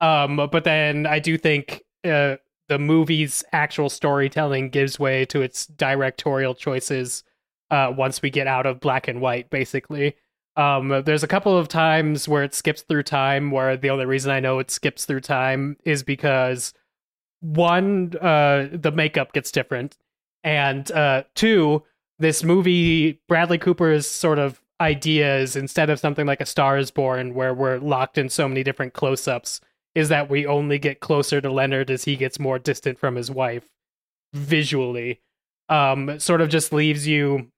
[0.00, 2.36] Um, but then I do think uh,
[2.72, 7.22] the movie's actual storytelling gives way to its directorial choices
[7.70, 10.16] uh, once we get out of black and white, basically.
[10.56, 14.30] Um, there's a couple of times where it skips through time, where the only reason
[14.30, 16.72] I know it skips through time is because
[17.40, 19.98] one, uh, the makeup gets different,
[20.42, 21.82] and uh, two,
[22.18, 27.34] this movie, Bradley Cooper's sort of ideas, instead of something like A Star is Born,
[27.34, 29.60] where we're locked in so many different close ups,
[29.94, 33.30] is that we only get closer to Leonard as he gets more distant from his
[33.30, 33.68] wife
[34.32, 35.20] visually.
[35.68, 37.50] Um, sort of just leaves you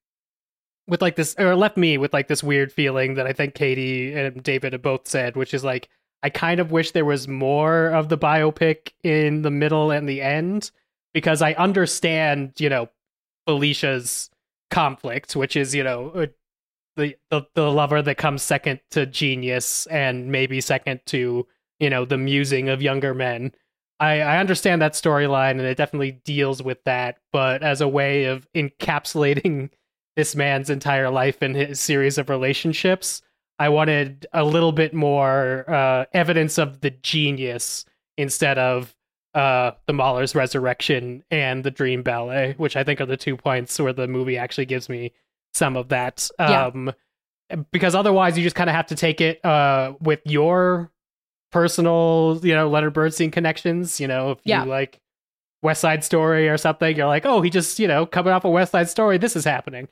[0.86, 4.14] with like this, or left me with like this weird feeling that I think Katey
[4.14, 5.88] and David have both said, which is like,
[6.22, 10.22] I kind of wish there was more of the biopic in the middle and the
[10.22, 10.70] end
[11.12, 12.88] because I understand, you know,
[13.46, 14.30] Felicia's
[14.70, 16.26] conflict, which is, you know, uh,
[16.96, 21.46] the, the the lover that comes second to genius and maybe second to,
[21.80, 23.52] you know, the musing of younger men.
[24.00, 28.24] I, I understand that storyline and it definitely deals with that, but as a way
[28.24, 29.70] of encapsulating
[30.16, 33.22] this man's entire life and his series of relationships,
[33.58, 37.84] I wanted a little bit more uh, evidence of the genius
[38.16, 38.94] instead of
[39.34, 43.78] uh, the Mahler's resurrection and the Dream Ballet, which I think are the two points
[43.80, 45.12] where the movie actually gives me
[45.52, 46.28] some of that.
[46.38, 46.66] Yeah.
[46.66, 46.92] Um,
[47.72, 50.90] because otherwise, you just kind of have to take it uh, with your
[51.54, 54.00] personal, you know, Leonard Bernstein connections.
[54.00, 54.64] You know, if Yeah.
[54.64, 55.00] you like
[55.62, 58.50] West Side Story or something, you're like, oh, he just, you know, coming off a
[58.50, 59.88] West Side Story, this is happening.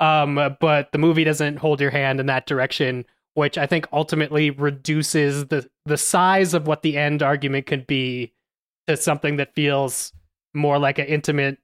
[0.00, 4.50] Um, but the movie doesn't hold your hand in that direction, which I think ultimately
[4.50, 8.32] reduces the the size of what the end argument could be
[8.88, 10.12] to something that feels
[10.52, 11.58] more like an intimate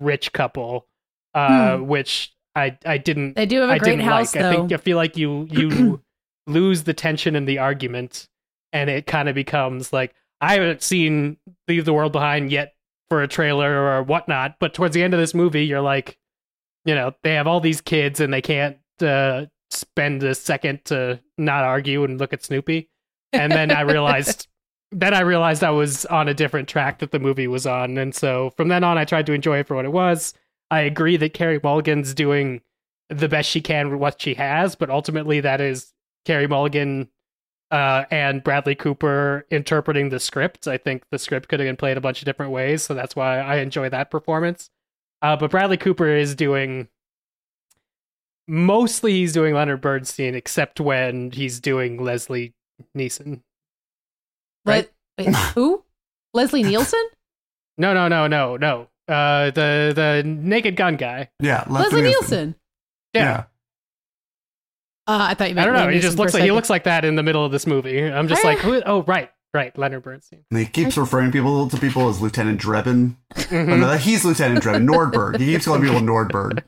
[0.00, 0.86] rich couple,
[1.34, 4.42] uh, which I I didn't They do have a I great house, like.
[4.42, 4.48] though.
[4.48, 6.00] I think I feel like you you
[6.46, 8.28] lose the tension in the argument,
[8.72, 11.36] and it kind of becomes like I haven't seen
[11.68, 12.74] Leave the World Behind yet
[13.08, 14.56] for a trailer or whatnot.
[14.58, 16.18] But towards the end of this movie, you're like,
[16.84, 21.20] you know, they have all these kids and they can't uh, spend a second to
[21.38, 22.90] not argue and look at Snoopy.
[23.32, 24.48] And then I realized.
[24.94, 28.14] Then I realized I was on a different track that the movie was on, and
[28.14, 30.34] so from then on, I tried to enjoy it for what it was.
[30.70, 32.60] I agree that Carey Mulligan's doing
[33.08, 35.94] the best she can with what she has, but ultimately that is
[36.26, 37.08] Carey Mulligan
[37.72, 40.68] uh, and Bradley Cooper interpreting the script.
[40.68, 43.16] I think the script could have been played a bunch of different ways, so that's
[43.16, 44.70] why I enjoy that performance.
[45.22, 46.88] Uh, but Bradley Cooper is doing
[48.46, 52.52] mostly he's doing Leonard Bernstein, except when he's doing Leslie
[52.96, 53.40] Neeson.
[54.66, 54.90] right?
[55.18, 55.82] Le- wait, who?
[56.34, 57.04] Leslie Nielsen?
[57.78, 58.88] No, no, no, no, no.
[59.08, 61.30] Uh, the the Naked Gun guy.
[61.40, 62.54] Yeah, Leslie Nielsen.
[63.14, 63.44] Yeah.
[65.06, 65.90] Uh, I thought you Meant I don't know.
[65.90, 68.02] Liam He just looks like he looks like that in the middle of this movie.
[68.02, 70.44] I'm just like, who, oh right, right, Leonard Bernstein.
[70.50, 73.16] And he keeps referring people to people as Lieutenant Drebin.
[73.34, 73.72] Mm-hmm.
[73.72, 74.88] Oh, no, he's Lieutenant Drebin.
[74.88, 75.40] Nordberg.
[75.40, 76.62] He keeps calling people Nordberg.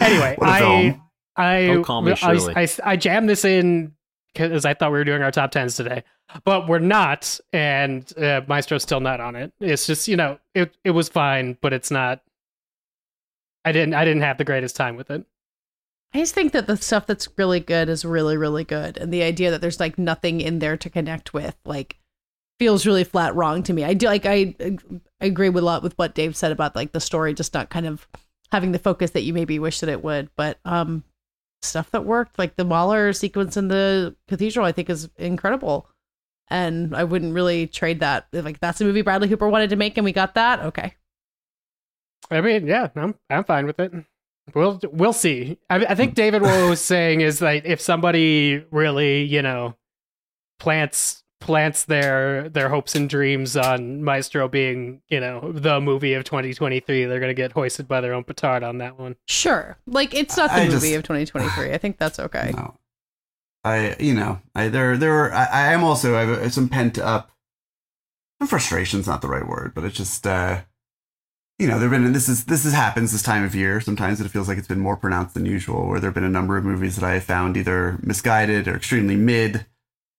[0.00, 1.02] anyway, What a I film.
[1.36, 3.92] I Don't call me I, I, I jammed this in
[4.32, 6.04] because I thought we were doing our top tens today,
[6.44, 9.52] but we're not, and uh, Maestro's still not on it.
[9.60, 12.22] It's just you know it it was fine, but it's not.
[13.64, 15.26] I didn't I didn't have the greatest time with it.
[16.16, 18.96] I just think that the stuff that's really good is really, really good.
[18.96, 21.98] And the idea that there's like nothing in there to connect with, like,
[22.58, 23.84] feels really flat wrong to me.
[23.84, 24.54] I do like I,
[25.20, 27.68] I agree with a lot with what Dave said about like the story just not
[27.68, 28.08] kind of
[28.50, 30.30] having the focus that you maybe wish that it would.
[30.36, 31.04] But um
[31.60, 35.86] stuff that worked, like the Mahler sequence in the cathedral, I think is incredible.
[36.48, 38.28] And I wouldn't really trade that.
[38.32, 40.60] Like that's a movie Bradley Cooper wanted to make and we got that.
[40.60, 40.94] Okay.
[42.30, 43.92] I mean, yeah, I'm I'm fine with it.
[44.54, 45.58] We'll we'll see.
[45.68, 49.76] I, I think David what was saying is like if somebody really you know
[50.58, 56.24] plants plants their their hopes and dreams on Maestro being you know the movie of
[56.24, 59.16] 2023, they're gonna get hoisted by their own petard on that one.
[59.26, 59.76] Sure.
[59.86, 61.72] Like it's not the I movie just- of 2023.
[61.72, 62.52] I think that's okay.
[62.56, 62.74] No.
[63.64, 66.98] I, you know, I there there were, I, I am also I have some pent
[66.98, 67.32] up
[68.46, 70.60] frustration's not the right word, but it's just uh
[71.58, 73.80] you know, there've been this is this is happens this time of year.
[73.80, 76.56] Sometimes it feels like it's been more pronounced than usual, where there've been a number
[76.56, 79.64] of movies that I have found either misguided or extremely mid,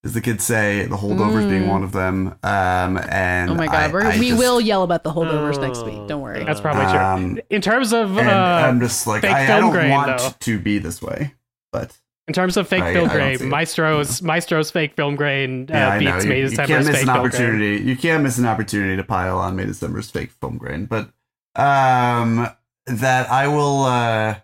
[0.03, 1.67] as the kids say, the holdovers being Mm.
[1.69, 2.35] one of them.
[2.43, 5.61] Um and Oh my god, I- we're, I we just- will yell about the holdovers
[5.61, 6.07] next week.
[6.07, 6.43] Don't worry.
[6.43, 6.99] That's probably true.
[6.99, 8.31] Um, In terms of and uh,
[8.67, 10.29] I'm just like fake I, I film don't grain, want though.
[10.39, 11.35] to be this way,
[11.71, 11.95] but
[12.27, 13.51] in terms of fake I- film I don't see grain, it.
[13.55, 16.11] Maestro's Maestro's fake film grain uh, Yeah, I know.
[16.13, 17.27] beats You, May you December's can't miss fake an film grain.
[17.27, 17.83] opportunity.
[17.83, 20.85] You can't miss an opportunity to pile on May December's fake film grain.
[20.87, 21.09] But
[21.57, 22.47] um,
[22.85, 23.83] that I will.
[23.83, 24.35] uh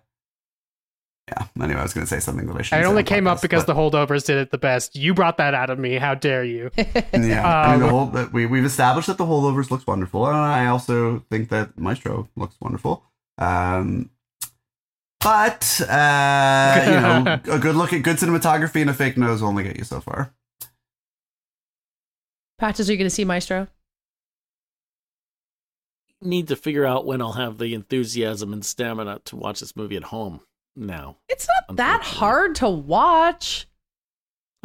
[1.30, 1.46] Yeah.
[1.62, 2.78] Anyway, I was going to say something that I should.
[2.78, 4.96] I only came up because the holdovers did it the best.
[4.96, 5.96] You brought that out of me.
[5.96, 6.70] How dare you?
[6.78, 6.84] yeah.
[7.14, 10.36] I mean, the Um, whole that we we've established that the holdovers looks wonderful, and
[10.36, 13.04] I also think that Maestro looks wonderful.
[13.38, 14.10] Um.
[15.22, 19.48] But uh, you know, a good look at good cinematography and a fake nose will
[19.48, 20.34] only get you so far.
[22.60, 23.68] Patches, are you going to see Maestro?
[26.26, 29.96] Need to figure out when I'll have the enthusiasm and stamina to watch this movie
[29.98, 30.42] at home
[30.76, 31.18] now.
[31.30, 33.68] It's not that hard to watch.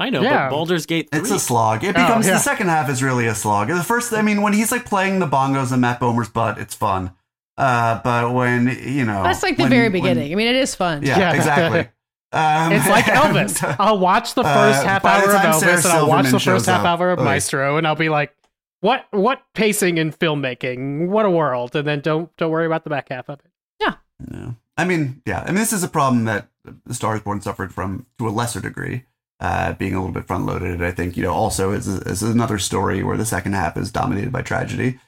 [0.01, 0.49] I know, Yeah.
[0.49, 1.21] but Baldur's Gate 3.
[1.21, 1.83] It's a slog.
[1.83, 2.35] It Oh, becomes yeah.
[2.35, 3.69] the second half is really a slog.
[3.69, 6.75] The first, I mean, when he's like playing the bongos in Matt Bomer's butt, it's
[6.75, 7.13] fun.
[7.57, 10.33] Uh, but when you know, That's like the when- very when- beginning.
[10.33, 11.03] I mean, it is fun.
[11.03, 11.33] yeah, Yeah.
[11.35, 11.89] exactly.
[12.31, 13.63] Um, It's like Elvis.
[13.63, 16.09] and, uh, I'll watch the uh, first half hour of time Sarah Elvis, and I'll
[16.09, 17.25] watch Silverman the first half up- hour of oh.
[17.25, 18.35] Maestro, and I'll be like,
[18.81, 19.07] "What?
[19.11, 21.09] What pacing in filmmaking?
[21.09, 23.51] What a world!" And then don't don't worry about the back half of it.
[23.81, 24.53] Yeah.
[24.77, 25.43] I mean, yeah.
[25.43, 26.49] I mean, this is a problem that
[26.87, 29.05] the Star is Born suffered from to a lesser degree,
[29.41, 30.83] uh, being a little bit front loaded.
[30.83, 34.33] I think, you know, also is, is another story where the second half is dominated
[34.33, 35.01] by tragedy.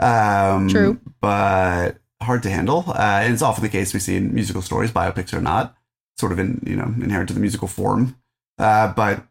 [0.00, 1.00] Um, True.
[1.20, 2.84] But hard to handle.
[2.88, 5.76] Uh, and it's often the case we see in musical stories, biopics or not,
[6.18, 8.16] sort of in, you know, inherent to the musical form.
[8.58, 9.24] Uh, but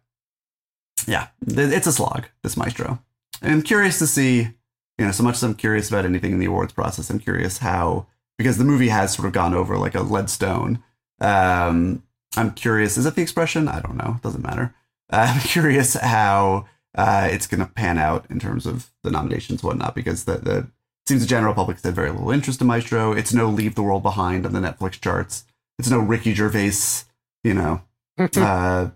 [1.08, 3.04] yeah, it's a slog, this maestro.
[3.42, 4.50] I'm curious to see,
[4.98, 7.60] you know, so much as I'm curious about anything in the awards process, I'm curious
[7.60, 8.08] how
[8.38, 10.84] because the movie has sort of gone over like a lead stone.
[11.20, 12.04] Um,
[12.36, 13.68] I'm curious, is that the expression?
[13.68, 14.16] I don't know.
[14.18, 14.74] It doesn't matter.
[15.10, 16.66] I'm curious how
[16.96, 20.38] uh, it's going to pan out in terms of the nominations, and whatnot, because the
[20.38, 20.68] the
[21.06, 23.12] seems the general public has had very little interest in Maestro.
[23.12, 25.44] It's no Leave the World Behind on the Netflix charts.
[25.78, 27.04] It's no Ricky Gervais,
[27.44, 27.82] you know.
[28.38, 28.92] Uh,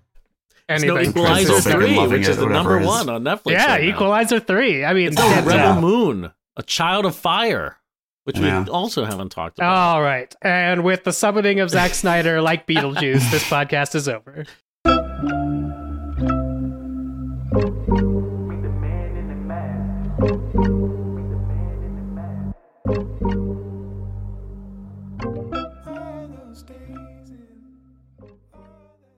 [0.70, 2.88] It's no Equalizer 3, which is the number it is.
[2.88, 3.52] one on Netflix.
[3.52, 3.90] yeah, right now.
[3.90, 4.84] Equalizer three.
[4.84, 7.78] I mean, It's no Rebel uh, Moon, a child of fire,
[8.26, 8.64] which Yeah.
[8.66, 9.74] we also haven't talked about.
[9.96, 14.46] All right, and with the summoning of Zack Snyder like Beetlejuice, this podcast is over.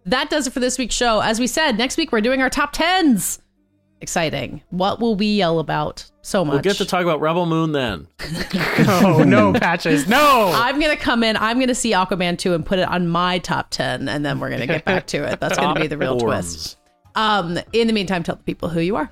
[0.09, 1.19] That does it for this week's show.
[1.19, 3.39] As we said, next week we're doing our top tens.
[4.01, 4.63] Exciting.
[4.71, 6.53] What will we yell about so much?
[6.53, 8.07] We'll get to talk about Rebel Moon then.
[9.01, 10.51] Oh no, patches, no.
[10.55, 11.37] I'm gonna come in.
[11.37, 14.49] I'm gonna see Aquaman 2 and put it on my top 10, and then we're
[14.49, 15.39] gonna get back to it.
[15.39, 16.77] That's gonna be the real twist.
[17.15, 19.11] Um, in the meantime, tell the people who you are.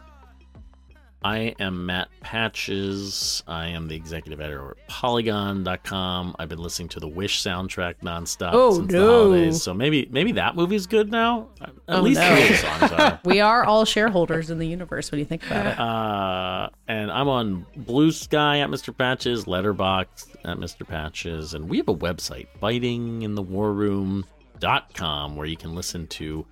[1.24, 3.42] I am Matt Patches.
[3.48, 6.36] I am the executive editor at Polygon.com.
[6.38, 9.06] I've been listening to the Wish soundtrack nonstop Oh, since no.
[9.06, 9.64] the holidays.
[9.64, 11.48] So maybe maybe that movie's good now.
[11.60, 12.46] At Oh, least no.
[12.54, 13.20] songs are.
[13.26, 15.80] We are all shareholders in the universe when you think about it.
[15.80, 18.96] Uh, and I'm on Blue Sky at Mr.
[18.96, 20.88] Patches, Letterboxd at Mr.
[20.88, 26.46] Patches, and we have a website, fightinginthewarroom.com, where you can listen to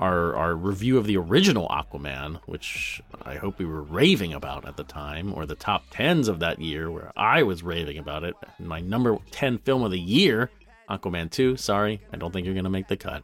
[0.00, 4.76] our our review of the original Aquaman, which I hope we were raving about at
[4.76, 8.34] the time, or the top tens of that year, where I was raving about it.
[8.58, 10.50] My number ten film of the year,
[10.90, 11.56] Aquaman 2.
[11.56, 13.22] Sorry, I don't think you're gonna make the cut.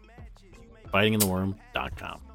[0.93, 2.21] Fightingintheworm.com.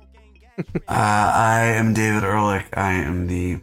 [0.58, 2.66] Uh, I am David Ehrlich.
[2.78, 3.60] I am the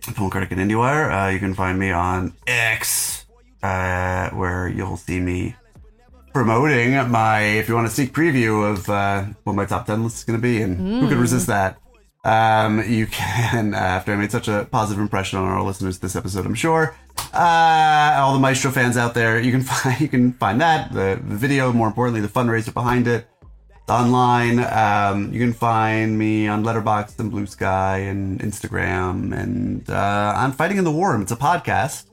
[0.00, 1.26] film critic at IndieWire.
[1.26, 3.26] Uh, you can find me on X,
[3.64, 5.56] uh, where you'll see me
[6.34, 10.18] promoting my, if you want a sneak preview of uh, what my top 10 list
[10.18, 11.78] is going to be, and who could resist that?
[12.24, 16.16] Um, you can, uh, after I made such a positive impression on our listeners this
[16.16, 16.96] episode, I'm sure.
[17.32, 21.20] Uh, all the Maestro fans out there, you can find you can find that the,
[21.24, 23.28] the video, more importantly, the fundraiser behind it
[23.88, 24.58] online.
[24.58, 30.52] Um, you can find me on Letterboxd and Blue Sky and Instagram and uh, on
[30.52, 31.20] Fighting in the War.
[31.20, 32.06] It's a podcast.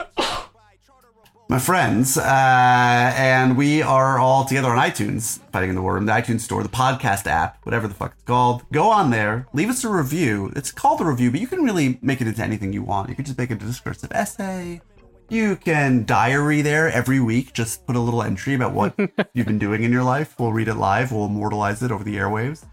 [1.52, 6.06] My friends, uh, and we are all together on iTunes, Fighting in the War, Room,
[6.06, 8.64] the iTunes store, the podcast app, whatever the fuck it's called.
[8.72, 10.54] Go on there, leave us a review.
[10.56, 13.10] It's called a review, but you can really make it into anything you want.
[13.10, 14.80] You can just make it a discursive essay.
[15.28, 17.52] You can diary there every week.
[17.52, 18.96] Just put a little entry about what
[19.34, 20.40] you've been doing in your life.
[20.40, 21.12] We'll read it live.
[21.12, 22.64] We'll immortalize it over the airwaves.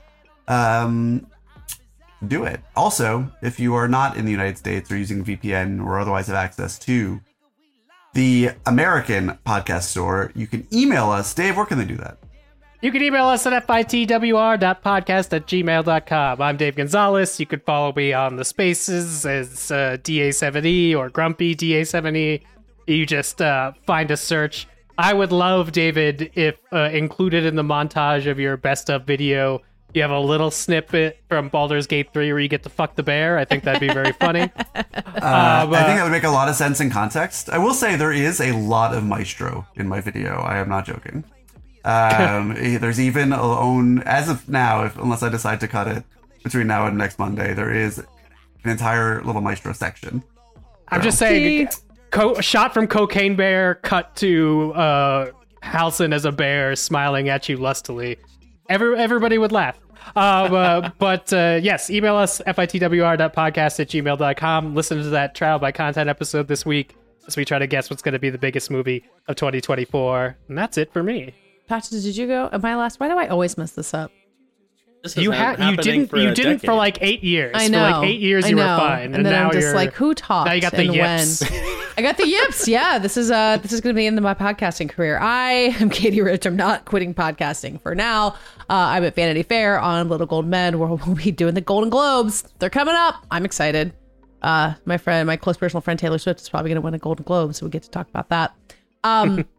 [0.46, 1.26] Um,
[2.28, 2.60] do it.
[2.76, 6.36] Also, if you are not in the United States or using VPN or otherwise have
[6.36, 7.20] access to
[8.14, 11.34] the American podcast store, you can email us.
[11.34, 12.18] Dave, where can they do that?
[12.80, 16.40] You can email us at fitwr.podcast at gmail.com.
[16.40, 17.40] I'm Dave Gonzalez.
[17.40, 22.42] You can follow me on the spaces as uh, DA7E or Grumpy DA7E.
[22.86, 24.68] You just uh, find a search.
[24.96, 29.60] I would love, David, if uh, included in the montage of your best of video,
[29.94, 33.02] you have a little snippet from Baldur's Gate 3 where you get to fuck the
[33.02, 33.38] bear.
[33.38, 34.50] I think that'd be very funny.
[35.20, 37.50] Uh, I think that would make a lot of sense in context.
[37.50, 40.36] I will say there is a lot of maestro in my video.
[40.36, 41.24] I am not joking.
[41.84, 46.04] Um, there's even a own as of now, if unless I decide to cut it
[46.44, 50.22] between now and next Monday, there is an entire little maestro section.
[50.88, 51.68] I'm just saying,
[52.10, 55.30] co- shot from Cocaine Bear, cut to uh,
[55.62, 58.18] Halson as a bear smiling at you lustily.
[58.68, 59.78] Every, everybody would laugh.
[60.16, 64.74] Um, uh, but uh, yes, email us fitwr.podcast at gmail.com.
[64.74, 66.94] Listen to that trial by content episode this week
[67.26, 70.36] as we try to guess what's going to be the biggest movie of 2024.
[70.48, 71.34] And that's it for me.
[71.66, 72.48] Patrick, did you go?
[72.52, 72.98] Am I last?
[72.98, 74.10] Why do I always mess this up?
[75.02, 77.52] This You been had you didn't you didn't for like eight years.
[77.54, 77.82] I For know.
[77.82, 80.12] like eight years I you were fine, and, then now I'm just you're like, who
[80.12, 80.48] talked?
[80.48, 81.42] now you got the yips.
[81.96, 82.66] I got the yips.
[82.66, 85.18] Yeah, this is uh this is going to be the end of my podcasting career.
[85.18, 86.46] I am Katey Rich.
[86.46, 88.30] I'm not quitting podcasting for now.
[88.68, 91.90] Uh, I'm at Vanity Fair on Little Gold Men, where we'll be doing the Golden
[91.90, 92.42] Globes.
[92.58, 93.24] They're coming up.
[93.30, 93.92] I'm excited.
[94.42, 96.98] Uh, my friend, my close personal friend Taylor Swift is probably going to win a
[96.98, 98.52] Golden Globe, so we get to talk about that.
[99.04, 99.44] Um.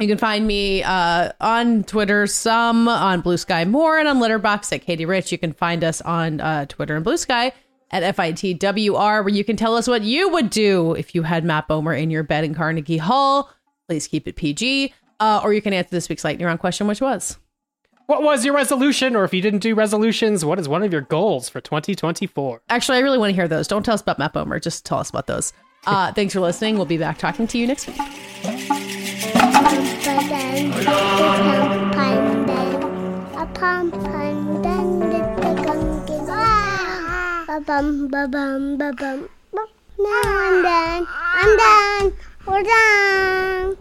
[0.00, 4.72] You can find me uh, on Twitter, some on Blue Sky more, and on Letterboxd
[4.72, 5.30] at Katey Rich.
[5.30, 7.52] You can find us on uh, Twitter and Blue Sky
[7.90, 11.68] at FITWR, where you can tell us what you would do if you had Matt
[11.68, 13.50] Bomer in your bed in Carnegie Hall.
[13.88, 14.94] Please keep it PG.
[15.18, 17.36] Uh, or you can answer this week's lightning round question, which was
[18.06, 19.14] What was your resolution?
[19.14, 22.62] Or if you didn't do resolutions, what is one of your goals for 2024?
[22.70, 23.68] actually, I really want to hear those.
[23.68, 25.52] Don't tell us about Matt Bomer, just tell us about those.
[25.84, 26.76] Uh, thanks for listening.
[26.76, 28.99] We'll be back talking to you next week
[29.60, 34.62] pumpkin, the pumpkin,
[39.98, 41.06] Now I'm done.
[41.08, 42.12] I'm done.
[42.46, 43.76] We're done.